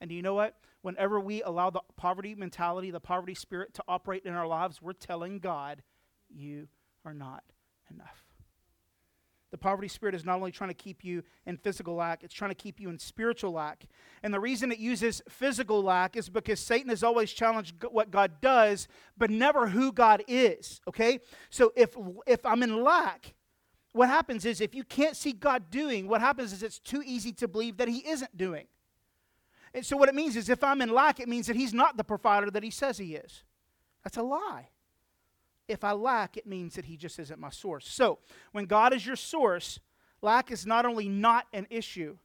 And 0.00 0.08
do 0.08 0.16
you 0.16 0.22
know 0.22 0.34
what? 0.34 0.56
Whenever 0.82 1.18
we 1.20 1.42
allow 1.42 1.70
the 1.70 1.80
poverty 1.96 2.34
mentality, 2.34 2.90
the 2.90 3.00
poverty 3.00 3.34
spirit 3.34 3.74
to 3.74 3.84
operate 3.88 4.24
in 4.24 4.34
our 4.34 4.46
lives, 4.46 4.80
we're 4.80 4.92
telling 4.92 5.38
God, 5.38 5.82
you 6.28 6.68
are 7.04 7.14
not 7.14 7.44
enough. 7.90 8.26
The 9.52 9.58
poverty 9.58 9.88
spirit 9.88 10.14
is 10.14 10.24
not 10.24 10.36
only 10.36 10.50
trying 10.50 10.70
to 10.70 10.74
keep 10.74 11.04
you 11.04 11.22
in 11.46 11.56
physical 11.56 11.94
lack, 11.94 12.24
it's 12.24 12.34
trying 12.34 12.50
to 12.50 12.56
keep 12.56 12.80
you 12.80 12.90
in 12.90 12.98
spiritual 12.98 13.52
lack. 13.52 13.86
And 14.22 14.34
the 14.34 14.40
reason 14.40 14.72
it 14.72 14.78
uses 14.78 15.22
physical 15.28 15.82
lack 15.82 16.16
is 16.16 16.28
because 16.28 16.60
Satan 16.60 16.90
has 16.90 17.02
always 17.02 17.32
challenged 17.32 17.76
what 17.90 18.10
God 18.10 18.40
does, 18.40 18.88
but 19.16 19.30
never 19.30 19.68
who 19.68 19.92
God 19.92 20.24
is. 20.26 20.80
Okay? 20.88 21.20
So 21.48 21.72
if 21.76 21.96
if 22.26 22.44
I'm 22.44 22.62
in 22.62 22.82
lack, 22.82 23.34
what 23.96 24.08
happens 24.08 24.44
is 24.44 24.60
if 24.60 24.74
you 24.74 24.84
can't 24.84 25.16
see 25.16 25.32
God 25.32 25.70
doing, 25.70 26.06
what 26.06 26.20
happens 26.20 26.52
is 26.52 26.62
it's 26.62 26.78
too 26.78 27.02
easy 27.04 27.32
to 27.32 27.48
believe 27.48 27.78
that 27.78 27.88
He 27.88 28.06
isn't 28.06 28.36
doing. 28.36 28.66
And 29.72 29.84
so 29.84 29.96
what 29.96 30.08
it 30.08 30.14
means 30.14 30.36
is 30.36 30.48
if 30.48 30.62
I'm 30.62 30.82
in 30.82 30.90
lack, 30.90 31.18
it 31.18 31.28
means 31.28 31.46
that 31.46 31.56
He's 31.56 31.72
not 31.72 31.96
the 31.96 32.04
provider 32.04 32.50
that 32.50 32.62
He 32.62 32.70
says 32.70 32.98
He 32.98 33.14
is. 33.14 33.42
That's 34.04 34.18
a 34.18 34.22
lie. 34.22 34.68
If 35.66 35.82
I 35.82 35.92
lack, 35.92 36.36
it 36.36 36.46
means 36.46 36.74
that 36.74 36.84
He 36.84 36.96
just 36.96 37.18
isn't 37.18 37.40
my 37.40 37.50
source. 37.50 37.88
So 37.88 38.18
when 38.52 38.66
God 38.66 38.92
is 38.92 39.06
your 39.06 39.16
source, 39.16 39.80
lack 40.20 40.50
is 40.50 40.66
not 40.66 40.84
only 40.84 41.08
not 41.08 41.46
an 41.52 41.66
issue, 41.70 42.18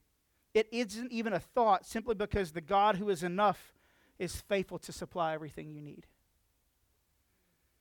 it 0.53 0.67
isn't 0.71 1.11
even 1.11 1.31
a 1.31 1.39
thought 1.39 1.85
simply 1.85 2.15
because 2.15 2.51
the 2.51 2.61
God 2.61 2.97
who 2.97 3.09
is 3.09 3.23
enough 3.23 3.73
is 4.19 4.41
faithful 4.41 4.77
to 4.79 4.91
supply 4.91 5.33
everything 5.33 5.71
you 5.71 5.81
need. 5.81 6.05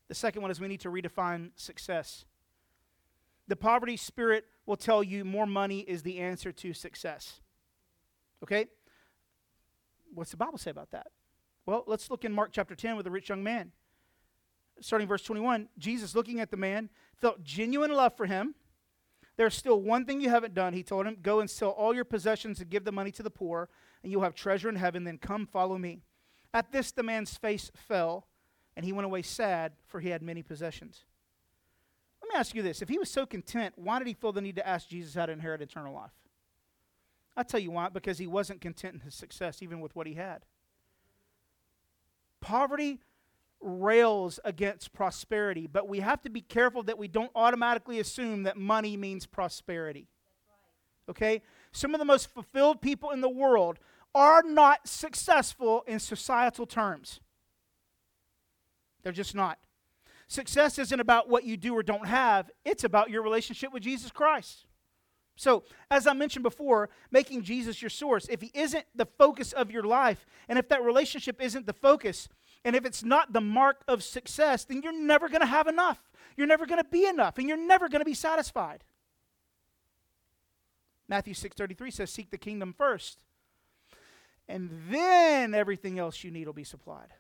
The 0.07 0.15
second 0.15 0.43
one 0.43 0.51
is 0.51 0.61
we 0.61 0.69
need 0.69 0.81
to 0.81 0.91
redefine 0.91 1.51
success. 1.57 2.25
The 3.51 3.57
poverty 3.57 3.97
spirit 3.97 4.45
will 4.65 4.77
tell 4.77 5.03
you 5.03 5.25
more 5.25 5.45
money 5.45 5.81
is 5.81 6.05
the 6.05 6.19
answer 6.21 6.53
to 6.53 6.73
success. 6.73 7.41
Okay? 8.45 8.67
What's 10.15 10.31
the 10.31 10.37
Bible 10.37 10.57
say 10.57 10.71
about 10.71 10.93
that? 10.93 11.09
Well, 11.67 11.83
let's 11.89 12.13
look 12.13 12.25
in 12.25 12.33
Mark 12.33 12.51
chapter 12.53 12.77
10 12.77 12.95
with 12.95 13.07
the 13.07 13.11
rich 13.11 13.29
young 13.29 13.43
man. 13.43 13.73
Starting 14.81 15.09
verse 15.09 15.25
21, 15.25 15.69
Jesus, 15.79 16.15
looking 16.15 16.39
at 16.39 16.53
the 16.53 16.57
man, 16.57 16.91
felt 17.17 17.43
genuine 17.43 17.93
love 17.93 18.17
for 18.17 18.27
him. 18.27 18.55
There's 19.37 19.57
still 19.57 19.83
one 19.83 20.05
thing 20.05 20.21
you 20.21 20.31
haven't 20.31 20.55
done, 20.55 20.73
he 20.73 20.85
told 20.85 21.05
him. 21.07 21.17
Go 21.21 21.41
and 21.41 21.51
sell 21.51 21.71
all 21.71 21.93
your 21.93 22.05
possessions 22.05 22.61
and 22.61 22.71
give 22.71 22.85
the 22.85 22.93
money 22.93 23.11
to 23.11 23.23
the 23.25 23.31
poor, 23.31 23.69
and 24.05 24.13
you'll 24.13 24.23
have 24.23 24.37
treasure 24.37 24.69
in 24.69 24.77
heaven. 24.77 25.03
Then 25.03 25.19
come 25.19 25.45
follow 25.45 25.77
me. 25.77 26.03
At 26.55 26.71
this, 26.71 26.93
the 26.93 27.03
man's 27.03 27.37
face 27.37 27.73
fell, 27.75 28.29
and 28.77 28.85
he 28.85 28.93
went 28.93 29.07
away 29.07 29.23
sad, 29.23 29.73
for 29.89 29.99
he 29.99 30.11
had 30.11 30.23
many 30.23 30.45
possessions. 30.45 31.05
Me 32.33 32.39
ask 32.39 32.55
you 32.55 32.63
this. 32.63 32.81
If 32.81 32.89
he 32.89 32.99
was 32.99 33.11
so 33.11 33.27
content, 33.27 33.75
why 33.77 33.99
did 33.99 34.07
he 34.07 34.15
feel 34.15 34.33
the 34.33 34.41
need 34.41 34.57
to 34.57 34.67
ask 34.67 34.89
Jesus 34.89 35.15
how 35.15 35.27
to 35.27 35.33
inherit 35.33 35.63
eternal 35.63 35.95
life? 35.95 36.13
I'll 37.37 37.45
tell 37.45 37.61
you 37.61 37.73
why. 37.73 37.89
Because 37.89 38.19
he 38.19 38.27
wasn't 38.27 38.61
content 38.61 38.95
in 38.95 39.01
his 39.01 39.15
success, 39.15 39.63
even 39.63 39.81
with 39.81 39.97
what 39.97 40.07
he 40.07 40.15
had. 40.15 40.45
Poverty 42.41 43.01
rails 43.61 44.41
against 44.45 44.93
prosperity, 44.93 45.67
but 45.67 45.89
we 45.89 46.01
have 46.01 46.23
to 46.23 46.31
be 46.31 46.41
careful 46.41 46.83
that 46.85 46.99
we 46.99 47.09
don't 47.09 47.31
automatically 47.35 48.01
assume 48.01 48.45
that 48.45 48.57
money 48.57 48.97
means 48.97 49.27
prosperity. 49.27 50.07
Okay? 51.09 51.43
Some 51.73 51.95
of 51.95 51.99
the 51.99 52.05
most 52.05 52.31
fulfilled 52.31 52.81
people 52.81 53.11
in 53.11 53.21
the 53.21 53.29
world 53.29 53.79
are 54.15 54.43
not 54.43 54.87
successful 54.89 55.85
in 55.87 55.99
societal 55.99 56.67
terms. 56.67 57.21
They're 59.03 59.13
just 59.13 59.35
not. 59.35 59.59
Success 60.31 60.79
isn't 60.79 61.01
about 61.01 61.29
what 61.29 61.43
you 61.43 61.57
do 61.57 61.75
or 61.75 61.83
don't 61.83 62.07
have, 62.07 62.53
it's 62.65 62.85
about 62.85 63.11
your 63.11 63.21
relationship 63.21 63.73
with 63.73 63.83
Jesus 63.83 64.13
Christ. 64.13 64.65
So, 65.35 65.65
as 65.91 66.07
I 66.07 66.13
mentioned 66.13 66.45
before, 66.45 66.89
making 67.11 67.43
Jesus 67.43 67.83
your 67.83 67.89
source, 67.89 68.29
if 68.29 68.41
He 68.41 68.53
isn't 68.55 68.85
the 68.95 69.07
focus 69.07 69.53
of 69.53 69.73
your 69.73 69.83
life, 69.83 70.25
and 70.49 70.57
if 70.57 70.69
that 70.69 70.85
relationship 70.85 71.43
isn't 71.43 71.67
the 71.67 71.73
focus, 71.73 72.29
and 72.65 72.77
if 72.77 72.85
it's 72.85 73.03
not 73.03 73.33
the 73.33 73.41
mark 73.41 73.83
of 73.89 74.05
success, 74.05 74.65
then 74.65 74.83
you're 74.83 74.97
never 74.97 75.29
going 75.29 75.41
to 75.41 75.49
have 75.49 75.67
enough. 75.67 75.99
You're 76.37 76.47
never 76.47 76.65
going 76.65 76.81
to 76.81 76.89
be 76.89 77.07
enough, 77.07 77.37
and 77.39 77.49
you're 77.49 77.57
never 77.57 77.89
going 77.89 78.01
to 78.01 78.05
be 78.05 78.15
satisfied. 78.15 78.85
Matthew 81.09 81.35
6:33 81.35 81.91
says, 81.91 82.09
"Seek 82.09 82.31
the 82.31 82.39
kingdom 82.39 82.73
first, 82.73 83.19
and 84.47 84.71
then 84.91 85.55
everything 85.55 85.99
else 85.99 86.23
you 86.23 86.31
need 86.31 86.47
will 86.47 86.53
be 86.53 86.63
supplied." 86.63 87.15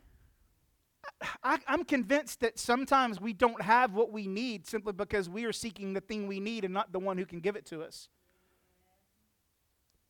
I, 1.42 1.58
am 1.66 1.84
convinced 1.84 2.40
that 2.40 2.58
sometimes 2.58 3.20
we 3.20 3.32
don't 3.32 3.62
have 3.62 3.92
what 3.92 4.12
we 4.12 4.26
need 4.26 4.66
simply 4.66 4.92
because 4.92 5.28
we 5.28 5.44
are 5.44 5.52
seeking 5.52 5.92
the 5.92 6.00
thing 6.00 6.26
we 6.26 6.40
need 6.40 6.64
and 6.64 6.74
not 6.74 6.92
the 6.92 6.98
one 6.98 7.18
who 7.18 7.26
can 7.26 7.40
give 7.40 7.56
it 7.56 7.66
to 7.66 7.82
us. 7.82 8.08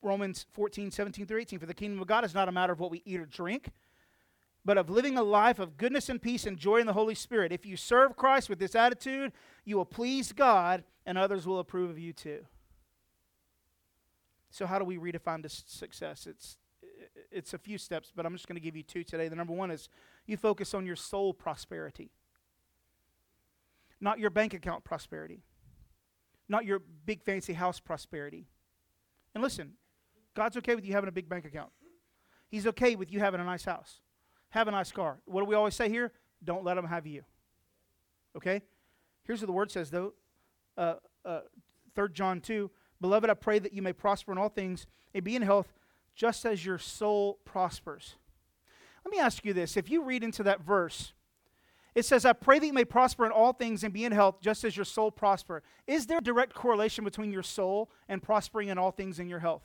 Romans 0.03 0.47
14, 0.53 0.91
17 0.91 1.27
through 1.27 1.41
18. 1.41 1.59
For 1.59 1.67
the 1.67 1.75
kingdom 1.75 2.01
of 2.01 2.07
God 2.07 2.25
is 2.25 2.35
not 2.35 2.49
a 2.49 2.53
matter 2.53 2.73
of 2.73 2.81
what 2.81 2.91
we 2.91 3.03
eat 3.05 3.21
or 3.21 3.27
drink, 3.27 3.71
but 4.65 4.79
of 4.79 4.89
living 4.89 5.19
a 5.19 5.23
life 5.23 5.59
of 5.59 5.77
goodness 5.77 6.09
and 6.09 6.21
peace 6.21 6.47
and 6.47 6.57
joy 6.57 6.79
in 6.79 6.87
the 6.87 6.93
Holy 6.93 7.15
Spirit. 7.15 7.53
If 7.53 7.67
you 7.67 7.77
serve 7.77 8.17
Christ 8.17 8.49
with 8.49 8.59
this 8.59 8.75
attitude, 8.75 9.33
you 9.65 9.77
will 9.77 9.85
please 9.85 10.33
God 10.33 10.85
and 11.07 11.19
others 11.19 11.47
will 11.47 11.59
approve 11.59 11.91
of 11.91 11.99
you 11.99 12.13
too. 12.13 12.47
So, 14.51 14.67
how 14.67 14.79
do 14.79 14.85
we 14.85 14.99
redefine 14.99 15.49
success? 15.69 16.27
It's 16.27 16.57
it's 17.31 17.55
a 17.55 17.59
few 17.59 17.79
steps, 17.79 18.13
but 18.15 18.27
I'm 18.27 18.35
just 18.35 18.49
going 18.49 18.57
to 18.57 18.61
give 18.61 18.77
you 18.77 18.83
two 18.83 19.05
today. 19.05 19.29
The 19.29 19.37
number 19.37 19.53
one 19.53 19.71
is 19.71 19.89
you 20.27 20.37
focus 20.37 20.75
on 20.75 20.87
your 20.87 20.97
soul 20.97 21.33
prosperity, 21.33 22.11
not 24.01 24.19
your 24.19 24.31
bank 24.31 24.55
account 24.55 24.85
prosperity, 24.85 25.43
not 26.49 26.65
your 26.65 26.81
big 27.07 27.23
fancy 27.23 27.53
house 27.53 27.81
prosperity. 27.81 28.47
And 29.35 29.43
listen, 29.43 29.73
God's 30.35 30.57
okay 30.59 30.75
with 30.75 30.85
you 30.85 30.93
having 30.93 31.09
a 31.09 31.13
big 31.13 31.29
bank 31.29 31.45
account. 31.45 31.71
He's 32.49 32.67
okay 32.67 32.97
with 32.97 33.13
you 33.13 33.21
having 33.21 33.41
a 33.41 33.45
nice 33.45 33.65
house, 33.65 34.01
have 34.51 34.69
a 34.69 34.73
nice 34.73 34.91
car. 34.91 35.19
What 35.25 35.43
do 35.43 35.47
we 35.47 35.55
always 35.55 35.75
say 35.75 35.89
here? 35.89 36.13
Don't 36.43 36.65
let 36.65 36.75
them 36.75 36.87
have 36.87 37.07
you. 37.07 37.23
Okay? 38.37 38.63
Here's 39.25 39.41
what 39.41 39.47
the 39.47 39.53
word 39.53 39.71
says, 39.71 39.91
though. 39.91 40.15
Uh, 40.77 40.95
uh, 41.25 41.41
3 41.95 42.09
John 42.13 42.41
2 42.41 42.71
Beloved, 43.01 43.31
I 43.31 43.35
pray 43.35 43.59
that 43.59 43.73
you 43.73 43.81
may 43.83 43.93
prosper 43.93 44.33
in 44.33 44.39
all 44.39 44.51
things 44.51 44.87
and 45.15 45.25
be 45.25 45.35
in 45.35 45.43
health 45.43 45.73
just 46.21 46.45
as 46.45 46.67
your 46.67 46.77
soul 46.77 47.39
prospers. 47.47 48.17
Let 49.07 49.11
me 49.11 49.19
ask 49.19 49.43
you 49.43 49.55
this. 49.55 49.79
If 49.79 49.89
you 49.89 50.05
read 50.05 50.23
into 50.23 50.43
that 50.43 50.61
verse, 50.61 51.15
it 51.95 52.05
says, 52.05 52.27
I 52.27 52.35
pray 52.35 52.59
that 52.59 52.67
you 52.67 52.75
may 52.75 52.85
prosper 52.85 53.25
in 53.25 53.33
all 53.33 53.55
things 53.55 53.85
and 53.85 53.95
be 53.95 54.05
in 54.05 54.13
health 54.13 54.43
just 54.43 54.63
as 54.63 54.77
your 54.77 54.85
soul 54.85 55.11
prosper. 55.11 55.63
Is 55.87 56.05
there 56.05 56.19
a 56.19 56.23
direct 56.23 56.53
correlation 56.53 57.05
between 57.05 57.33
your 57.33 57.43
soul 57.43 57.91
and 58.07 58.23
prospering 58.23 58.69
in 58.69 58.77
all 58.77 58.91
things 58.91 59.19
in 59.19 59.31
your 59.31 59.39
health? 59.39 59.63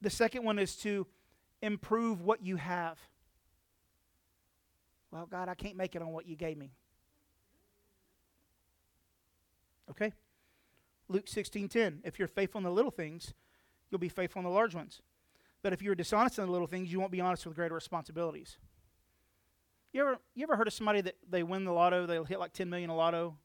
The 0.00 0.10
second 0.10 0.42
one 0.42 0.58
is 0.58 0.74
to 0.78 1.06
improve 1.62 2.22
what 2.22 2.42
you 2.42 2.56
have. 2.56 2.98
Well, 5.12 5.26
God, 5.30 5.48
I 5.48 5.54
can't 5.54 5.76
make 5.76 5.94
it 5.94 6.02
on 6.02 6.08
what 6.08 6.26
you 6.26 6.34
gave 6.34 6.58
me. 6.58 6.72
Okay? 9.92 10.12
Luke 11.08 11.26
16:10. 11.26 12.00
If 12.04 12.18
you're 12.18 12.28
faithful 12.28 12.58
in 12.58 12.64
the 12.64 12.70
little 12.70 12.90
things, 12.90 13.34
you'll 13.90 13.98
be 13.98 14.08
faithful 14.08 14.40
in 14.40 14.44
the 14.44 14.50
large 14.50 14.74
ones. 14.74 15.02
But 15.62 15.72
if 15.72 15.82
you're 15.82 15.94
dishonest 15.94 16.38
in 16.38 16.46
the 16.46 16.52
little 16.52 16.66
things, 16.66 16.92
you 16.92 17.00
won't 17.00 17.12
be 17.12 17.20
honest 17.20 17.46
with 17.46 17.56
greater 17.56 17.74
responsibilities. 17.74 18.58
You 19.92 20.02
ever 20.02 20.18
you 20.34 20.42
ever 20.42 20.56
heard 20.56 20.66
of 20.66 20.72
somebody 20.72 21.00
that 21.00 21.16
they 21.28 21.42
win 21.42 21.64
the 21.64 21.72
lotto, 21.72 22.06
they 22.06 22.22
hit 22.24 22.38
like 22.38 22.52
10 22.52 22.68
million 22.68 22.90
a 22.90 22.96
lotto, 22.96 23.36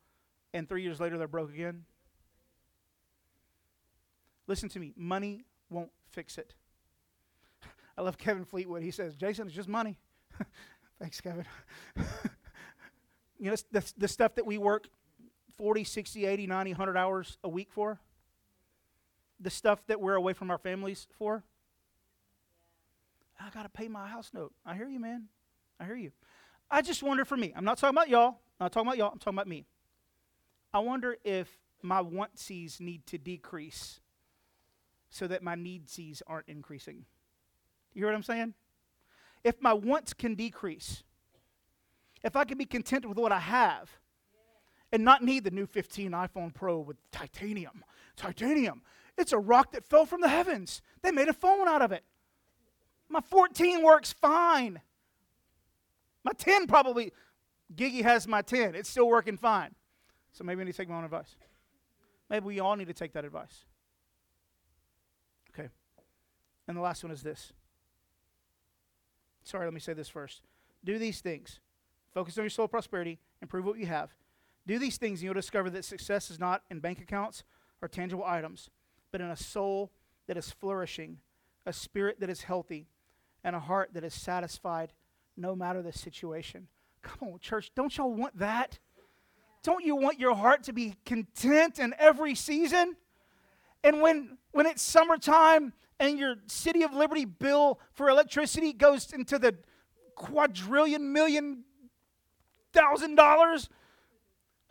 and 0.54 0.68
three 0.68 0.84
years 0.84 1.00
later 1.00 1.18
they're 1.18 1.28
broke 1.28 1.52
again? 1.52 1.86
Listen 4.46 4.68
to 4.70 4.80
me, 4.80 4.94
money 4.96 5.46
won't 5.70 5.92
fix 6.10 6.38
it. 6.38 6.54
I 7.98 8.02
love 8.02 8.18
Kevin 8.18 8.44
Fleetwood. 8.44 8.84
He 8.84 8.92
says, 8.92 9.16
Jason, 9.16 9.48
it's 9.48 9.56
just 9.56 9.70
money. 9.70 9.98
Thanks, 11.00 11.22
Kevin. 11.22 11.46
you 13.40 13.50
know, 13.50 13.56
the, 13.72 13.94
the 13.98 14.08
stuff 14.08 14.36
that 14.36 14.46
we 14.46 14.58
work 14.58 14.88
40, 15.58 15.84
60, 15.84 16.26
80, 16.26 16.48
90, 16.48 16.72
100 16.72 16.98
hours 16.98 17.38
a 17.44 17.50
week 17.50 17.70
for? 17.72 18.00
The 19.40 19.50
stuff 19.50 19.86
that 19.88 20.00
we're 20.00 20.16
away 20.16 20.34
from 20.34 20.52
our 20.52 20.58
families 20.58 21.08
for? 21.18 21.44
I 23.40 23.50
got 23.50 23.64
to 23.64 23.70
pay 23.70 23.88
my 23.88 24.08
house 24.08 24.32
note. 24.34 24.54
I 24.66 24.76
hear 24.76 24.88
you, 24.88 25.00
man. 25.00 25.26
I 25.80 25.86
hear 25.86 25.96
you. 25.96 26.12
I 26.72 26.82
just 26.82 27.04
wonder 27.04 27.26
for 27.26 27.38
me, 27.38 27.54
I'm 27.56 27.66
not 27.66 27.78
talking 27.78 27.96
about 27.96 28.10
y'all. 28.10 28.40
I'm 28.60 28.66
not 28.66 28.72
talking 28.72 28.88
about 28.88 28.98
y'all. 28.98 29.12
I'm 29.12 29.20
talking 29.20 29.36
about 29.36 29.48
me. 29.48 29.66
I 30.74 30.80
wonder 30.80 31.18
if 31.24 31.50
my 31.82 32.02
wantsies 32.02 32.80
need 32.80 33.06
to 33.08 33.18
decrease 33.18 34.00
so 35.10 35.28
that 35.28 35.44
my 35.44 35.56
needsies 35.56 36.22
aren't 36.26 36.48
increasing. 36.48 37.06
You 37.94 38.02
hear 38.02 38.08
what 38.08 38.16
I'm 38.16 38.24
saying? 38.24 38.54
If 39.44 39.62
my 39.62 39.74
wants 39.74 40.14
can 40.14 40.34
decrease, 40.34 41.04
if 42.24 42.36
I 42.36 42.46
can 42.46 42.58
be 42.58 42.66
content 42.66 43.06
with 43.06 43.18
what 43.18 43.32
I 43.32 43.40
have, 43.40 43.92
and 44.94 45.04
not 45.04 45.24
need 45.24 45.44
the 45.44 45.52
new 45.52 45.66
15 45.66 46.12
iPhone 46.12 46.54
Pro 46.54 46.80
with 46.80 46.98
titanium. 47.12 47.84
Titanium. 48.16 48.84
It's 49.18 49.34
a 49.34 49.40
rock 49.40 49.72
that 49.72 49.84
fell 49.84 50.06
from 50.06 50.22
the 50.22 50.30
heavens. 50.30 50.84
They 51.02 51.12
made 51.12 51.28
a 51.28 51.34
phone 51.34 51.68
out 51.68 51.82
of 51.82 51.92
it. 51.92 52.04
My 53.10 53.20
14 53.20 53.84
works 53.84 54.14
fine. 54.14 54.80
My 56.24 56.32
10 56.38 56.68
probably, 56.68 57.12
Gigi 57.76 58.04
has 58.04 58.28
my 58.28 58.44
10. 58.44 58.76
It's 58.76 58.88
still 58.88 59.08
working 59.08 59.36
fine. 59.36 59.74
So 60.32 60.44
maybe 60.44 60.62
I 60.62 60.66
need 60.66 60.72
to 60.74 60.78
take 60.78 60.90
my 60.90 60.96
own 60.96 61.06
advice. 61.06 61.36
Maybe 62.30 62.46
we 62.46 62.60
all 62.60 62.76
need 62.76 62.88
to 62.88 62.94
take 62.94 63.14
that 63.14 63.26
advice. 63.26 63.66
Okay. 65.54 65.70
And 66.68 66.78
the 66.78 66.82
last 66.82 67.04
one 67.04 67.12
is 67.12 67.24
this. 67.24 67.52
Sorry, 69.44 69.66
let 69.66 69.74
me 69.74 69.80
say 69.80 69.94
this 69.94 70.08
first. 70.08 70.42
Do 70.86 71.00
these 71.00 71.20
things. 71.20 71.60
Focus 72.14 72.38
on 72.38 72.44
your 72.44 72.52
soul 72.52 72.68
prosperity, 72.68 73.18
improve 73.42 73.66
what 73.66 73.80
you 73.80 73.88
have, 73.88 74.14
Do 74.66 74.80
these 74.80 74.98
things, 74.98 75.20
and 75.20 75.26
you'll 75.26 75.34
discover 75.34 75.70
that 75.72 75.86
success 75.86 76.32
is 76.32 76.40
not 76.40 76.64
in 76.70 76.80
bank 76.80 77.02
accounts 77.02 77.44
or 77.82 77.88
tangible 77.88 78.24
items, 78.26 78.70
but 79.12 79.22
in 79.22 79.28
a 79.28 79.36
soul 79.36 79.92
that 80.28 80.38
is 80.38 80.52
flourishing, 80.52 81.18
a 81.66 81.74
spirit 81.74 82.20
that 82.22 82.30
is 82.30 82.44
healthy, 82.44 82.88
and 83.44 83.56
a 83.56 83.60
heart 83.60 83.90
that 83.94 84.04
is 84.04 84.14
satisfied 84.14 84.94
no 85.36 85.56
matter 85.56 85.82
the 85.82 85.92
situation. 85.92 86.68
Come 87.02 87.30
on, 87.30 87.40
church, 87.40 87.72
don't 87.76 87.96
y'all 87.98 88.14
want 88.14 88.38
that? 88.40 88.80
Don't 89.64 89.84
you 89.84 89.96
want 89.96 90.20
your 90.20 90.36
heart 90.36 90.64
to 90.64 90.74
be 90.74 90.96
content 91.06 91.80
in 91.80 91.94
every 91.98 92.36
season? 92.36 92.96
And 93.84 94.02
when, 94.02 94.38
when 94.52 94.66
it's 94.66 94.82
summertime 94.82 95.74
and 96.00 96.18
your 96.18 96.36
City 96.48 96.84
of 96.84 96.94
Liberty 96.94 97.26
bill 97.26 97.80
for 97.92 98.10
electricity 98.10 98.72
goes 98.72 99.12
into 99.12 99.38
the 99.38 99.56
quadrillion 100.16 101.12
million 101.12 101.64
thousand 102.74 103.16
dollars, 103.16 103.70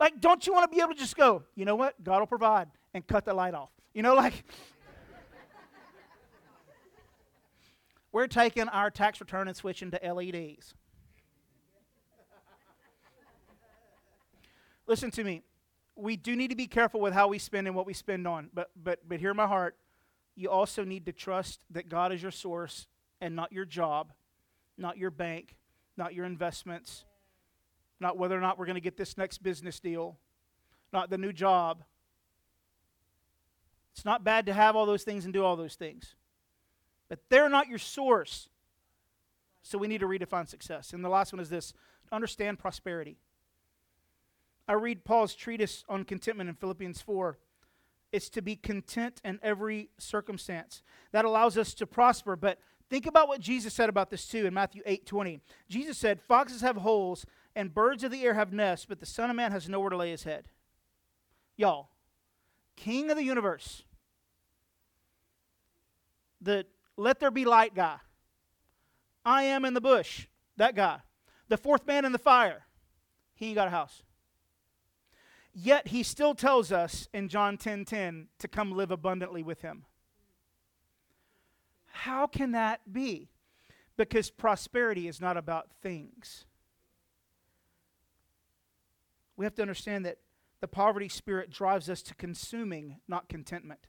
like, 0.03 0.19
don't 0.19 0.45
you 0.45 0.51
want 0.51 0.69
to 0.69 0.75
be 0.75 0.81
able 0.81 0.93
to 0.93 0.99
just 0.99 1.15
go, 1.15 1.43
you 1.55 1.63
know 1.63 1.77
what? 1.77 2.03
God 2.03 2.19
will 2.19 2.27
provide 2.27 2.67
and 2.93 3.07
cut 3.07 3.23
the 3.23 3.33
light 3.33 3.53
off. 3.53 3.69
You 3.93 4.03
know, 4.03 4.15
like, 4.15 4.43
we're 8.11 8.27
taking 8.27 8.67
our 8.67 8.91
tax 8.91 9.21
return 9.21 9.47
and 9.47 9.55
switching 9.55 9.91
to 9.91 10.13
LEDs. 10.13 10.73
Listen 14.87 15.09
to 15.11 15.23
me. 15.23 15.41
We 15.95 16.17
do 16.17 16.35
need 16.35 16.49
to 16.49 16.57
be 16.57 16.67
careful 16.67 16.99
with 16.99 17.13
how 17.13 17.29
we 17.29 17.39
spend 17.39 17.67
and 17.67 17.75
what 17.75 17.85
we 17.85 17.93
spend 17.93 18.27
on. 18.27 18.49
But 18.53 18.71
but 18.75 19.07
but 19.07 19.21
hear 19.21 19.33
my 19.33 19.47
heart. 19.47 19.77
You 20.35 20.49
also 20.49 20.83
need 20.83 21.05
to 21.05 21.13
trust 21.13 21.61
that 21.69 21.87
God 21.87 22.11
is 22.11 22.21
your 22.21 22.31
source 22.31 22.87
and 23.21 23.37
not 23.37 23.53
your 23.53 23.63
job, 23.63 24.11
not 24.77 24.97
your 24.97 25.11
bank, 25.11 25.55
not 25.95 26.13
your 26.13 26.25
investments, 26.25 27.05
not 28.03 28.17
whether 28.17 28.37
or 28.37 28.41
not 28.41 28.59
we're 28.59 28.65
going 28.65 28.75
to 28.75 28.81
get 28.81 28.97
this 28.97 29.17
next 29.17 29.41
business 29.41 29.79
deal, 29.79 30.19
not 30.91 31.09
the 31.09 31.17
new 31.17 31.33
job. 31.33 31.83
It's 33.95 34.05
not 34.05 34.23
bad 34.23 34.45
to 34.45 34.53
have 34.53 34.75
all 34.75 34.85
those 34.85 35.03
things 35.03 35.25
and 35.25 35.33
do 35.33 35.43
all 35.43 35.55
those 35.55 35.75
things. 35.75 36.15
But 37.09 37.19
they're 37.29 37.49
not 37.49 37.67
your 37.67 37.79
source. 37.79 38.49
So 39.61 39.77
we 39.77 39.87
need 39.87 40.01
to 40.01 40.07
redefine 40.07 40.47
success. 40.47 40.93
And 40.93 41.03
the 41.03 41.09
last 41.09 41.31
one 41.31 41.39
is 41.39 41.49
this 41.49 41.73
understand 42.11 42.59
prosperity. 42.59 43.17
I 44.67 44.73
read 44.73 45.03
Paul's 45.03 45.35
treatise 45.35 45.83
on 45.89 46.03
contentment 46.03 46.49
in 46.49 46.55
Philippians 46.55 47.01
4. 47.01 47.37
It's 48.11 48.29
to 48.29 48.41
be 48.41 48.55
content 48.55 49.21
in 49.23 49.39
every 49.41 49.89
circumstance. 49.97 50.83
That 51.11 51.25
allows 51.25 51.57
us 51.57 51.73
to 51.75 51.87
prosper. 51.87 52.35
But 52.35 52.59
think 52.89 53.05
about 53.05 53.27
what 53.27 53.39
Jesus 53.39 53.73
said 53.73 53.89
about 53.89 54.09
this 54.09 54.27
too 54.27 54.45
in 54.45 54.53
Matthew 54.53 54.81
8 54.85 55.05
20. 55.05 55.39
Jesus 55.69 55.97
said, 55.97 56.21
Foxes 56.21 56.61
have 56.61 56.77
holes 56.77 57.25
and 57.55 57.73
birds 57.73 58.03
of 58.03 58.11
the 58.11 58.23
air 58.23 58.33
have 58.33 58.51
nests, 58.51 58.85
but 58.85 58.99
the 58.99 59.05
Son 59.05 59.29
of 59.29 59.35
Man 59.35 59.51
has 59.51 59.69
nowhere 59.69 59.89
to 59.89 59.97
lay 59.97 60.11
his 60.11 60.23
head. 60.23 60.45
Y'all, 61.55 61.89
King 62.75 63.11
of 63.11 63.17
the 63.17 63.23
universe, 63.23 63.83
the 66.41 66.65
let 66.97 67.19
there 67.19 67.31
be 67.31 67.45
light 67.45 67.75
guy, 67.75 67.97
I 69.25 69.43
am 69.43 69.65
in 69.65 69.73
the 69.73 69.81
bush, 69.81 70.27
that 70.57 70.75
guy, 70.75 70.99
the 71.47 71.57
fourth 71.57 71.85
man 71.85 72.05
in 72.05 72.11
the 72.11 72.19
fire, 72.19 72.65
he 73.35 73.47
ain't 73.47 73.55
got 73.55 73.67
a 73.67 73.71
house. 73.71 74.03
Yet 75.53 75.89
he 75.89 76.01
still 76.01 76.33
tells 76.33 76.71
us 76.71 77.07
in 77.13 77.29
John 77.29 77.57
10:10 77.57 77.59
10, 77.59 77.85
10, 77.85 78.27
to 78.39 78.47
come 78.47 78.71
live 78.71 78.89
abundantly 78.89 79.43
with 79.43 79.61
him. 79.61 79.85
How 81.91 82.25
can 82.25 82.51
that 82.53 82.91
be? 82.91 83.29
Because 83.95 84.31
prosperity 84.31 85.07
is 85.07 85.21
not 85.21 85.37
about 85.37 85.69
things. 85.81 86.45
We 89.37 89.45
have 89.45 89.55
to 89.55 89.61
understand 89.61 90.05
that 90.05 90.17
the 90.61 90.67
poverty 90.67 91.09
spirit 91.09 91.49
drives 91.49 91.89
us 91.89 92.01
to 92.03 92.15
consuming, 92.15 92.97
not 93.07 93.27
contentment. 93.27 93.87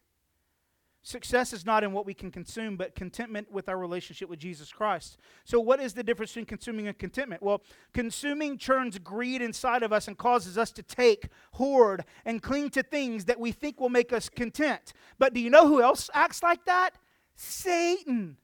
Success 1.07 1.53
is 1.53 1.67
not 1.67 1.85
in 1.85 1.93
what 1.93 2.07
we 2.07 2.15
can 2.15 2.31
consume, 2.31 2.79
but 2.79 2.95
contentment 2.95 3.53
with 3.53 3.69
our 3.69 3.77
relationship 3.77 4.31
with 4.31 4.39
Jesus 4.39 4.73
Christ. 4.73 5.19
So, 5.45 5.61
what 5.61 5.79
is 5.79 5.93
the 5.93 6.03
difference 6.03 6.31
between 6.31 6.47
consuming 6.47 6.89
and 6.89 6.99
contentment? 6.99 7.43
Well, 7.43 7.63
consuming 7.93 8.57
churns 8.57 8.99
greed 8.99 9.43
inside 9.43 9.83
of 9.83 9.93
us 9.93 10.09
and 10.09 10.17
causes 10.17 10.57
us 10.57 10.71
to 10.73 10.83
take, 10.83 11.29
hoard, 11.53 12.07
and 12.25 12.43
cling 12.43 12.71
to 12.71 12.83
things 12.83 13.27
that 13.27 13.39
we 13.39 13.53
think 13.53 13.79
will 13.79 13.91
make 13.91 14.15
us 14.15 14.31
content. 14.31 14.95
But 15.19 15.35
do 15.35 15.41
you 15.41 15.51
know 15.51 15.69
who 15.69 15.83
else 15.83 16.09
acts 16.15 16.43
like 16.43 16.65
that? 16.65 16.93
Satan. 17.37 18.39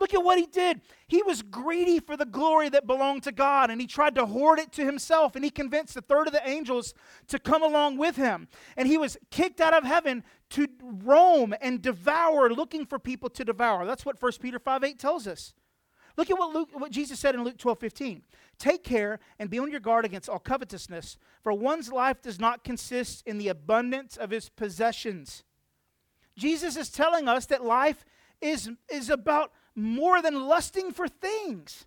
Look 0.00 0.12
at 0.12 0.24
what 0.24 0.38
he 0.38 0.46
did. 0.46 0.80
He 1.06 1.22
was 1.22 1.42
greedy 1.42 2.00
for 2.00 2.16
the 2.16 2.26
glory 2.26 2.68
that 2.70 2.86
belonged 2.86 3.22
to 3.24 3.32
God, 3.32 3.70
and 3.70 3.80
he 3.80 3.86
tried 3.86 4.16
to 4.16 4.26
hoard 4.26 4.58
it 4.58 4.72
to 4.72 4.84
himself, 4.84 5.36
and 5.36 5.44
he 5.44 5.50
convinced 5.50 5.96
a 5.96 6.00
third 6.00 6.26
of 6.26 6.32
the 6.32 6.46
angels 6.48 6.94
to 7.28 7.38
come 7.38 7.62
along 7.62 7.96
with 7.96 8.16
him. 8.16 8.48
And 8.76 8.88
he 8.88 8.98
was 8.98 9.16
kicked 9.30 9.60
out 9.60 9.72
of 9.72 9.84
heaven 9.84 10.24
to 10.50 10.66
roam 10.82 11.54
and 11.60 11.80
devour, 11.80 12.50
looking 12.50 12.86
for 12.86 12.98
people 12.98 13.30
to 13.30 13.44
devour. 13.44 13.86
That's 13.86 14.04
what 14.04 14.20
1 14.20 14.32
Peter 14.40 14.58
5 14.58 14.82
8 14.82 14.98
tells 14.98 15.26
us. 15.28 15.54
Look 16.16 16.30
at 16.30 16.38
what, 16.38 16.52
Luke, 16.52 16.68
what 16.72 16.92
Jesus 16.92 17.18
said 17.18 17.34
in 17.34 17.44
Luke 17.44 17.58
12 17.58 17.78
15. 17.78 18.22
Take 18.58 18.84
care 18.84 19.18
and 19.38 19.50
be 19.50 19.58
on 19.58 19.70
your 19.70 19.80
guard 19.80 20.04
against 20.04 20.28
all 20.28 20.38
covetousness, 20.38 21.18
for 21.42 21.52
one's 21.52 21.92
life 21.92 22.22
does 22.22 22.38
not 22.38 22.64
consist 22.64 23.22
in 23.26 23.38
the 23.38 23.48
abundance 23.48 24.16
of 24.16 24.30
his 24.30 24.48
possessions. 24.48 25.44
Jesus 26.36 26.76
is 26.76 26.90
telling 26.90 27.28
us 27.28 27.46
that 27.46 27.64
life 27.64 28.04
is, 28.40 28.70
is 28.90 29.10
about 29.10 29.52
more 29.74 30.22
than 30.22 30.46
lusting 30.46 30.92
for 30.92 31.08
things. 31.08 31.86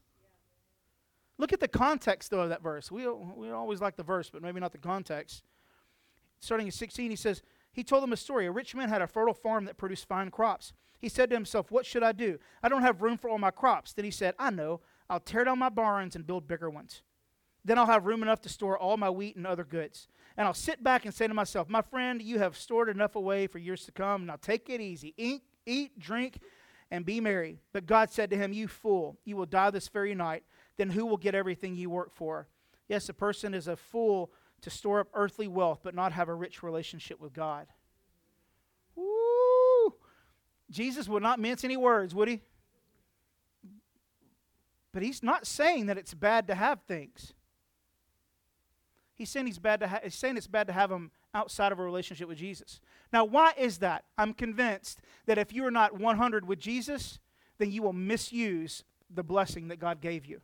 Look 1.38 1.54
at 1.54 1.60
the 1.60 1.68
context, 1.68 2.32
though, 2.32 2.42
of 2.42 2.50
that 2.50 2.64
verse. 2.64 2.92
We, 2.92 3.08
we 3.08 3.52
always 3.52 3.80
like 3.80 3.96
the 3.96 4.04
verse, 4.04 4.30
but 4.30 4.42
maybe 4.42 4.60
not 4.60 4.72
the 4.72 4.78
context. 4.80 5.44
Starting 6.40 6.68
at 6.68 6.74
16, 6.74 7.10
he 7.10 7.16
says, 7.16 7.44
He 7.72 7.84
told 7.84 8.04
them 8.04 8.14
a 8.14 8.18
story. 8.18 8.48
A 8.48 8.52
rich 8.52 8.76
man 8.76 8.90
had 8.90 9.02
a 9.02 9.08
fertile 9.08 9.34
farm 9.34 9.66
that 9.66 9.78
produced 9.78 10.08
fine 10.08 10.32
crops. 10.32 10.74
He 11.00 11.10
said 11.10 11.30
to 11.30 11.36
himself, 11.36 11.72
What 11.72 11.86
should 11.86 12.04
I 12.04 12.12
do? 12.12 12.40
I 12.64 12.70
don't 12.70 12.82
have 12.82 13.02
room 13.02 13.18
for 13.18 13.30
all 13.30 13.38
my 13.38 13.52
crops. 13.52 13.94
Then 13.94 14.06
he 14.06 14.12
said, 14.12 14.34
I 14.40 14.50
know. 14.50 14.82
I'll 15.10 15.20
tear 15.20 15.44
down 15.44 15.60
my 15.60 15.70
barns 15.70 16.16
and 16.16 16.28
build 16.28 16.48
bigger 16.48 16.70
ones. 16.70 17.02
Then 17.64 17.78
I'll 17.78 17.86
have 17.86 18.06
room 18.06 18.24
enough 18.24 18.42
to 18.42 18.50
store 18.50 18.78
all 18.78 18.98
my 18.98 19.10
wheat 19.10 19.36
and 19.36 19.46
other 19.46 19.64
goods. 19.64 20.08
And 20.38 20.48
I'll 20.48 20.54
sit 20.54 20.84
back 20.84 21.06
and 21.06 21.14
say 21.14 21.28
to 21.28 21.34
myself, 21.34 21.70
My 21.70 21.82
friend, 21.82 22.22
you 22.22 22.40
have 22.40 22.58
stored 22.58 22.90
enough 22.90 23.16
away 23.16 23.48
for 23.48 23.60
years 23.60 23.86
to 23.86 23.92
come. 23.92 24.26
Now 24.26 24.38
take 24.42 24.70
it 24.70 24.82
easy. 24.82 25.14
Eat, 25.18 25.44
eat 25.66 26.00
drink, 26.00 26.40
and 26.92 27.06
be 27.06 27.20
merry. 27.20 27.60
But 27.74 27.86
God 27.86 28.12
said 28.12 28.30
to 28.32 28.38
him, 28.38 28.54
You 28.54 28.68
fool, 28.68 29.18
you 29.26 29.36
will 29.36 29.46
die 29.46 29.70
this 29.70 29.88
very 29.88 30.16
night. 30.16 30.44
Then 30.78 30.90
who 30.90 31.06
will 31.06 31.18
get 31.18 31.36
everything 31.36 31.76
you 31.76 31.90
work 31.90 32.14
for? 32.14 32.48
Yes, 32.88 33.10
a 33.10 33.14
person 33.14 33.54
is 33.54 33.68
a 33.68 33.76
fool 33.76 34.32
to 34.62 34.70
store 34.70 35.00
up 35.00 35.10
earthly 35.14 35.48
wealth, 35.48 35.80
but 35.84 35.96
not 35.96 36.14
have 36.14 36.30
a 36.30 36.34
rich 36.34 36.64
relationship 36.64 37.20
with 37.20 37.34
God. 37.34 37.68
Woo! 38.96 39.94
Jesus 40.70 41.08
would 41.08 41.24
not 41.24 41.40
mince 41.40 41.64
any 41.64 41.78
words, 41.78 42.16
would 42.16 42.28
he? 42.28 42.42
But 44.94 45.04
he's 45.04 45.22
not 45.22 45.46
saying 45.46 45.88
that 45.88 45.98
it's 45.98 46.14
bad 46.14 46.48
to 46.48 46.56
have 46.56 46.82
things. 46.88 47.34
He's 49.18 49.32
saying 49.32 49.48
he's 49.48 49.58
bad 49.58 49.80
to 49.80 49.88
ha- 49.88 50.00
he's 50.04 50.16
saying 50.16 50.38
it's 50.38 50.48
bad 50.48 50.68
to 50.68 50.74
have 50.74 50.92
him 50.92 51.10
outside 51.34 51.72
of 51.72 51.80
a 51.80 51.84
relationship 51.84 52.28
with 52.28 52.38
Jesus. 52.38 52.80
Now, 53.12 53.26
why 53.26 53.54
is 53.58 53.80
that? 53.80 54.06
I'm 54.18 54.34
convinced 54.34 55.02
that 55.26 55.38
if 55.38 55.52
you 55.52 55.66
are 55.66 55.72
not 55.72 56.00
100 56.00 56.48
with 56.48 56.60
Jesus, 56.60 57.20
then 57.58 57.72
you 57.72 57.82
will 57.82 57.94
misuse 57.94 58.84
the 59.14 59.24
blessing 59.24 59.70
that 59.70 59.80
God 59.80 60.02
gave 60.02 60.26
you. 60.26 60.40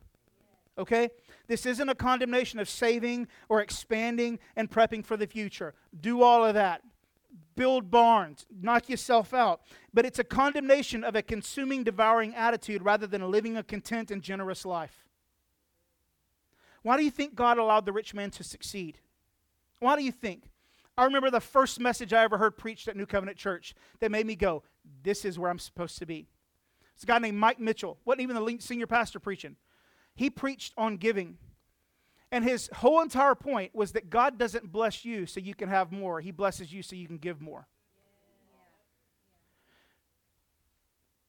Okay? 0.76 1.10
This 1.46 1.66
isn't 1.66 1.88
a 1.88 1.94
condemnation 1.94 2.58
of 2.58 2.68
saving 2.68 3.28
or 3.48 3.60
expanding 3.60 4.40
and 4.56 4.68
prepping 4.68 5.04
for 5.04 5.16
the 5.16 5.26
future. 5.26 5.74
Do 5.98 6.22
all 6.22 6.44
of 6.44 6.54
that. 6.54 6.82
Build 7.56 7.90
barns, 7.90 8.46
knock 8.60 8.88
yourself 8.88 9.32
out. 9.32 9.60
But 9.92 10.04
it's 10.04 10.18
a 10.18 10.24
condemnation 10.24 11.04
of 11.04 11.14
a 11.14 11.22
consuming, 11.22 11.84
devouring 11.84 12.34
attitude 12.34 12.82
rather 12.82 13.06
than 13.06 13.30
living 13.30 13.56
a 13.56 13.62
content 13.62 14.10
and 14.10 14.22
generous 14.22 14.64
life. 14.64 15.04
Why 16.84 16.98
do 16.98 17.02
you 17.02 17.10
think 17.10 17.34
God 17.34 17.56
allowed 17.56 17.86
the 17.86 17.94
rich 17.94 18.12
man 18.12 18.30
to 18.32 18.44
succeed? 18.44 18.98
Why 19.80 19.96
do 19.96 20.04
you 20.04 20.12
think? 20.12 20.50
I 20.98 21.04
remember 21.04 21.30
the 21.30 21.40
first 21.40 21.80
message 21.80 22.12
I 22.12 22.22
ever 22.22 22.36
heard 22.36 22.58
preached 22.58 22.88
at 22.88 22.96
New 22.96 23.06
Covenant 23.06 23.38
Church 23.38 23.74
that 24.00 24.10
made 24.10 24.26
me 24.26 24.36
go, 24.36 24.62
This 25.02 25.24
is 25.24 25.38
where 25.38 25.50
I'm 25.50 25.58
supposed 25.58 25.98
to 25.98 26.06
be. 26.06 26.28
It's 26.94 27.02
a 27.02 27.06
guy 27.06 27.18
named 27.18 27.38
Mike 27.38 27.58
Mitchell, 27.58 27.98
wasn't 28.04 28.20
even 28.20 28.36
the 28.36 28.56
senior 28.60 28.86
pastor 28.86 29.18
preaching. 29.18 29.56
He 30.14 30.28
preached 30.28 30.74
on 30.76 30.98
giving. 30.98 31.38
And 32.30 32.44
his 32.44 32.68
whole 32.74 33.00
entire 33.00 33.34
point 33.34 33.74
was 33.74 33.92
that 33.92 34.10
God 34.10 34.38
doesn't 34.38 34.70
bless 34.70 35.06
you 35.06 35.24
so 35.24 35.40
you 35.40 35.54
can 35.54 35.70
have 35.70 35.90
more, 35.90 36.20
He 36.20 36.32
blesses 36.32 36.70
you 36.70 36.82
so 36.82 36.96
you 36.96 37.06
can 37.06 37.18
give 37.18 37.40
more. 37.40 37.66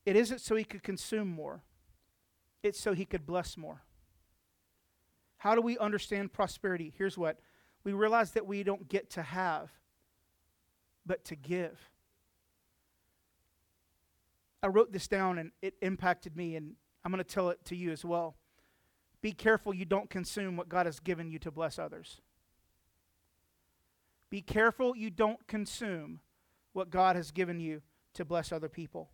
It 0.06 0.18
isn't 0.18 0.42
so 0.42 0.56
He 0.56 0.66
could 0.66 0.84
consume 0.84 1.30
more, 1.30 1.64
it's 2.62 2.80
so 2.80 2.92
He 2.92 3.06
could 3.06 3.26
bless 3.26 3.56
more. 3.56 3.85
How 5.46 5.54
do 5.54 5.62
we 5.62 5.78
understand 5.78 6.34
prosperity? 6.34 6.92
Here's 6.98 7.20
what 7.20 7.38
we 7.84 7.94
realize 7.94 8.32
that 8.32 8.48
we 8.48 8.64
don't 8.64 8.90
get 8.90 9.12
to 9.12 9.22
have, 9.22 9.70
but 11.06 11.24
to 11.26 11.36
give. 11.36 11.92
I 14.64 14.68
wrote 14.70 14.92
this 14.92 15.08
down 15.08 15.38
and 15.38 15.52
it 15.62 15.76
impacted 15.84 16.36
me, 16.36 16.56
and 16.56 16.74
I'm 17.04 17.12
going 17.12 17.24
to 17.24 17.30
tell 17.30 17.52
it 17.52 17.64
to 17.66 17.76
you 17.76 17.92
as 17.92 18.04
well. 18.04 18.38
Be 19.22 19.34
careful 19.34 19.72
you 19.72 19.86
don't 19.86 20.10
consume 20.10 20.58
what 20.58 20.68
God 20.68 20.88
has 20.88 21.00
given 21.00 21.30
you 21.30 21.38
to 21.38 21.52
bless 21.52 21.78
others. 21.78 22.22
Be 24.32 24.42
careful 24.42 24.96
you 24.98 25.12
don't 25.12 25.46
consume 25.46 26.22
what 26.74 26.90
God 26.90 27.16
has 27.16 27.30
given 27.30 27.60
you 27.60 27.84
to 28.16 28.26
bless 28.26 28.52
other 28.52 28.68
people. 28.68 29.12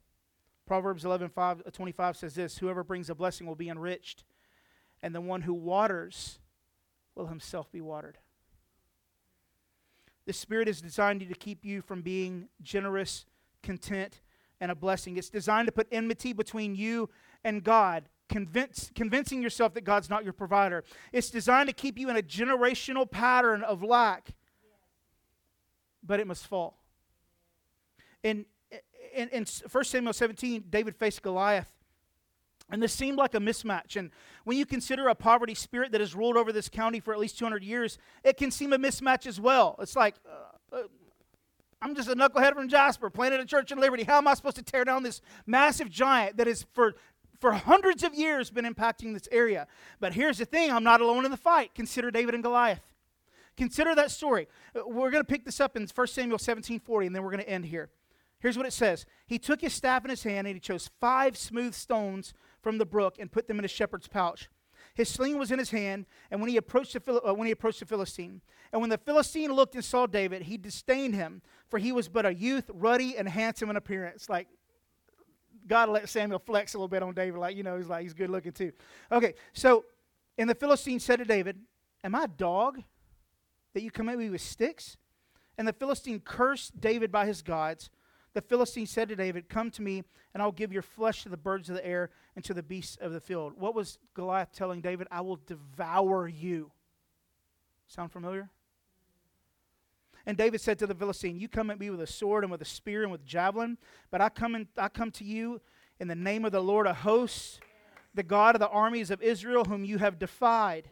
Proverbs 0.65 1.03
11 1.03 1.27
5, 1.27 1.63
uh, 1.67 1.71
25 1.71 2.15
says 2.15 2.36
this 2.36 2.59
Whoever 2.59 2.86
brings 2.86 3.09
a 3.09 3.15
blessing 3.15 3.47
will 3.47 3.55
be 3.55 3.67
enriched, 3.67 4.23
and 5.04 5.16
the 5.16 5.22
one 5.22 5.41
who 5.41 5.54
waters 5.54 6.39
will 7.16 7.28
himself 7.28 7.72
be 7.72 7.82
watered. 7.82 8.18
The 10.26 10.34
Spirit 10.34 10.68
is 10.68 10.82
designed 10.82 11.22
to 11.22 11.34
keep 11.34 11.66
you 11.66 11.82
from 11.82 12.02
being 12.02 12.47
generous, 12.62 13.26
content, 13.64 14.22
and 14.60 14.72
a 14.72 14.76
blessing. 14.76 15.18
It's 15.18 15.30
designed 15.30 15.66
to 15.66 15.72
put 15.72 15.88
enmity 15.91 16.34
between 16.34 16.76
you 16.76 17.10
and 17.43 17.64
God, 17.64 18.08
convince, 18.30 18.91
convincing 18.93 19.41
yourself 19.41 19.74
that 19.74 19.84
God's 19.84 20.10
not 20.10 20.24
your 20.24 20.34
provider. 20.34 20.84
It's 21.12 21.32
designed 21.32 21.68
to 21.68 21.74
keep 21.74 21.97
you 21.97 22.10
in 22.10 22.16
a 22.16 22.22
generational 22.22 23.10
pattern 23.10 23.64
of 23.64 23.84
lack, 23.84 24.30
but 26.04 26.20
it 26.20 26.28
must 26.28 26.45
fall. 26.45 26.78
In, 28.24 28.45
in, 29.16 29.28
in 29.30 29.45
1 29.70 29.84
Samuel 29.84 30.14
17, 30.14 30.66
David 30.70 30.95
faced 30.95 31.24
Goliath. 31.24 31.74
And 32.72 32.82
this 32.82 32.93
seemed 32.93 33.17
like 33.17 33.36
a 33.36 33.39
mismatch. 33.39 33.97
And 33.97 34.11
when 34.45 34.57
you 34.57 34.65
consider 34.65 35.09
a 35.09 35.15
poverty 35.15 35.53
spirit 35.53 35.91
that 35.91 35.99
has 35.99 36.15
ruled 36.15 36.38
over 36.38 36.53
this 36.53 36.69
county 36.69 37.01
for 37.01 37.13
at 37.13 37.19
least 37.19 37.38
200 37.38 37.63
years, 37.63 37.97
it 38.24 38.38
can 38.38 38.49
seem 38.49 38.72
a 38.72 38.78
mismatch 38.78 39.28
as 39.28 39.39
well. 39.39 39.76
It's 39.80 39.95
like, 39.95 40.15
uh, 40.26 40.78
uh, 40.78 40.84
I'm 41.82 41.95
just 41.95 42.07
a 42.07 42.15
knucklehead 42.15 42.53
from 42.53 42.69
Jasper, 42.69 43.09
planted 43.09 43.41
a 43.41 43.45
church 43.45 43.72
in 43.72 43.80
Liberty. 43.80 44.03
How 44.03 44.19
am 44.19 44.28
I 44.28 44.36
supposed 44.36 44.55
to 44.55 44.63
tear 44.63 44.86
down 44.86 45.03
this 45.03 45.22
massive 45.45 45.89
giant 45.89 46.38
that 46.38 46.47
has, 46.47 46.65
for, 46.74 46.95
for 47.39 47.51
hundreds 47.51 48.03
of 48.03 48.13
years, 48.13 48.49
been 48.49 48.65
impacting 48.65 49.13
this 49.13 49.28
area? 49.32 49.67
But 49.99 50.13
here's 50.13 50.38
the 50.38 50.45
thing 50.45 50.72
I'm 50.72 50.84
not 50.84 51.01
alone 51.01 51.26
in 51.26 51.32
the 51.32 51.38
fight. 51.38 51.76
Consider 51.76 52.09
David 52.09 52.36
and 52.36 52.43
Goliath. 52.43 52.93
Consider 53.57 53.93
that 53.95 54.11
story. 54.11 54.47
Uh, 54.74 54.88
we're 54.88 55.11
going 55.11 55.24
to 55.24 55.28
pick 55.28 55.43
this 55.43 55.59
up 55.59 55.76
in 55.76 55.88
1 55.93 56.07
Samuel 56.07 56.39
17 56.39 56.80
40, 56.80 57.07
and 57.07 57.15
then 57.15 57.22
we're 57.24 57.32
going 57.32 57.43
to 57.43 57.49
end 57.49 57.65
here. 57.65 57.89
Here's 58.39 58.57
what 58.57 58.65
it 58.65 58.74
says 58.74 59.05
He 59.28 59.39
took 59.39 59.61
his 59.61 59.74
staff 59.74 60.03
in 60.03 60.09
his 60.09 60.24
hand, 60.24 60.47
and 60.47 60.55
he 60.55 60.59
chose 60.59 60.89
five 60.99 61.38
smooth 61.38 61.74
stones 61.74 62.34
from 62.62 62.78
the 62.78 62.86
brook 62.86 63.16
and 63.20 63.32
put 63.32 63.47
them 63.47 63.59
in 63.59 63.66
a 63.66 63.68
shepherd's 63.68 64.07
pouch. 64.07 64.49
His 64.93 65.09
sling 65.09 65.38
was 65.38 65.51
in 65.51 65.59
his 65.59 65.72
hand, 65.72 66.05
and 66.30 66.41
when 66.41 66.49
he 66.49 66.57
approached 66.57 66.93
the, 66.93 67.14
uh, 67.14 67.34
when 67.34 67.45
he 67.45 67.51
approached 67.51 67.80
the 67.80 67.86
Philistine, 67.86 68.41
and 68.72 68.82
when 68.82 68.89
the 68.89 68.97
Philistine 68.97 69.53
looked 69.53 69.76
and 69.76 69.86
saw 69.86 70.05
David, 70.05 70.43
he 70.43 70.57
disdained 70.57 71.16
him, 71.16 71.41
for 71.70 71.80
he 71.80 71.91
was 71.91 72.09
but 72.09 72.26
a 72.26 72.34
youth, 72.34 72.70
ruddy 72.74 73.16
and 73.16 73.30
handsome 73.30 73.70
in 73.70 73.76
appearance. 73.76 74.30
Like 74.30 74.47
God 75.68 75.89
let 75.89 76.09
Samuel 76.09 76.39
flex 76.39 76.74
a 76.74 76.78
little 76.78 76.88
bit 76.88 77.03
on 77.03 77.14
David, 77.14 77.39
like 77.39 77.55
you 77.55 77.64
know, 77.64 77.78
he's 77.78 77.88
like 77.88 78.03
he's 78.03 78.14
good 78.14 78.30
looking 78.30 78.51
too. 78.51 78.72
Okay, 79.12 79.36
so 79.53 79.86
and 80.38 80.49
the 80.49 80.55
Philistine 80.55 80.99
said 80.99 81.20
to 81.20 81.26
David, 81.26 81.57
"Am 82.03 82.16
I 82.16 82.24
a 82.24 82.28
dog 82.28 82.82
that 83.74 83.82
you 83.82 83.91
come 83.91 84.09
at 84.09 84.18
me 84.18 84.30
with 84.30 84.41
sticks?" 84.41 84.97
And 85.57 85.68
the 85.68 85.74
Philistine 85.74 86.20
cursed 86.20 86.82
David 86.82 87.12
by 87.12 87.26
his 87.26 87.41
gods. 87.41 87.89
The 88.34 88.41
Philistine 88.41 88.88
said 88.88 89.09
to 89.09 89.16
David, 89.16 89.49
Come 89.49 89.70
to 89.72 89.82
me, 89.82 90.03
and 90.34 90.41
I'll 90.41 90.51
give 90.51 90.72
your 90.72 90.82
flesh 90.82 91.24
to 91.24 91.30
the 91.30 91.38
birds 91.38 91.70
of 91.70 91.76
the 91.76 91.86
air 91.86 92.09
and 92.36 92.45
to 92.45 92.53
the 92.53 92.63
beasts 92.63 92.97
of 93.01 93.11
the 93.11 93.19
field. 93.19 93.53
What 93.57 93.75
was 93.75 93.99
Goliath 94.13 94.51
telling 94.53 94.82
David? 94.82 95.07
I 95.11 95.21
will 95.21 95.39
devour 95.45 96.27
you. 96.27 96.71
Sound 97.88 98.11
familiar? 98.11 98.49
And 100.25 100.38
David 100.38 100.61
said 100.61 100.79
to 100.79 100.88
the 100.88 100.95
Philistine, 100.95 101.39
You 101.39 101.47
come 101.47 101.69
at 101.71 101.79
me 101.79 101.89
with 101.89 102.01
a 102.01 102.07
sword 102.07 102.43
and 102.43 102.51
with 102.51 102.61
a 102.61 102.65
spear 102.65 103.03
and 103.03 103.11
with 103.11 103.25
javelin, 103.25 103.77
but 104.11 104.21
I 104.21 104.29
come, 104.29 104.55
in, 104.55 104.67
I 104.77 104.88
come 104.88 105.11
to 105.11 105.23
you 105.23 105.61
in 105.99 106.07
the 106.07 106.15
name 106.15 106.45
of 106.45 106.51
the 106.51 106.61
Lord 106.61 106.88
of 106.88 106.97
hosts, 106.97 107.59
the 108.13 108.23
God 108.23 108.55
of 108.55 108.59
the 108.59 108.69
armies 108.69 109.11
of 109.11 109.21
Israel, 109.21 109.65
whom 109.65 109.84
you 109.84 109.97
have 109.97 110.19
defied. 110.19 110.89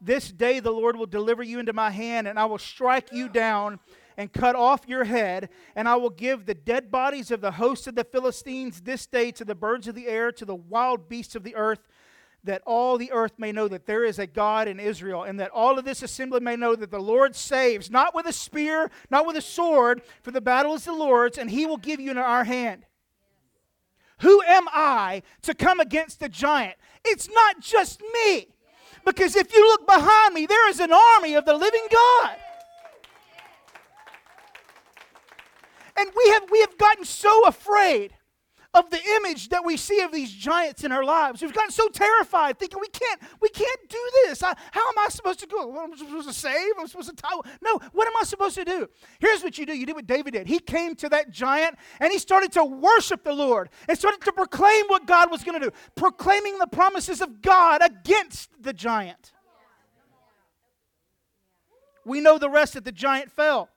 This 0.00 0.30
day 0.30 0.60
the 0.60 0.70
Lord 0.70 0.96
will 0.96 1.06
deliver 1.06 1.42
you 1.42 1.58
into 1.58 1.72
my 1.72 1.90
hand, 1.90 2.28
and 2.28 2.38
I 2.38 2.46
will 2.46 2.58
strike 2.58 3.12
you 3.12 3.28
down 3.28 3.80
and 4.20 4.34
cut 4.34 4.54
off 4.54 4.86
your 4.86 5.04
head, 5.04 5.48
and 5.74 5.88
I 5.88 5.96
will 5.96 6.10
give 6.10 6.44
the 6.44 6.52
dead 6.52 6.90
bodies 6.90 7.30
of 7.30 7.40
the 7.40 7.52
host 7.52 7.86
of 7.86 7.94
the 7.94 8.04
Philistines 8.04 8.82
this 8.82 9.06
day 9.06 9.30
to 9.30 9.46
the 9.46 9.54
birds 9.54 9.88
of 9.88 9.94
the 9.94 10.08
air, 10.08 10.30
to 10.32 10.44
the 10.44 10.54
wild 10.54 11.08
beasts 11.08 11.34
of 11.34 11.42
the 11.42 11.56
earth, 11.56 11.88
that 12.44 12.60
all 12.66 12.98
the 12.98 13.12
earth 13.12 13.32
may 13.38 13.50
know 13.50 13.66
that 13.66 13.86
there 13.86 14.04
is 14.04 14.18
a 14.18 14.26
God 14.26 14.68
in 14.68 14.78
Israel, 14.78 15.22
and 15.22 15.40
that 15.40 15.50
all 15.52 15.78
of 15.78 15.86
this 15.86 16.02
assembly 16.02 16.40
may 16.40 16.54
know 16.54 16.76
that 16.76 16.90
the 16.90 17.00
Lord 17.00 17.34
saves, 17.34 17.90
not 17.90 18.14
with 18.14 18.26
a 18.26 18.32
spear, 18.32 18.90
not 19.08 19.26
with 19.26 19.38
a 19.38 19.40
sword, 19.40 20.02
for 20.22 20.32
the 20.32 20.42
battle 20.42 20.74
is 20.74 20.84
the 20.84 20.92
Lord's, 20.92 21.38
and 21.38 21.50
he 21.50 21.64
will 21.64 21.78
give 21.78 21.98
you 21.98 22.10
into 22.10 22.22
our 22.22 22.44
hand. 22.44 22.84
Who 24.18 24.42
am 24.42 24.66
I 24.70 25.22
to 25.40 25.54
come 25.54 25.80
against 25.80 26.20
the 26.20 26.28
giant? 26.28 26.76
It's 27.06 27.30
not 27.30 27.60
just 27.60 28.02
me. 28.12 28.48
Because 29.02 29.34
if 29.34 29.50
you 29.54 29.66
look 29.66 29.86
behind 29.86 30.34
me, 30.34 30.44
there 30.44 30.68
is 30.68 30.78
an 30.78 30.92
army 30.92 31.36
of 31.36 31.46
the 31.46 31.54
living 31.54 31.86
God. 31.90 32.36
And 36.00 36.10
we 36.16 36.30
have, 36.30 36.50
we 36.50 36.60
have 36.60 36.78
gotten 36.78 37.04
so 37.04 37.46
afraid 37.46 38.14
of 38.72 38.88
the 38.88 39.00
image 39.16 39.50
that 39.50 39.62
we 39.66 39.76
see 39.76 40.00
of 40.00 40.12
these 40.12 40.32
giants 40.32 40.82
in 40.82 40.92
our 40.92 41.04
lives. 41.04 41.42
We've 41.42 41.52
gotten 41.52 41.72
so 41.72 41.88
terrified, 41.88 42.58
thinking 42.58 42.78
we 42.80 42.88
can't, 42.88 43.20
we 43.42 43.50
can't 43.50 43.80
do 43.86 44.10
this. 44.24 44.42
I, 44.42 44.54
how 44.70 44.88
am 44.88 44.98
I 44.98 45.08
supposed 45.10 45.40
to 45.40 45.46
go? 45.46 45.66
What 45.66 45.84
am 45.84 45.92
I 45.92 45.96
supposed 45.96 46.28
to 46.28 46.32
save? 46.32 46.72
I'm 46.78 46.86
supposed 46.86 47.10
to 47.10 47.16
tie. 47.16 47.38
No, 47.60 47.78
what 47.92 48.06
am 48.06 48.14
I 48.18 48.24
supposed 48.24 48.54
to 48.54 48.64
do? 48.64 48.88
Here's 49.18 49.42
what 49.42 49.58
you 49.58 49.66
do. 49.66 49.76
You 49.76 49.84
did 49.84 49.94
what 49.94 50.06
David 50.06 50.32
did. 50.32 50.46
He 50.46 50.58
came 50.58 50.94
to 50.96 51.10
that 51.10 51.30
giant 51.30 51.76
and 51.98 52.10
he 52.10 52.18
started 52.18 52.50
to 52.52 52.64
worship 52.64 53.22
the 53.22 53.34
Lord 53.34 53.68
and 53.86 53.98
started 53.98 54.22
to 54.22 54.32
proclaim 54.32 54.86
what 54.86 55.06
God 55.06 55.30
was 55.30 55.44
going 55.44 55.60
to 55.60 55.66
do, 55.68 55.76
proclaiming 55.96 56.56
the 56.58 56.68
promises 56.68 57.20
of 57.20 57.42
God 57.42 57.82
against 57.82 58.50
the 58.58 58.72
giant. 58.72 59.32
We 62.06 62.22
know 62.22 62.38
the 62.38 62.48
rest 62.48 62.74
that 62.74 62.86
the 62.86 62.92
giant 62.92 63.30
fell. 63.30 63.68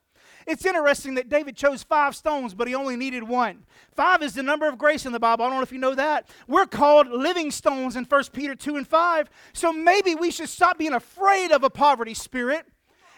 It's 0.45 0.65
interesting 0.65 1.15
that 1.15 1.29
David 1.29 1.55
chose 1.55 1.83
five 1.83 2.15
stones, 2.15 2.53
but 2.53 2.67
he 2.67 2.75
only 2.75 2.95
needed 2.95 3.23
one. 3.23 3.65
Five 3.95 4.21
is 4.21 4.33
the 4.33 4.43
number 4.43 4.67
of 4.67 4.77
grace 4.77 5.05
in 5.05 5.11
the 5.11 5.19
Bible. 5.19 5.45
I 5.45 5.49
don't 5.49 5.57
know 5.57 5.63
if 5.63 5.71
you 5.71 5.79
know 5.79 5.95
that. 5.95 6.27
We're 6.47 6.65
called 6.65 7.07
living 7.07 7.51
stones 7.51 7.95
in 7.95 8.05
1 8.05 8.23
Peter 8.33 8.55
2 8.55 8.75
and 8.75 8.87
5. 8.87 9.29
So 9.53 9.71
maybe 9.71 10.15
we 10.15 10.31
should 10.31 10.49
stop 10.49 10.77
being 10.77 10.93
afraid 10.93 11.51
of 11.51 11.63
a 11.63 11.69
poverty 11.69 12.13
spirit 12.13 12.65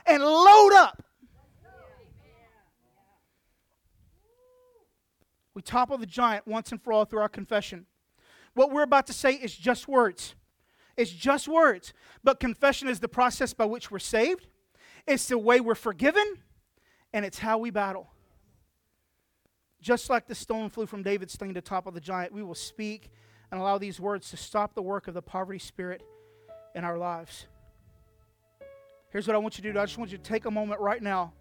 and 0.05 0.23
load 0.23 0.73
up. 0.73 1.03
We 5.53 5.61
topple 5.61 5.97
the 5.97 6.05
giant 6.05 6.45
once 6.45 6.71
and 6.71 6.82
for 6.82 6.91
all 6.91 7.05
through 7.05 7.21
our 7.21 7.30
confession. 7.30 7.86
What 8.53 8.71
we're 8.71 8.84
about 8.84 9.07
to 9.07 9.13
say 9.13 9.34
is 9.34 9.55
just 9.55 9.88
words. 9.88 10.36
It's 10.97 11.11
just 11.11 11.47
words. 11.47 11.93
But 12.23 12.39
confession 12.39 12.88
is 12.88 12.99
the 12.99 13.07
process 13.07 13.53
by 13.53 13.65
which 13.65 13.89
we're 13.89 13.99
saved, 13.99 14.47
it's 15.07 15.28
the 15.28 15.38
way 15.38 15.59
we're 15.61 15.76
forgiven, 15.76 16.39
and 17.16 17.24
it's 17.24 17.39
how 17.39 17.57
we 17.57 17.70
battle. 17.70 18.09
Just 19.82 20.09
like 20.09 20.28
the 20.28 20.36
stone 20.36 20.70
flew 20.70 20.86
from 20.86 21.01
David's 21.01 21.32
sling 21.32 21.53
to 21.53 21.61
top 21.61 21.88
of 21.88 21.93
the 21.93 22.01
giant, 22.01 22.34
we 22.34 22.43
will 22.43 22.53
speak 22.53 23.09
and 23.49 23.61
allow 23.61 23.78
these 23.78 24.01
words 24.01 24.30
to 24.32 24.38
stop 24.38 24.76
the 24.76 24.82
work 24.82 25.07
of 25.07 25.13
the 25.13 25.22
poverty 25.22 25.57
spirit 25.57 26.03
in 26.76 26.84
our 26.84 26.97
lives. 26.97 27.47
Here's 29.11 29.28
what 29.28 29.36
I 29.36 29.38
want 29.38 29.57
you 29.57 29.63
to 29.63 29.72
do 29.72 29.80
I 29.80 29.86
just 29.86 29.97
want 29.97 30.11
you 30.11 30.18
to 30.18 30.24
take 30.24 30.43
a 30.43 30.51
moment 30.51 30.82
right 30.82 31.01
now 31.01 31.32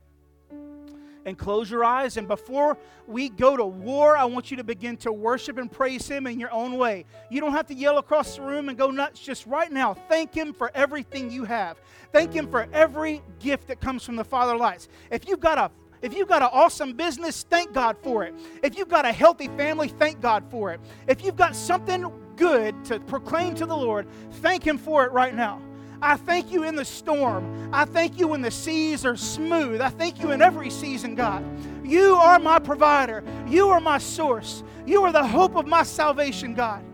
and 1.24 1.38
close 1.38 1.70
your 1.70 1.84
eyes. 1.84 2.16
And 2.16 2.28
before 2.28 2.78
we 3.06 3.28
go 3.28 3.56
to 3.56 3.64
war, 3.64 4.16
I 4.16 4.24
want 4.24 4.50
you 4.50 4.56
to 4.56 4.64
begin 4.64 4.96
to 4.98 5.12
worship 5.12 5.58
and 5.58 5.70
praise 5.70 6.08
Him 6.08 6.26
in 6.26 6.38
your 6.38 6.52
own 6.52 6.78
way. 6.78 7.04
You 7.30 7.40
don't 7.40 7.52
have 7.52 7.66
to 7.66 7.74
yell 7.74 7.98
across 7.98 8.36
the 8.36 8.42
room 8.42 8.68
and 8.68 8.78
go 8.78 8.90
nuts. 8.90 9.20
Just 9.20 9.46
right 9.46 9.70
now, 9.70 9.94
thank 9.94 10.34
Him 10.34 10.52
for 10.52 10.70
everything 10.74 11.30
you 11.30 11.44
have. 11.44 11.80
Thank 12.12 12.32
Him 12.32 12.48
for 12.48 12.66
every 12.72 13.22
gift 13.40 13.68
that 13.68 13.80
comes 13.80 14.04
from 14.04 14.16
the 14.16 14.24
Father 14.24 14.56
lights. 14.56 14.88
If 15.10 15.28
you've 15.28 15.40
got 15.40 15.58
a 15.58 15.70
if 16.02 16.12
you've 16.14 16.28
got 16.28 16.42
an 16.42 16.50
awesome 16.52 16.92
business, 16.92 17.46
thank 17.48 17.72
God 17.72 17.96
for 18.02 18.24
it. 18.24 18.34
If 18.62 18.76
you've 18.76 18.90
got 18.90 19.06
a 19.06 19.12
healthy 19.12 19.48
family, 19.48 19.88
thank 19.88 20.20
God 20.20 20.44
for 20.50 20.70
it. 20.70 20.80
If 21.08 21.24
you've 21.24 21.36
got 21.36 21.56
something 21.56 22.12
good 22.36 22.84
to 22.84 23.00
proclaim 23.00 23.54
to 23.54 23.64
the 23.64 23.76
Lord, 23.76 24.06
thank 24.42 24.66
Him 24.66 24.76
for 24.76 25.06
it 25.06 25.12
right 25.12 25.34
now. 25.34 25.62
I 26.02 26.16
thank 26.16 26.52
you 26.52 26.64
in 26.64 26.74
the 26.74 26.84
storm. 26.84 27.70
I 27.72 27.84
thank 27.84 28.18
you 28.18 28.28
when 28.28 28.42
the 28.42 28.50
seas 28.50 29.04
are 29.04 29.16
smooth. 29.16 29.80
I 29.80 29.88
thank 29.88 30.20
you 30.20 30.32
in 30.32 30.42
every 30.42 30.70
season, 30.70 31.14
God. 31.14 31.44
You 31.84 32.14
are 32.14 32.38
my 32.38 32.58
provider. 32.58 33.22
You 33.46 33.68
are 33.68 33.80
my 33.80 33.98
source. 33.98 34.62
You 34.86 35.02
are 35.04 35.12
the 35.12 35.26
hope 35.26 35.56
of 35.56 35.66
my 35.66 35.82
salvation, 35.82 36.54
God. 36.54 36.84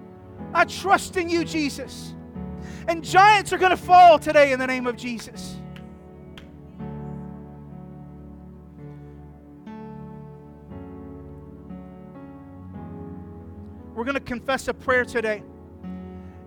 I 0.55 0.65
trust 0.65 1.17
in 1.17 1.29
you, 1.29 1.45
Jesus. 1.45 2.15
And 2.89 3.05
giants 3.05 3.53
are 3.53 3.59
going 3.59 3.71
to 3.71 3.77
fall 3.77 4.19
today 4.19 4.53
in 4.53 4.59
the 4.59 4.67
name 4.67 4.87
of 4.87 4.97
Jesus. 4.97 5.57
We're 13.95 14.05
going 14.05 14.15
to 14.15 14.21
confess 14.21 14.67
a 14.69 14.75
prayer 14.75 15.05
today. 15.05 15.43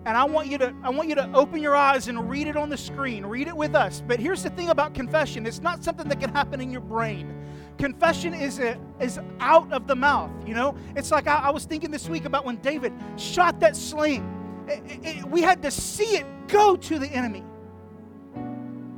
And 0.06 0.16
I 0.16 0.24
want 0.24 0.48
you 0.48 0.58
to 0.58 0.74
I 0.82 0.90
want 0.90 1.08
you 1.08 1.14
to 1.14 1.30
open 1.32 1.62
your 1.62 1.74
eyes 1.74 2.08
and 2.08 2.28
read 2.28 2.46
it 2.46 2.56
on 2.56 2.68
the 2.68 2.76
screen. 2.76 3.24
Read 3.24 3.48
it 3.48 3.56
with 3.56 3.74
us. 3.74 4.02
But 4.06 4.20
here's 4.20 4.42
the 4.42 4.50
thing 4.50 4.68
about 4.68 4.94
confession. 4.94 5.46
It's 5.46 5.62
not 5.62 5.82
something 5.82 6.08
that 6.08 6.20
can 6.20 6.30
happen 6.30 6.60
in 6.60 6.70
your 6.70 6.82
brain. 6.82 7.34
Confession 7.78 8.34
is 8.34 8.60
a, 8.60 8.78
is 9.00 9.18
out 9.40 9.72
of 9.72 9.86
the 9.86 9.96
mouth, 9.96 10.30
you 10.46 10.54
know? 10.54 10.76
It's 10.94 11.10
like 11.10 11.26
I, 11.26 11.36
I 11.36 11.50
was 11.50 11.64
thinking 11.64 11.90
this 11.90 12.08
week 12.08 12.24
about 12.24 12.44
when 12.44 12.56
David 12.56 12.92
shot 13.16 13.60
that 13.60 13.74
sling. 13.76 14.30
It, 14.68 15.00
it, 15.02 15.24
we 15.24 15.42
had 15.42 15.62
to 15.62 15.70
see 15.70 16.16
it 16.16 16.26
go 16.48 16.76
to 16.76 16.98
the 16.98 17.08
enemy. 17.08 17.42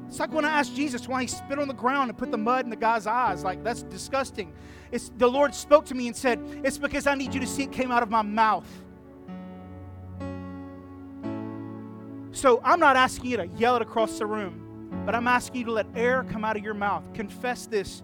It's 0.08 0.20
like 0.20 0.32
when 0.32 0.44
I 0.44 0.50
asked 0.50 0.76
Jesus 0.76 1.08
why 1.08 1.22
he 1.22 1.28
spit 1.28 1.58
on 1.58 1.68
the 1.68 1.74
ground 1.74 2.10
and 2.10 2.18
put 2.18 2.30
the 2.30 2.38
mud 2.38 2.64
in 2.64 2.70
the 2.70 2.76
guy's 2.76 3.06
eyes. 3.06 3.42
Like, 3.42 3.64
that's 3.64 3.82
disgusting. 3.82 4.52
It's, 4.92 5.10
the 5.16 5.26
Lord 5.26 5.54
spoke 5.54 5.84
to 5.86 5.94
me 5.94 6.06
and 6.06 6.16
said, 6.16 6.40
It's 6.64 6.78
because 6.78 7.06
I 7.06 7.14
need 7.14 7.34
you 7.34 7.40
to 7.40 7.46
see 7.46 7.64
it 7.64 7.72
came 7.72 7.90
out 7.90 8.02
of 8.02 8.10
my 8.10 8.22
mouth. 8.22 8.68
So 12.36 12.60
I'm 12.62 12.78
not 12.78 12.96
asking 12.96 13.30
you 13.30 13.38
to 13.38 13.46
yell 13.56 13.76
it 13.76 13.82
across 13.82 14.18
the 14.18 14.26
room, 14.26 15.02
but 15.06 15.14
I'm 15.14 15.26
asking 15.26 15.60
you 15.60 15.64
to 15.64 15.72
let 15.72 15.86
air 15.96 16.22
come 16.22 16.44
out 16.44 16.54
of 16.54 16.62
your 16.62 16.74
mouth. 16.74 17.02
Confess 17.14 17.66
this 17.66 18.02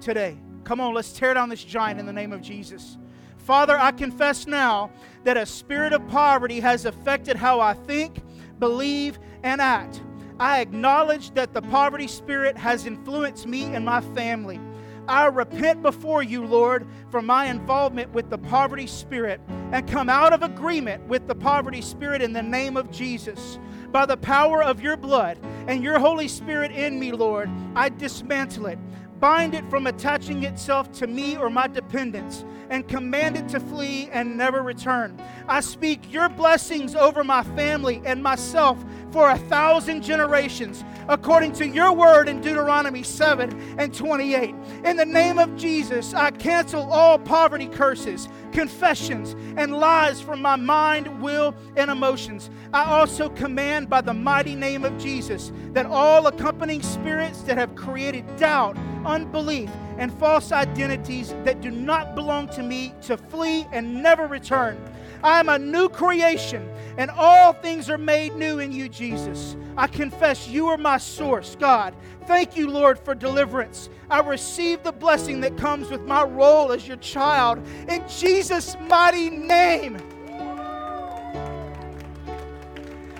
today. 0.00 0.38
Come 0.64 0.80
on, 0.80 0.94
let's 0.94 1.12
tear 1.12 1.34
down 1.34 1.50
this 1.50 1.62
giant 1.62 2.00
in 2.00 2.06
the 2.06 2.12
name 2.12 2.32
of 2.32 2.40
Jesus. 2.40 2.96
Father, 3.36 3.78
I 3.78 3.92
confess 3.92 4.46
now 4.46 4.90
that 5.24 5.36
a 5.36 5.44
spirit 5.44 5.92
of 5.92 6.08
poverty 6.08 6.60
has 6.60 6.86
affected 6.86 7.36
how 7.36 7.60
I 7.60 7.74
think, 7.74 8.22
believe, 8.58 9.18
and 9.42 9.60
act. 9.60 10.02
I 10.40 10.62
acknowledge 10.62 11.34
that 11.34 11.52
the 11.52 11.60
poverty 11.60 12.08
spirit 12.08 12.56
has 12.56 12.86
influenced 12.86 13.46
me 13.46 13.64
and 13.64 13.84
my 13.84 14.00
family. 14.00 14.58
I 15.06 15.26
repent 15.26 15.82
before 15.82 16.22
you, 16.22 16.46
Lord, 16.46 16.86
for 17.10 17.20
my 17.20 17.46
involvement 17.46 18.12
with 18.12 18.30
the 18.30 18.38
poverty 18.38 18.86
spirit 18.86 19.42
and 19.72 19.86
come 19.86 20.08
out 20.08 20.32
of 20.32 20.42
agreement 20.42 21.06
with 21.06 21.26
the 21.26 21.34
poverty 21.34 21.82
spirit 21.82 22.22
in 22.22 22.32
the 22.32 22.42
name 22.42 22.78
of 22.78 22.90
Jesus. 22.90 23.58
By 23.94 24.06
the 24.06 24.16
power 24.16 24.60
of 24.60 24.80
your 24.80 24.96
blood 24.96 25.38
and 25.68 25.80
your 25.80 26.00
Holy 26.00 26.26
Spirit 26.26 26.72
in 26.72 26.98
me, 26.98 27.12
Lord, 27.12 27.48
I 27.76 27.90
dismantle 27.90 28.66
it 28.66 28.78
bind 29.24 29.54
it 29.54 29.68
from 29.70 29.86
attaching 29.86 30.42
itself 30.42 30.92
to 30.92 31.06
me 31.06 31.34
or 31.34 31.48
my 31.48 31.66
dependents, 31.66 32.44
and 32.68 32.86
command 32.86 33.38
it 33.38 33.48
to 33.48 33.58
flee 33.58 34.06
and 34.12 34.36
never 34.36 34.62
return. 34.62 35.18
I 35.48 35.60
speak 35.60 36.12
your 36.12 36.28
blessings 36.28 36.94
over 36.94 37.24
my 37.24 37.42
family 37.42 38.02
and 38.04 38.22
myself 38.22 38.84
for 39.12 39.30
a 39.30 39.38
thousand 39.38 40.02
generations, 40.02 40.84
according 41.08 41.52
to 41.52 41.66
your 41.66 41.92
word 41.92 42.28
in 42.28 42.42
Deuteronomy 42.42 43.02
7 43.02 43.76
and 43.78 43.94
28. 43.94 44.54
In 44.84 44.96
the 44.98 45.06
name 45.06 45.38
of 45.38 45.56
Jesus, 45.56 46.12
I 46.12 46.30
cancel 46.30 46.82
all 46.92 47.18
poverty 47.18 47.68
curses, 47.68 48.28
confessions, 48.54 49.36
and 49.56 49.74
lies 49.74 50.20
from 50.20 50.40
my 50.40 50.56
mind, 50.56 51.20
will, 51.20 51.54
and 51.76 51.90
emotions. 51.90 52.48
I 52.72 52.84
also 52.84 53.28
command 53.28 53.90
by 53.90 54.00
the 54.00 54.14
mighty 54.14 54.54
name 54.54 54.84
of 54.84 54.96
Jesus 54.96 55.52
that 55.72 55.86
all 55.86 56.26
accompanying 56.26 56.80
spirits 56.82 57.42
that 57.42 57.58
have 57.58 57.74
created 57.74 58.24
doubt, 58.36 58.78
unbelief, 59.04 59.70
and 59.98 60.12
false 60.18 60.52
identities 60.52 61.34
that 61.44 61.60
do 61.60 61.70
not 61.70 62.14
belong 62.14 62.48
to 62.48 62.62
me 62.62 62.94
to 63.02 63.16
flee 63.16 63.66
and 63.72 64.02
never 64.02 64.26
return. 64.26 64.78
I 65.22 65.40
am 65.40 65.48
a 65.48 65.58
new 65.58 65.88
creation, 65.88 66.68
and 66.96 67.10
all 67.10 67.52
things 67.52 67.90
are 67.90 67.98
made 67.98 68.34
new 68.36 68.58
in 68.58 68.72
you, 68.72 68.88
Jesus. 68.88 69.56
I 69.76 69.86
confess 69.86 70.48
you 70.48 70.68
are 70.68 70.78
my 70.78 70.98
source, 70.98 71.56
God. 71.58 71.94
Thank 72.26 72.56
you, 72.56 72.70
Lord, 72.70 72.98
for 72.98 73.14
deliverance. 73.14 73.88
I 74.08 74.20
receive 74.20 74.82
the 74.82 74.92
blessing 74.92 75.40
that 75.40 75.56
comes 75.56 75.90
with 75.90 76.02
my 76.02 76.22
role 76.22 76.72
as 76.72 76.86
your 76.86 76.96
child. 76.98 77.58
In 77.88 78.04
Jesus' 78.08 78.76
mighty 78.88 79.30
name. 79.30 79.96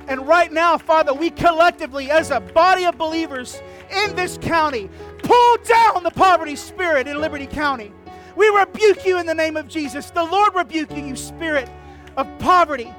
And 0.07 0.29
right 0.29 0.53
now, 0.53 0.77
Father, 0.79 1.15
we 1.15 1.31
collectively, 1.31 2.11
as 2.11 2.31
a 2.31 2.41
body 2.41 2.85
of 2.85 2.99
believers 2.99 3.61
in 3.91 4.15
this 4.15 4.39
county, 4.39 4.91
pull 5.19 5.57
down 5.65 6.03
the 6.03 6.11
poverty 6.11 6.57
spirit 6.57 7.09
in 7.09 7.21
Liberty 7.21 7.47
County. 7.47 7.91
We 8.37 8.49
rebuke 8.49 9.07
you 9.07 9.19
in 9.19 9.27
the 9.27 9.35
name 9.35 9.57
of 9.57 9.69
Jesus. 9.69 10.11
The 10.11 10.25
Lord 10.25 10.55
rebuke 10.55 10.95
you, 10.95 11.05
you 11.05 11.17
spirit 11.17 11.69
of 12.17 12.27
poverty. 12.39 12.93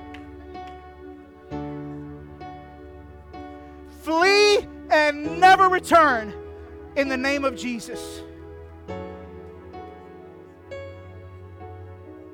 Flee 4.05 4.59
and 4.91 5.39
never 5.39 5.67
return 5.67 6.31
in 6.95 7.09
the 7.09 7.17
name 7.17 7.43
of 7.43 7.55
Jesus. 7.55 8.21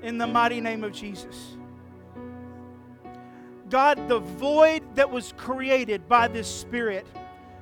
In 0.04 0.18
the 0.18 0.28
mighty 0.28 0.60
name 0.60 0.84
of 0.84 0.92
Jesus. 0.92 1.56
God, 3.70 4.10
the 4.10 4.20
void 4.20 4.84
that 4.96 5.10
was 5.10 5.34
created 5.38 6.10
by 6.10 6.28
this 6.28 6.46
Spirit, 6.46 7.08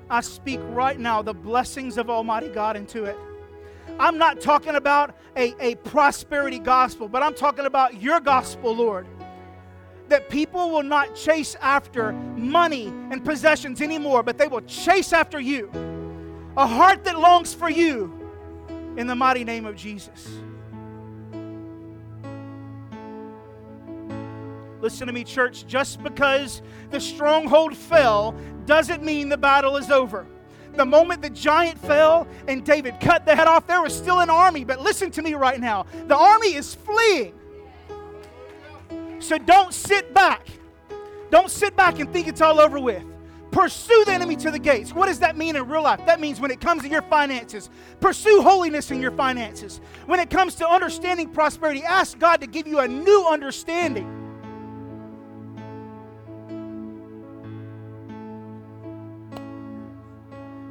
I 0.10 0.22
speak 0.22 0.60
right 0.70 1.00
now 1.00 1.22
the 1.22 1.36
blessings 1.36 2.00
of 2.00 2.10
Almighty 2.10 2.50
God 2.50 2.76
into 2.76 3.04
it. 3.04 3.16
I'm 4.00 4.18
not 4.18 4.42
talking 4.42 4.74
about 4.74 5.16
a, 5.36 5.54
a 5.60 5.76
prosperity 5.76 6.58
gospel, 6.58 7.08
but 7.08 7.22
I'm 7.22 7.36
talking 7.36 7.68
about 7.68 8.02
your 8.02 8.20
gospel, 8.20 8.76
Lord. 8.76 9.06
That 10.10 10.30
people 10.30 10.72
will 10.72 10.84
not 10.84 11.16
chase 11.16 11.56
after 11.62 12.12
money 12.12 12.88
and 12.88 13.24
possessions 13.24 13.82
anymore, 13.82 14.24
but 14.24 14.38
they 14.38 14.48
will 14.48 14.62
chase 14.62 15.14
after 15.14 15.40
you. 15.40 15.72
A 16.58 16.66
heart 16.66 17.04
that 17.06 17.20
longs 17.20 17.54
for 17.54 17.70
you 17.70 18.20
in 18.98 19.08
the 19.08 19.16
mighty 19.16 19.44
name 19.44 19.66
of 19.66 19.76
Jesus. 19.76 20.28
Listen 24.82 25.08
to 25.08 25.14
me, 25.14 25.24
church. 25.24 25.68
Just 25.68 26.02
because 26.02 26.62
the 26.90 27.00
stronghold 27.00 27.76
fell 27.76 28.36
doesn't 28.66 29.04
mean 29.04 29.30
the 29.30 29.38
battle 29.38 29.78
is 29.78 29.92
over. 29.92 30.26
The 30.74 30.86
moment 30.86 31.22
the 31.22 31.30
giant 31.30 31.78
fell 31.80 32.28
and 32.48 32.64
David 32.64 33.00
cut 33.00 33.26
the 33.26 33.36
head 33.36 33.48
off, 33.48 33.68
there 33.68 33.82
was 33.82 33.94
still 33.94 34.20
an 34.20 34.30
army. 34.30 34.64
But 34.64 34.80
listen 34.82 35.12
to 35.12 35.22
me 35.22 35.34
right 35.34 35.60
now 35.60 35.86
the 36.08 36.16
army 36.16 36.54
is 36.54 36.76
fleeing. 36.76 37.39
So 39.20 39.38
don't 39.38 39.74
sit 39.74 40.14
back. 40.14 40.48
Don't 41.30 41.50
sit 41.50 41.76
back 41.76 42.00
and 42.00 42.12
think 42.12 42.28
it's 42.28 42.42
all 42.42 42.60
over 42.60 42.80
with. 42.80 43.04
Pursue 43.52 44.04
the 44.06 44.12
enemy 44.12 44.36
to 44.38 44.52
the 44.52 44.60
gates. 44.60 44.94
What 44.94 45.08
does 45.08 45.20
that 45.20 45.36
mean 45.36 45.56
in 45.56 45.68
real 45.68 45.82
life? 45.82 46.06
That 46.06 46.20
means 46.20 46.40
when 46.40 46.52
it 46.52 46.62
comes 46.62 46.84
to 46.84 46.90
your 46.90 47.02
finances, 47.04 47.70
pursue 48.00 48.42
holiness 48.42 48.92
in 48.92 49.02
your 49.02 49.12
finances. 49.12 49.82
When 50.06 50.20
it 50.20 50.30
comes 50.30 50.56
to 50.56 50.68
understanding 50.68 51.30
prosperity, 51.30 51.84
ask 51.84 52.20
God 52.20 52.42
to 52.42 52.48
give 52.48 52.68
you 52.68 52.80
a 52.80 52.88
new 52.88 53.28
understanding. 53.28 54.16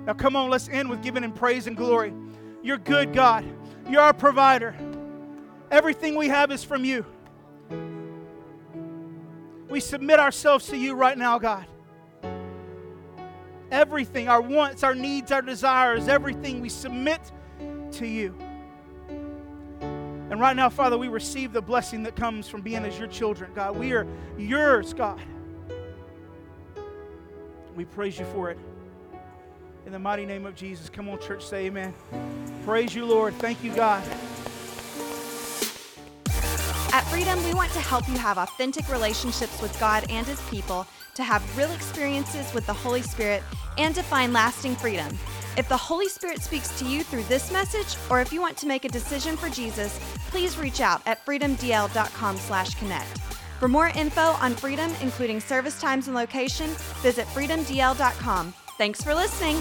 Now, 0.06 0.14
come 0.14 0.36
on, 0.36 0.48
let's 0.48 0.68
end 0.68 0.88
with 0.88 1.02
giving 1.02 1.22
Him 1.22 1.32
praise 1.32 1.66
and 1.66 1.76
glory. 1.76 2.14
You're 2.62 2.78
good, 2.78 3.12
God. 3.12 3.44
You're 3.90 4.00
our 4.00 4.14
provider. 4.14 4.74
Everything 5.70 6.14
we 6.14 6.28
have 6.28 6.50
is 6.50 6.64
from 6.64 6.84
you. 6.84 7.04
We 9.68 9.80
submit 9.80 10.18
ourselves 10.18 10.66
to 10.68 10.76
you 10.76 10.94
right 10.94 11.16
now, 11.16 11.38
God. 11.38 11.66
Everything, 13.70 14.28
our 14.28 14.40
wants, 14.40 14.82
our 14.82 14.94
needs, 14.94 15.30
our 15.30 15.42
desires, 15.42 16.08
everything 16.08 16.60
we 16.60 16.70
submit 16.70 17.20
to 17.92 18.06
you. 18.06 18.34
And 20.30 20.40
right 20.40 20.56
now, 20.56 20.68
Father, 20.68 20.96
we 20.96 21.08
receive 21.08 21.52
the 21.52 21.60
blessing 21.60 22.02
that 22.04 22.16
comes 22.16 22.48
from 22.48 22.62
being 22.62 22.84
as 22.84 22.98
your 22.98 23.08
children, 23.08 23.50
God. 23.54 23.76
We 23.76 23.92
are 23.92 24.06
yours, 24.38 24.94
God. 24.94 25.20
We 27.74 27.84
praise 27.84 28.18
you 28.18 28.24
for 28.26 28.50
it. 28.50 28.58
In 29.86 29.92
the 29.92 29.98
mighty 29.98 30.26
name 30.26 30.44
of 30.44 30.54
Jesus. 30.54 30.90
Come 30.90 31.08
on, 31.08 31.18
church, 31.18 31.44
say 31.44 31.66
amen. 31.66 31.94
Praise 32.64 32.94
you, 32.94 33.06
Lord. 33.06 33.34
Thank 33.34 33.62
you, 33.64 33.74
God. 33.74 34.02
At 36.98 37.04
Freedom, 37.04 37.40
we 37.44 37.54
want 37.54 37.70
to 37.74 37.78
help 37.78 38.08
you 38.08 38.18
have 38.18 38.38
authentic 38.38 38.90
relationships 38.90 39.62
with 39.62 39.78
God 39.78 40.04
and 40.10 40.26
His 40.26 40.42
people, 40.50 40.84
to 41.14 41.22
have 41.22 41.56
real 41.56 41.70
experiences 41.70 42.52
with 42.52 42.66
the 42.66 42.72
Holy 42.72 43.02
Spirit, 43.02 43.44
and 43.78 43.94
to 43.94 44.02
find 44.02 44.32
lasting 44.32 44.74
freedom. 44.74 45.16
If 45.56 45.68
the 45.68 45.76
Holy 45.76 46.08
Spirit 46.08 46.42
speaks 46.42 46.76
to 46.80 46.84
you 46.84 47.04
through 47.04 47.22
this 47.24 47.52
message, 47.52 47.96
or 48.10 48.20
if 48.20 48.32
you 48.32 48.40
want 48.40 48.56
to 48.56 48.66
make 48.66 48.84
a 48.84 48.88
decision 48.88 49.36
for 49.36 49.48
Jesus, 49.48 49.96
please 50.30 50.58
reach 50.58 50.80
out 50.80 51.00
at 51.06 51.24
freedomdl.com/connect. 51.24 53.18
For 53.60 53.68
more 53.68 53.92
info 53.94 54.32
on 54.40 54.56
Freedom, 54.56 54.90
including 55.00 55.38
service 55.38 55.80
times 55.80 56.08
and 56.08 56.16
location, 56.16 56.70
visit 57.00 57.28
freedomdl.com. 57.28 58.52
Thanks 58.76 59.04
for 59.04 59.14
listening. 59.14 59.60